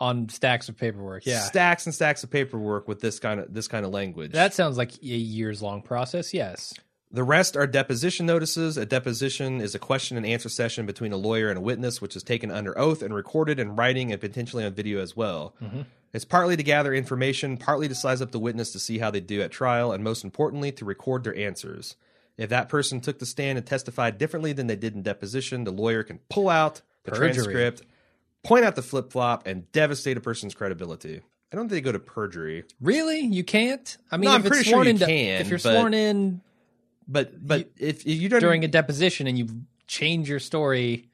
[0.00, 1.24] On stacks of paperwork.
[1.24, 1.40] Yeah.
[1.40, 4.32] Stacks and stacks of paperwork with this kind of this kind of language.
[4.32, 6.34] that sounds like a years long process.
[6.34, 6.74] Yes.
[7.12, 8.76] The rest are deposition notices.
[8.76, 12.16] A deposition is a question and answer session between a lawyer and a witness, which
[12.16, 15.54] is taken under oath and recorded in writing and potentially on video as well.
[15.62, 15.82] Mm-hmm.
[16.12, 19.20] It's partly to gather information, partly to size up the witness to see how they
[19.20, 21.94] do at trial, and most importantly, to record their answers.
[22.36, 25.70] If that person took the stand and testified differently than they did in deposition, the
[25.70, 27.32] lawyer can pull out the Perjury.
[27.32, 27.82] transcript,
[28.44, 31.20] point out the flip flop, and devastate a person's credibility.
[31.52, 32.64] I don't think they go to perjury.
[32.80, 33.20] Really?
[33.20, 33.96] You can't?
[34.10, 35.72] I mean, No, if I'm it's pretty sworn sure you into, can, if you're but-
[35.78, 36.40] sworn in
[37.06, 39.46] but but if, if you don't during a deposition and you
[39.86, 41.10] change your story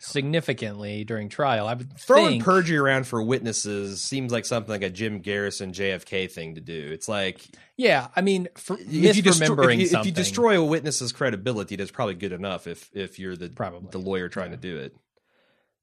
[0.00, 1.66] significantly during trial.
[1.66, 5.72] I would throwing think, perjury around for witnesses seems like something like a Jim Garrison
[5.72, 6.90] JFK thing to do.
[6.92, 7.46] It's like
[7.76, 11.76] Yeah, I mean, for if you, destroy, if, you, if you destroy a witness's credibility,
[11.76, 12.66] that's probably good enough.
[12.66, 13.88] If if you're the Probably.
[13.90, 14.94] the lawyer trying to do it.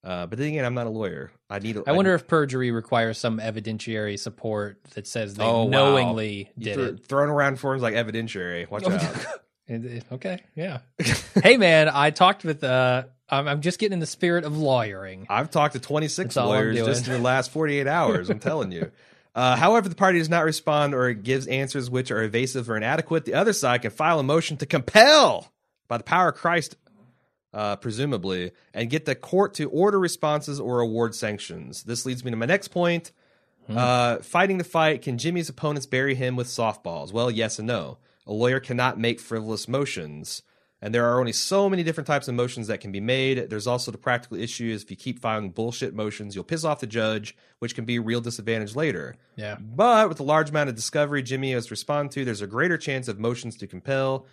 [0.03, 1.31] Uh, but then again, I'm not a lawyer.
[1.49, 1.75] I need.
[1.77, 6.63] a- I wonder if perjury requires some evidentiary support that says they Oh, knowingly you
[6.63, 7.05] did throw- it.
[7.05, 8.69] throwing around forms like evidentiary.
[8.69, 9.01] Watch out.
[9.67, 10.79] It- it- Okay, yeah.
[11.43, 12.63] hey, man, I talked with.
[12.63, 15.27] uh I'm, I'm just getting in the spirit of lawyering.
[15.29, 18.31] I've talked to 26 That's lawyers just in the last 48 hours.
[18.31, 18.91] I'm telling you.
[19.35, 23.25] Uh, however, the party does not respond or gives answers which are evasive or inadequate.
[23.25, 25.51] The other side can file a motion to compel,
[25.87, 26.75] by the power of Christ,
[27.53, 31.83] uh, presumably, and get the court to order responses or award sanctions.
[31.83, 33.11] This leads me to my next point.
[33.69, 37.13] Uh, fighting the fight, can Jimmy's opponents bury him with softballs?
[37.13, 37.99] Well, yes and no.
[38.25, 40.41] A lawyer cannot make frivolous motions.
[40.81, 43.49] And there are only so many different types of motions that can be made.
[43.49, 46.79] There's also the practical issue is if you keep filing bullshit motions, you'll piss off
[46.79, 49.15] the judge, which can be a real disadvantage later.
[49.35, 49.57] Yeah.
[49.59, 53.09] But with the large amount of discovery Jimmy has responded to, there's a greater chance
[53.09, 54.25] of motions to compel.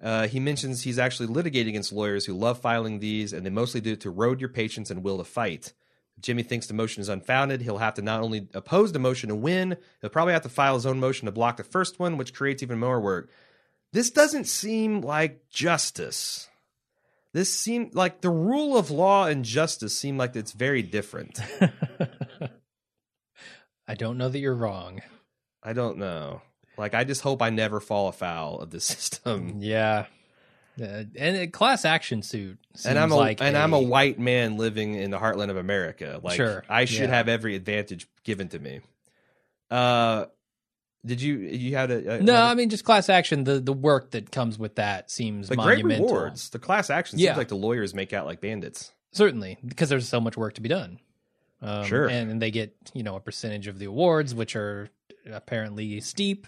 [0.00, 3.80] Uh, he mentions he's actually litigating against lawyers who love filing these, and they mostly
[3.80, 5.72] do it to road your patience and will to fight.
[6.20, 7.62] Jimmy thinks the motion is unfounded.
[7.62, 10.74] He'll have to not only oppose the motion to win, he'll probably have to file
[10.74, 13.30] his own motion to block the first one, which creates even more work.
[13.92, 16.48] This doesn't seem like justice.
[17.32, 21.38] This seemed like the rule of law and justice seem like it's very different.
[23.88, 25.02] I don't know that you're wrong.
[25.62, 26.42] I don't know.
[26.78, 29.56] Like I just hope I never fall afoul of the system.
[29.60, 30.06] Yeah.
[30.80, 32.56] Uh, and a class action suit.
[32.84, 35.56] and I'm a like and i I'm a white man living in the heartland of
[35.56, 36.20] America.
[36.22, 37.16] Like Sure, I should yeah.
[37.16, 38.80] have every advantage given to me.
[39.70, 40.26] Uh,
[41.04, 43.42] did you you had a, a No, I mean just class action.
[43.44, 46.06] The the work that comes with that seems the great monumental.
[46.06, 46.50] rewards.
[46.50, 47.30] The class action Yeah.
[47.30, 48.92] seems like the lawyers make out like bandits.
[49.12, 51.00] Certainly, because there's so much work to be done.
[51.60, 52.06] Um, Sure.
[52.08, 54.90] and, and they get you know a percentage of the awards, which are
[55.30, 56.46] apparently steep.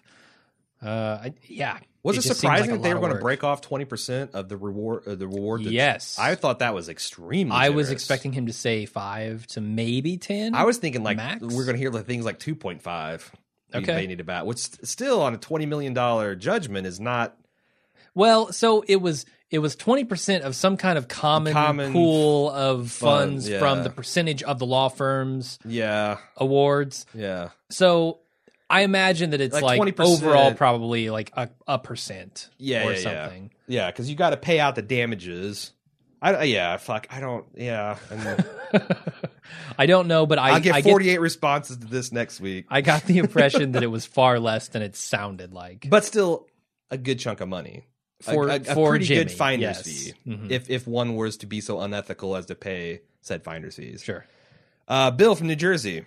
[0.82, 1.78] Uh, I, yeah.
[2.02, 4.30] Was it, just seems like surprising that they were going to break off twenty percent
[4.32, 5.06] of the reward?
[5.06, 5.60] Uh, the reward.
[5.62, 7.54] Yes, I thought that was extremely.
[7.54, 10.54] I was expecting him to say five to maybe ten.
[10.54, 11.42] I was thinking like Max?
[11.42, 13.30] we're going to hear like things like two point five.
[13.74, 13.94] Okay.
[13.94, 17.36] They need about which still on a twenty million dollar judgment is not
[18.14, 22.50] Well, so it was it was twenty percent of some kind of common, Common pool
[22.50, 23.58] of fund, funds yeah.
[23.58, 27.04] from the percentage of the law firm's yeah awards.
[27.14, 28.20] yeah So
[28.70, 30.04] I imagine that it's Like like, 20%.
[30.04, 33.24] overall probably like a, a percent Yeah, or yeah, yeah.
[33.24, 33.50] something.
[33.66, 35.72] Yeah, because you got to pay out the damages.
[36.22, 37.06] I yeah, fuck.
[37.10, 37.46] I don't.
[37.56, 37.96] Yeah,
[39.78, 42.66] I don't know, but I I'll get I forty eight responses to this next week,
[42.68, 45.86] I got the impression that it was far less than it sounded like.
[45.88, 46.46] but still
[46.90, 47.84] a good chunk of money
[48.22, 49.82] For- a, a, a for pretty good Jimmy, finder's yes.
[49.82, 50.12] fee.
[50.26, 50.50] Mhm.
[50.50, 54.02] If if one was to be so unethical as to pay said finder's fees.
[54.02, 54.26] sure.
[54.88, 56.04] Uh, Bill from New Jersey.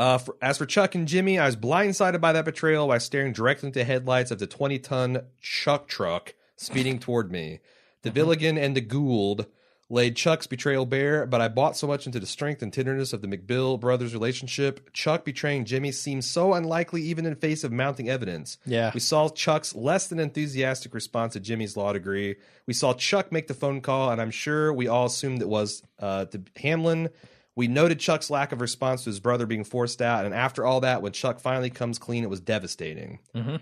[0.00, 3.34] Uh, for, as for Chuck and Jimmy, I was blindsided by that betrayal by staring
[3.34, 7.60] directly into headlights of the 20 ton Chuck truck speeding toward me.
[8.00, 9.44] The Billigan and the Gould
[9.90, 13.20] laid Chuck's betrayal bare, but I bought so much into the strength and tenderness of
[13.20, 14.90] the McGill brothers' relationship.
[14.94, 18.56] Chuck betraying Jimmy seemed so unlikely even in face of mounting evidence.
[18.64, 18.92] Yeah.
[18.94, 22.36] We saw Chuck's less than enthusiastic response to Jimmy's law degree.
[22.66, 25.82] We saw Chuck make the phone call, and I'm sure we all assumed it was
[25.98, 27.10] uh, to Hamlin.
[27.56, 30.80] We noted Chuck's lack of response to his brother being forced out, and after all
[30.80, 33.18] that, when Chuck finally comes clean, it was devastating.
[33.34, 33.60] Mhm.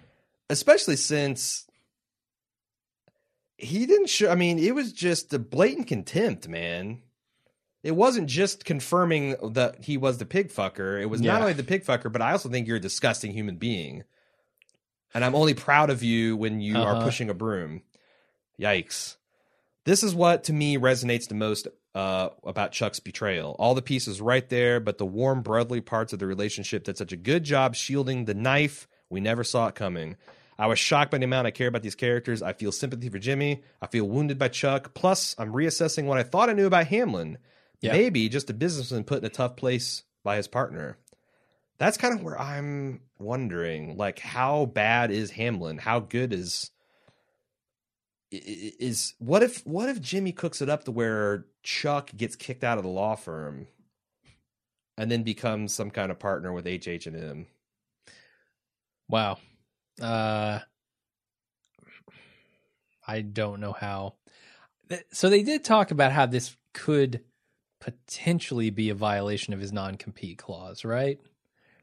[0.50, 1.66] Especially since
[3.56, 4.30] he didn't show.
[4.30, 7.02] I mean, it was just the blatant contempt, man.
[7.82, 11.00] It wasn't just confirming that he was the pig fucker.
[11.00, 13.56] It was not only the pig fucker, but I also think you're a disgusting human
[13.56, 14.04] being.
[15.14, 17.04] And I'm only proud of you when you are Uh-huh.
[17.04, 17.82] pushing a broom.
[18.60, 19.16] Yikes.
[19.84, 23.56] This is what to me resonates the most uh, about Chuck's betrayal.
[23.58, 27.12] All the pieces right there, but the warm, brotherly parts of the relationship did such
[27.12, 28.88] a good job shielding the knife.
[29.10, 30.16] We never saw it coming.
[30.58, 32.42] I was shocked by the amount I care about these characters.
[32.42, 33.62] I feel sympathy for Jimmy.
[33.80, 34.92] I feel wounded by Chuck.
[34.92, 37.38] Plus, I'm reassessing what I thought I knew about Hamlin.
[37.80, 37.92] Yeah.
[37.92, 40.98] Maybe just a businessman put in a tough place by his partner.
[41.78, 45.78] That's kind of where I'm wondering, like, how bad is Hamlin?
[45.78, 46.72] How good is
[48.30, 52.78] is what if what if Jimmy cooks it up to where Chuck gets kicked out
[52.78, 53.66] of the law firm
[54.96, 57.46] and then becomes some kind of partner with HH and M?
[59.08, 59.38] Wow.
[60.00, 60.60] Uh,
[63.06, 64.14] I don't know how.
[65.12, 67.22] So they did talk about how this could
[67.80, 71.18] potentially be a violation of his non-compete clause, right?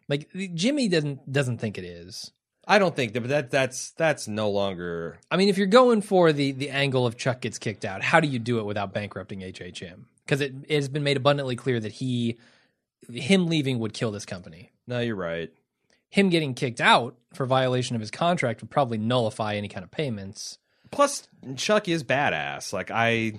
[0.07, 2.31] Like Jimmy doesn't doesn't think it is.
[2.67, 5.19] I don't think that, but that that's that's no longer.
[5.29, 8.19] I mean, if you're going for the the angle of Chuck gets kicked out, how
[8.19, 10.05] do you do it without bankrupting HHM?
[10.25, 12.39] Because it, it has been made abundantly clear that he,
[13.11, 14.71] him leaving would kill this company.
[14.87, 15.51] No, you're right.
[16.09, 19.91] Him getting kicked out for violation of his contract would probably nullify any kind of
[19.91, 20.57] payments.
[20.89, 21.27] Plus,
[21.57, 22.73] Chuck is badass.
[22.73, 23.33] Like I,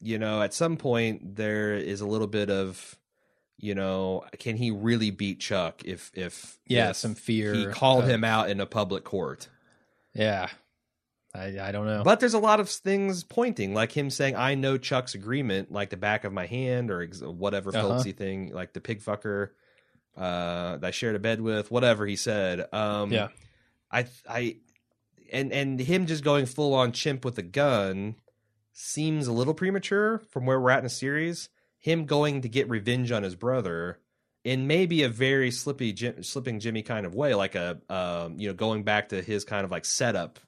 [0.00, 2.96] you know, at some point there is a little bit of,
[3.60, 7.54] you know, can he really beat Chuck if if Yeah, if some fear.
[7.54, 9.48] he called of- him out in a public court.
[10.14, 10.48] Yeah,
[11.34, 12.02] I I don't know.
[12.04, 15.90] But there's a lot of things pointing, like him saying, "I know Chuck's agreement, like
[15.90, 17.88] the back of my hand, or ex- whatever Uh-huh.
[17.88, 19.50] folksy thing, like the pig fucker
[20.16, 23.28] uh, that I shared a bed with, whatever he said." Um, yeah,
[23.90, 24.56] I, I,
[25.32, 28.16] and and him just going full on chimp with a gun
[28.72, 31.48] seems a little premature from where we're at in the series.
[31.80, 33.98] Him going to get revenge on his brother
[34.44, 38.48] in maybe a very slippy, Jim, slipping Jimmy kind of way, like a, um, you
[38.48, 40.38] know, going back to his kind of like setup.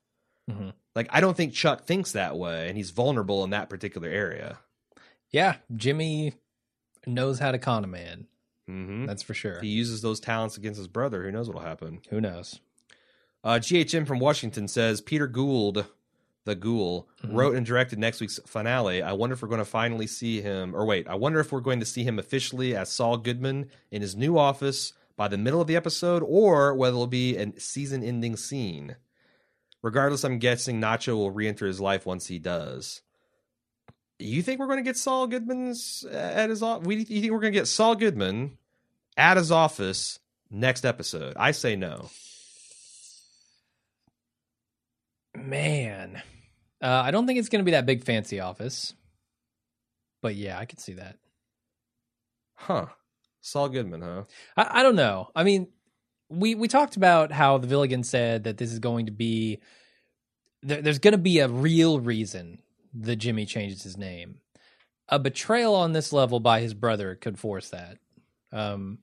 [0.50, 0.72] Mhm.
[0.94, 4.58] Like I don't think Chuck thinks that way, and he's vulnerable in that particular area.
[5.30, 5.56] yeah.
[5.74, 6.34] Jimmy
[7.06, 8.26] knows how to con a man.
[8.68, 9.60] hmm That's for sure.
[9.60, 12.00] He uses those talents against his brother, who knows what'll happen?
[12.10, 12.60] Who knows?
[13.42, 15.86] Uh, GHM from Washington says Peter Gould,
[16.44, 17.34] the Ghoul, Mhm.
[17.36, 19.00] wrote and directed next week's finale.
[19.02, 21.60] I wonder if we're going to finally see him, or wait, I wonder if we're
[21.60, 25.60] going to see him officially as Saul Goodman in his new office by the middle
[25.60, 28.96] of the episode, or whether it'll be a season-ending scene.
[29.82, 33.02] Regardless, I'm guessing Nacho will re-enter his life once he does.
[34.18, 36.86] You think we're going to get Saul Goodman's uh, at his office?
[36.88, 38.56] You think we're going to get Saul Goodman
[39.16, 40.18] at his office
[40.50, 41.34] next episode?
[41.36, 42.10] I say no.
[45.34, 46.22] Man,
[46.82, 48.94] uh, I don't think it's going to be that big fancy office,
[50.20, 51.16] but yeah, I could see that.
[52.54, 52.86] Huh.
[53.40, 54.24] Saul Goodman, huh?
[54.56, 55.30] I, I don't know.
[55.34, 55.68] I mean,
[56.28, 59.60] we we talked about how the Villigan said that this is going to be
[60.62, 62.58] there, there's going to be a real reason
[62.94, 64.36] that Jimmy changes his name.
[65.08, 67.98] A betrayal on this level by his brother could force that.
[68.52, 68.98] Um,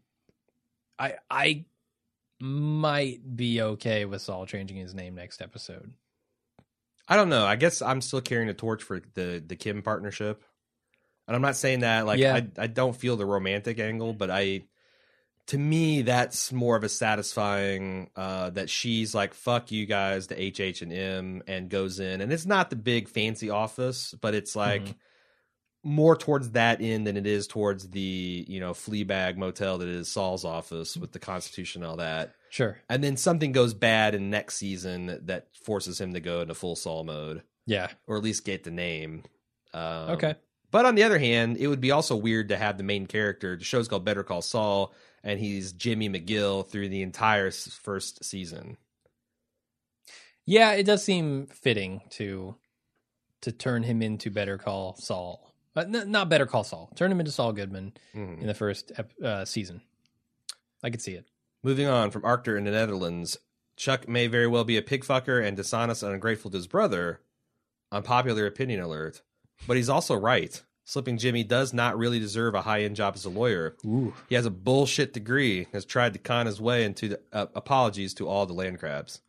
[0.97, 1.65] I I
[2.39, 5.93] might be okay with Saul changing his name next episode.
[7.09, 7.45] I don't know.
[7.45, 10.43] I guess I'm still carrying a torch for the the Kim partnership.
[11.27, 12.35] And I'm not saying that like Yeah.
[12.35, 14.63] I I don't feel the romantic angle, but I
[15.47, 20.35] to me that's more of a satisfying uh that she's like fuck you guys to
[20.35, 24.55] HH and M and goes in and it's not the big fancy office, but it's
[24.55, 24.95] like Mhm.
[25.83, 30.11] more towards that end than it is towards the, you know, Fleabag motel that is
[30.11, 32.35] Saul's office with the constitution and all that.
[32.49, 32.79] Sure.
[32.89, 36.75] and then something goes bad in next season that forces him to go into full
[36.75, 37.89] Saul mode, Yeah.
[38.07, 39.23] or at least get the name.
[39.73, 40.35] Um, Okay.
[40.71, 43.55] But on the other hand, it would be also weird to have the main character.
[43.57, 44.93] The show's called Better Call Saul,
[45.23, 48.77] and he's Jimmy McGill through the entire first season.
[50.45, 52.55] Yeah, it does seem fitting to
[53.41, 55.53] to turn him into Better Call Saul.
[55.75, 56.91] Uh, n- not Better Call Saul.
[56.95, 58.41] Turn him into Saul Goodman Mhm.
[58.41, 59.81] in the first ep- uh, season.
[60.83, 61.25] I could see it.
[61.63, 63.37] Moving on from Arctur in the Netherlands,
[63.75, 67.21] Chuck may very well be a pig fucker and dishonest and ungrateful to his brother.
[67.91, 69.21] Unpopular opinion alert.
[69.67, 70.61] But he's also right.
[70.85, 73.75] Slipping Jimmy does not really deserve a high end job as a lawyer.
[73.85, 74.13] Ooh.
[74.27, 75.67] He has a bullshit degree.
[75.73, 79.21] Has tried to con his way into the uh, apologies to all the land crabs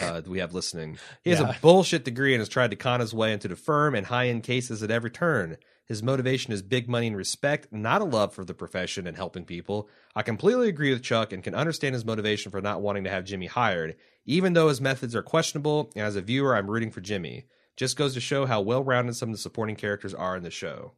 [0.00, 0.98] uh, that we have listening.
[1.22, 1.50] He has Yeah.
[1.50, 4.28] a bullshit degree and has tried to con his way into the firm and high
[4.28, 5.56] end cases at every turn.
[5.86, 9.44] His motivation is big money and respect, not a love for the profession and helping
[9.44, 9.88] people.
[10.14, 13.24] I completely agree with Chuck and can understand his motivation for not wanting to have
[13.24, 15.90] Jimmy hired, even though his methods are questionable.
[15.96, 17.46] And as a viewer, I'm rooting for Jimmy.
[17.76, 20.50] Just goes to show how well rounded some of the supporting characters are in the
[20.50, 20.92] show.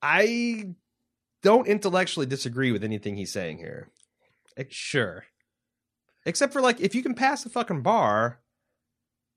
[0.00, 0.74] I
[1.42, 3.88] don't intellectually disagree with anything he's saying here.
[4.68, 5.24] Sure.
[6.24, 8.40] Except for like if you can pass the fucking bar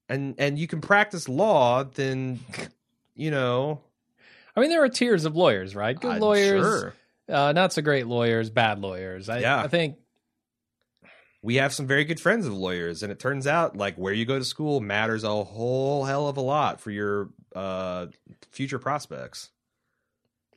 [0.08, 2.40] and and you can practice law, then
[3.16, 3.82] you know
[4.60, 6.00] I mean, there are tiers of lawyers, right?
[6.00, 6.94] Good I'm lawyers, sure.
[7.30, 9.30] uh, not so great lawyers, bad lawyers.
[9.30, 9.62] I, Yeah.
[9.64, 9.96] I think
[11.42, 14.26] we have some very good friends of lawyers, and it turns out like where you
[14.26, 18.08] go to school matters a whole hell of a lot for your uh
[18.52, 19.50] future prospects.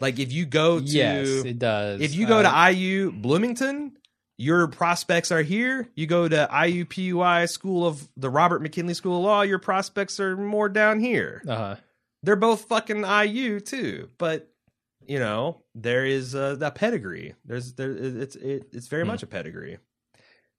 [0.00, 2.00] Like if you go to yes, it does.
[2.00, 3.92] if you go Uh, to IU Bloomington,
[4.36, 5.88] your prospects are here.
[5.94, 10.36] You go to IUPUI School of the Robert McKinney School of Law, your prospects are
[10.36, 11.42] more down here.
[11.46, 11.76] uh-huh.
[12.22, 14.48] They're both fucking IU too, but
[15.06, 17.34] you know there is uh, that pedigree.
[17.44, 19.08] There's there it's it, it's very Hmm.
[19.08, 19.78] much a pedigree.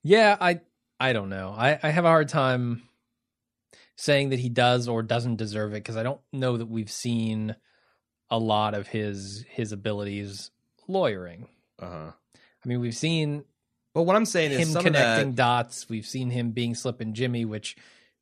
[0.03, 0.60] Yeah, I
[0.99, 1.53] I don't know.
[1.57, 2.84] I, I have a hard time
[3.95, 7.56] saying that he does or doesn't deserve it because I don't know that we've seen
[8.30, 10.52] a lot of his his abilities
[10.88, 11.48] lawyering.
[11.80, 12.11] Uh huh.
[12.35, 13.44] I mean, we've seen
[13.94, 15.35] But what I'm saying is him connecting that.
[15.35, 15.88] dots.
[15.90, 17.76] We've seen him being slipping Jimmy, which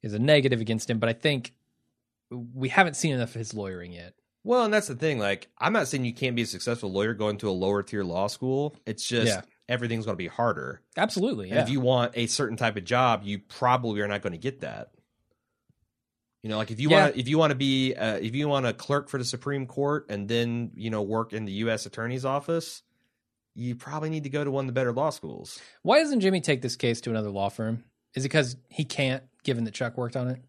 [0.03, 0.99] is a negative against him.
[0.99, 1.53] But I think
[2.31, 4.13] we haven't seen enough of his lawyering yet.
[4.43, 5.19] Well, and that's the thing.
[5.19, 8.03] Like, I'm not saying you can't be a successful lawyer going to a lower tier
[8.03, 8.75] law school.
[8.87, 9.41] It's just Yeah.
[9.69, 10.81] everything's going to be harder.
[10.97, 11.63] Absolutely, And yeah.
[11.63, 14.61] if you want a certain type of job, you probably are not going to get
[14.61, 14.89] that.
[16.41, 17.01] You know, like if you Yeah.
[17.03, 19.25] want to, if you want to be, uh, if you want to clerk for the
[19.25, 21.85] Supreme Court and then you know work in the U.S.
[21.85, 22.81] Attorney's office,
[23.53, 25.61] you probably need to go to one of the better law schools.
[25.83, 27.83] Why doesn't Jimmy take this case to another law firm?
[28.15, 30.41] Is it because he can't, given that Chuck worked on it?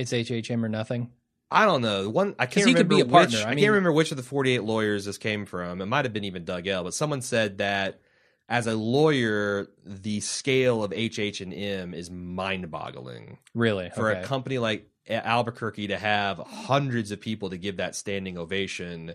[0.00, 1.10] It's HHM or nothing.
[1.50, 2.08] I don't know.
[2.08, 3.36] One I can't remember be a partner.
[3.38, 5.82] which I I, mean- can't remember which of the 48 lawyers this came from.
[5.82, 8.00] It might have been even Doug L, but someone said that
[8.48, 13.38] as a lawyer, the scale of HH and M is mind-boggling.
[13.54, 13.90] Really?
[13.90, 14.22] For okay.
[14.22, 19.14] a company like Albuquerque to have hundreds of people to give that standing ovation,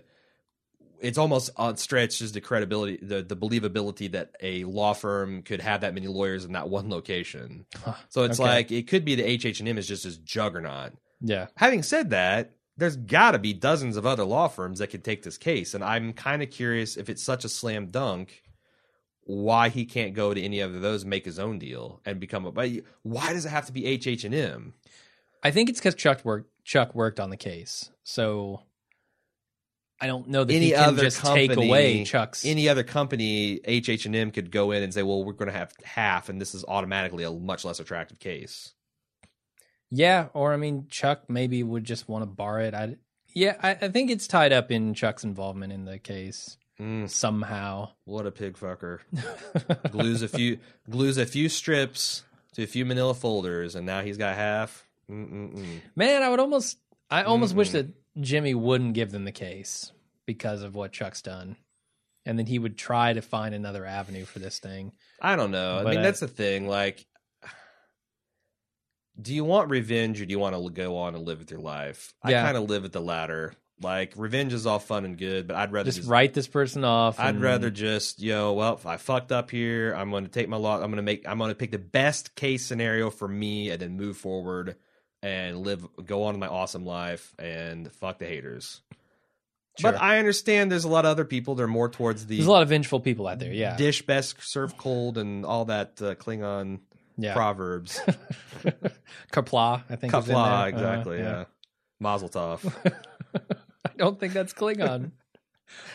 [1.00, 5.94] it's almost outstretches the credibility, the, the believability that a law firm could have that
[5.94, 7.66] many lawyers in that one location.
[7.84, 7.94] Huh.
[8.08, 8.48] So it's Okay.
[8.48, 11.46] like it could be the HH and M is just this juggernaut yeah.
[11.56, 15.22] having said that, there's got to be dozens of other law firms that could take
[15.22, 18.42] this case, and I'm kind of curious if it's such a slam dunk,
[19.24, 22.52] why he can't go to any of those, make his own deal, and become a.
[22.52, 22.70] But
[23.02, 24.74] why does it have to be HH and M?
[25.42, 26.50] I think it's because Chuck worked.
[26.64, 28.60] Chuck worked on the case, so
[30.00, 32.44] I don't know that Any other just company, take away Chuck's.
[32.44, 35.56] Any other company, HH and M could go in and say, "Well, we're going to
[35.56, 38.72] have half, and this is automatically a much less attractive case."
[39.90, 42.74] yeah, or I mean, Chuck maybe would just want to bar it.
[42.74, 42.96] I
[43.34, 47.90] yeah, I, I think it's tied up in Chuck's involvement in the case Mm, somehow.
[48.04, 48.98] what a pig fucker!
[49.90, 50.58] glues a few
[50.90, 52.22] glues a few strips
[52.54, 54.86] to a few Manila folders, and now he's got half.
[55.10, 55.80] Mm-mm-mm.
[55.94, 56.78] Man, I would almost,
[57.10, 57.72] I almost wish Mm-mm.
[57.72, 57.86] that
[58.20, 59.92] Jimmy wouldn't give them the case
[60.26, 61.56] because of what Chuck's done,
[62.24, 64.92] and then he would try to find another avenue for this thing.
[65.20, 65.78] I don't know.
[65.78, 66.66] I mean, uh, that's the thing.
[66.68, 67.06] Like,
[69.20, 71.60] do you want revenge or do you want to go on and live with your
[71.60, 72.12] life?
[72.26, 72.42] Yeah.
[72.42, 73.54] I kind of live with the latter.
[73.80, 76.08] Like, revenge is all fun and good, but I'd rather Just just.
[76.08, 77.20] write this person off.
[77.20, 80.48] I'd and- rather just, yo, well, if I fucked up here, I'm going to take
[80.48, 80.76] my law.
[80.76, 81.28] I'm going to make.
[81.28, 84.76] I'm going to pick the best case scenario for me, and then move forward
[85.22, 88.80] and live, go on my awesome life, and fuck the haters.
[89.78, 89.92] Sure.
[89.92, 91.54] But I understand there's a lot of other people.
[91.54, 93.52] They're more towards the There's a lot of vengeful people out there.
[93.52, 96.80] Yeah, dish best serve cold and all that uh, Klingon
[97.18, 97.34] yeah.
[97.34, 98.00] proverbs.
[99.32, 100.12] Kapla, I think.
[100.12, 100.68] Kapla, there.
[100.68, 101.20] exactly.
[101.20, 101.44] Uh, yeah.
[102.00, 102.72] Mazel tov.
[103.34, 105.12] I don't think that's Klingon.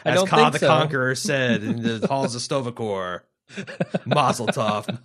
[0.05, 0.67] I As don't Ka think the so.
[0.67, 3.23] Conqueror said in the halls of Sto-Vo-Kor.
[4.05, 4.99] Mazel tov.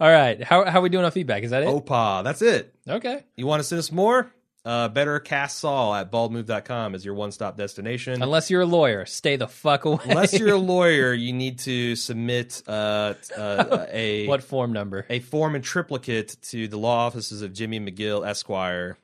[0.00, 1.42] All right, how how are we doing on feedback?
[1.42, 1.68] Is that it?
[1.68, 2.24] Opa.
[2.24, 2.74] That's it.
[2.88, 3.24] Okay.
[3.36, 4.32] You want to send us more?
[4.64, 8.20] Uh, better cast Saul at baldmove.com is your one stop destination.
[8.20, 10.02] Unless you're a lawyer, stay the fuck away.
[10.06, 15.06] Unless you're a lawyer, you need to submit uh, uh, a what form number?
[15.08, 18.98] a form in triplicate to the law offices of Jimmy McGill Esquire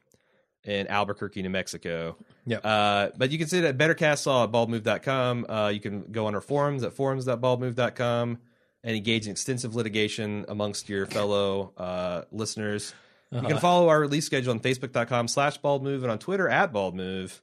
[0.65, 2.17] in Albuquerque, New Mexico.
[2.47, 2.61] Yep.
[2.65, 5.47] Uh, but you can see that bettercastsaul at baldmove.com.
[5.49, 8.39] Uh, you can go on our forums at forums.baldmove.com
[8.85, 12.95] and engage in extensive litigation amongst your fellow uh, listeners.
[13.31, 13.49] You Uh-huh.
[13.49, 16.95] can follow our release schedule on facebook.com slash bald move and on Twitter at bald
[16.95, 17.41] move.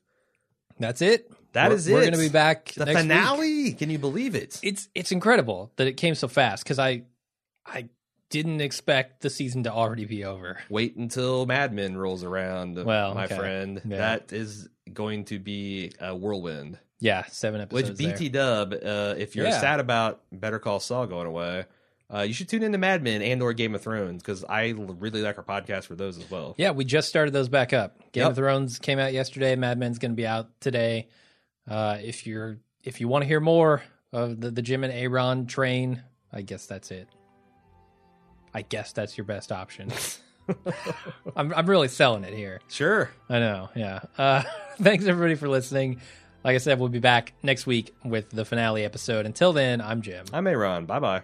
[0.79, 1.29] That's it.
[1.53, 3.01] That That is is We're going to be back The next week.
[3.09, 3.73] finale.
[3.73, 4.59] Can you believe it?
[4.61, 7.03] It's it's incredible that it came so fast because I
[7.65, 7.89] I
[8.29, 10.59] didn't expect the season to already be over.
[10.69, 13.35] Wait until Mad Men rolls around, Well, my okay.
[13.35, 13.81] friend.
[13.83, 13.97] Yeah.
[13.97, 16.77] That is going to be a whirlwind.
[16.99, 17.99] Yeah, seven Which episodes.
[17.99, 18.13] there.
[18.13, 19.59] BT Dub, uh, if you're Yeah.
[19.61, 21.65] sad about Better Call Saul going away,
[22.13, 25.21] uh, you should tune into Mad Men and or Game of Thrones because I really
[25.21, 26.55] like our podcast for those as well.
[26.57, 27.97] Yeah, we just started those back up.
[28.11, 28.29] Game Yep.
[28.31, 29.55] of Thrones came out yesterday.
[29.55, 31.07] Mad Men's going to be out today.
[31.69, 35.45] Uh, if you're if you want to hear more of the the Jim and Aaron
[35.45, 36.03] train,
[36.33, 37.07] I guess that's it.
[38.53, 39.91] I guess that's your best option.
[41.35, 42.59] I'm I'm really selling it here.
[42.69, 43.11] Sure.
[43.29, 43.69] I know.
[43.75, 43.99] Yeah.
[44.17, 44.43] Uh,
[44.81, 46.01] thanks everybody for listening.
[46.43, 49.25] Like I said, we'll be back next week with the finale episode.
[49.25, 50.25] Until then, I'm Jim.
[50.31, 50.85] I'm Aaron.
[50.85, 51.21] Bye bye.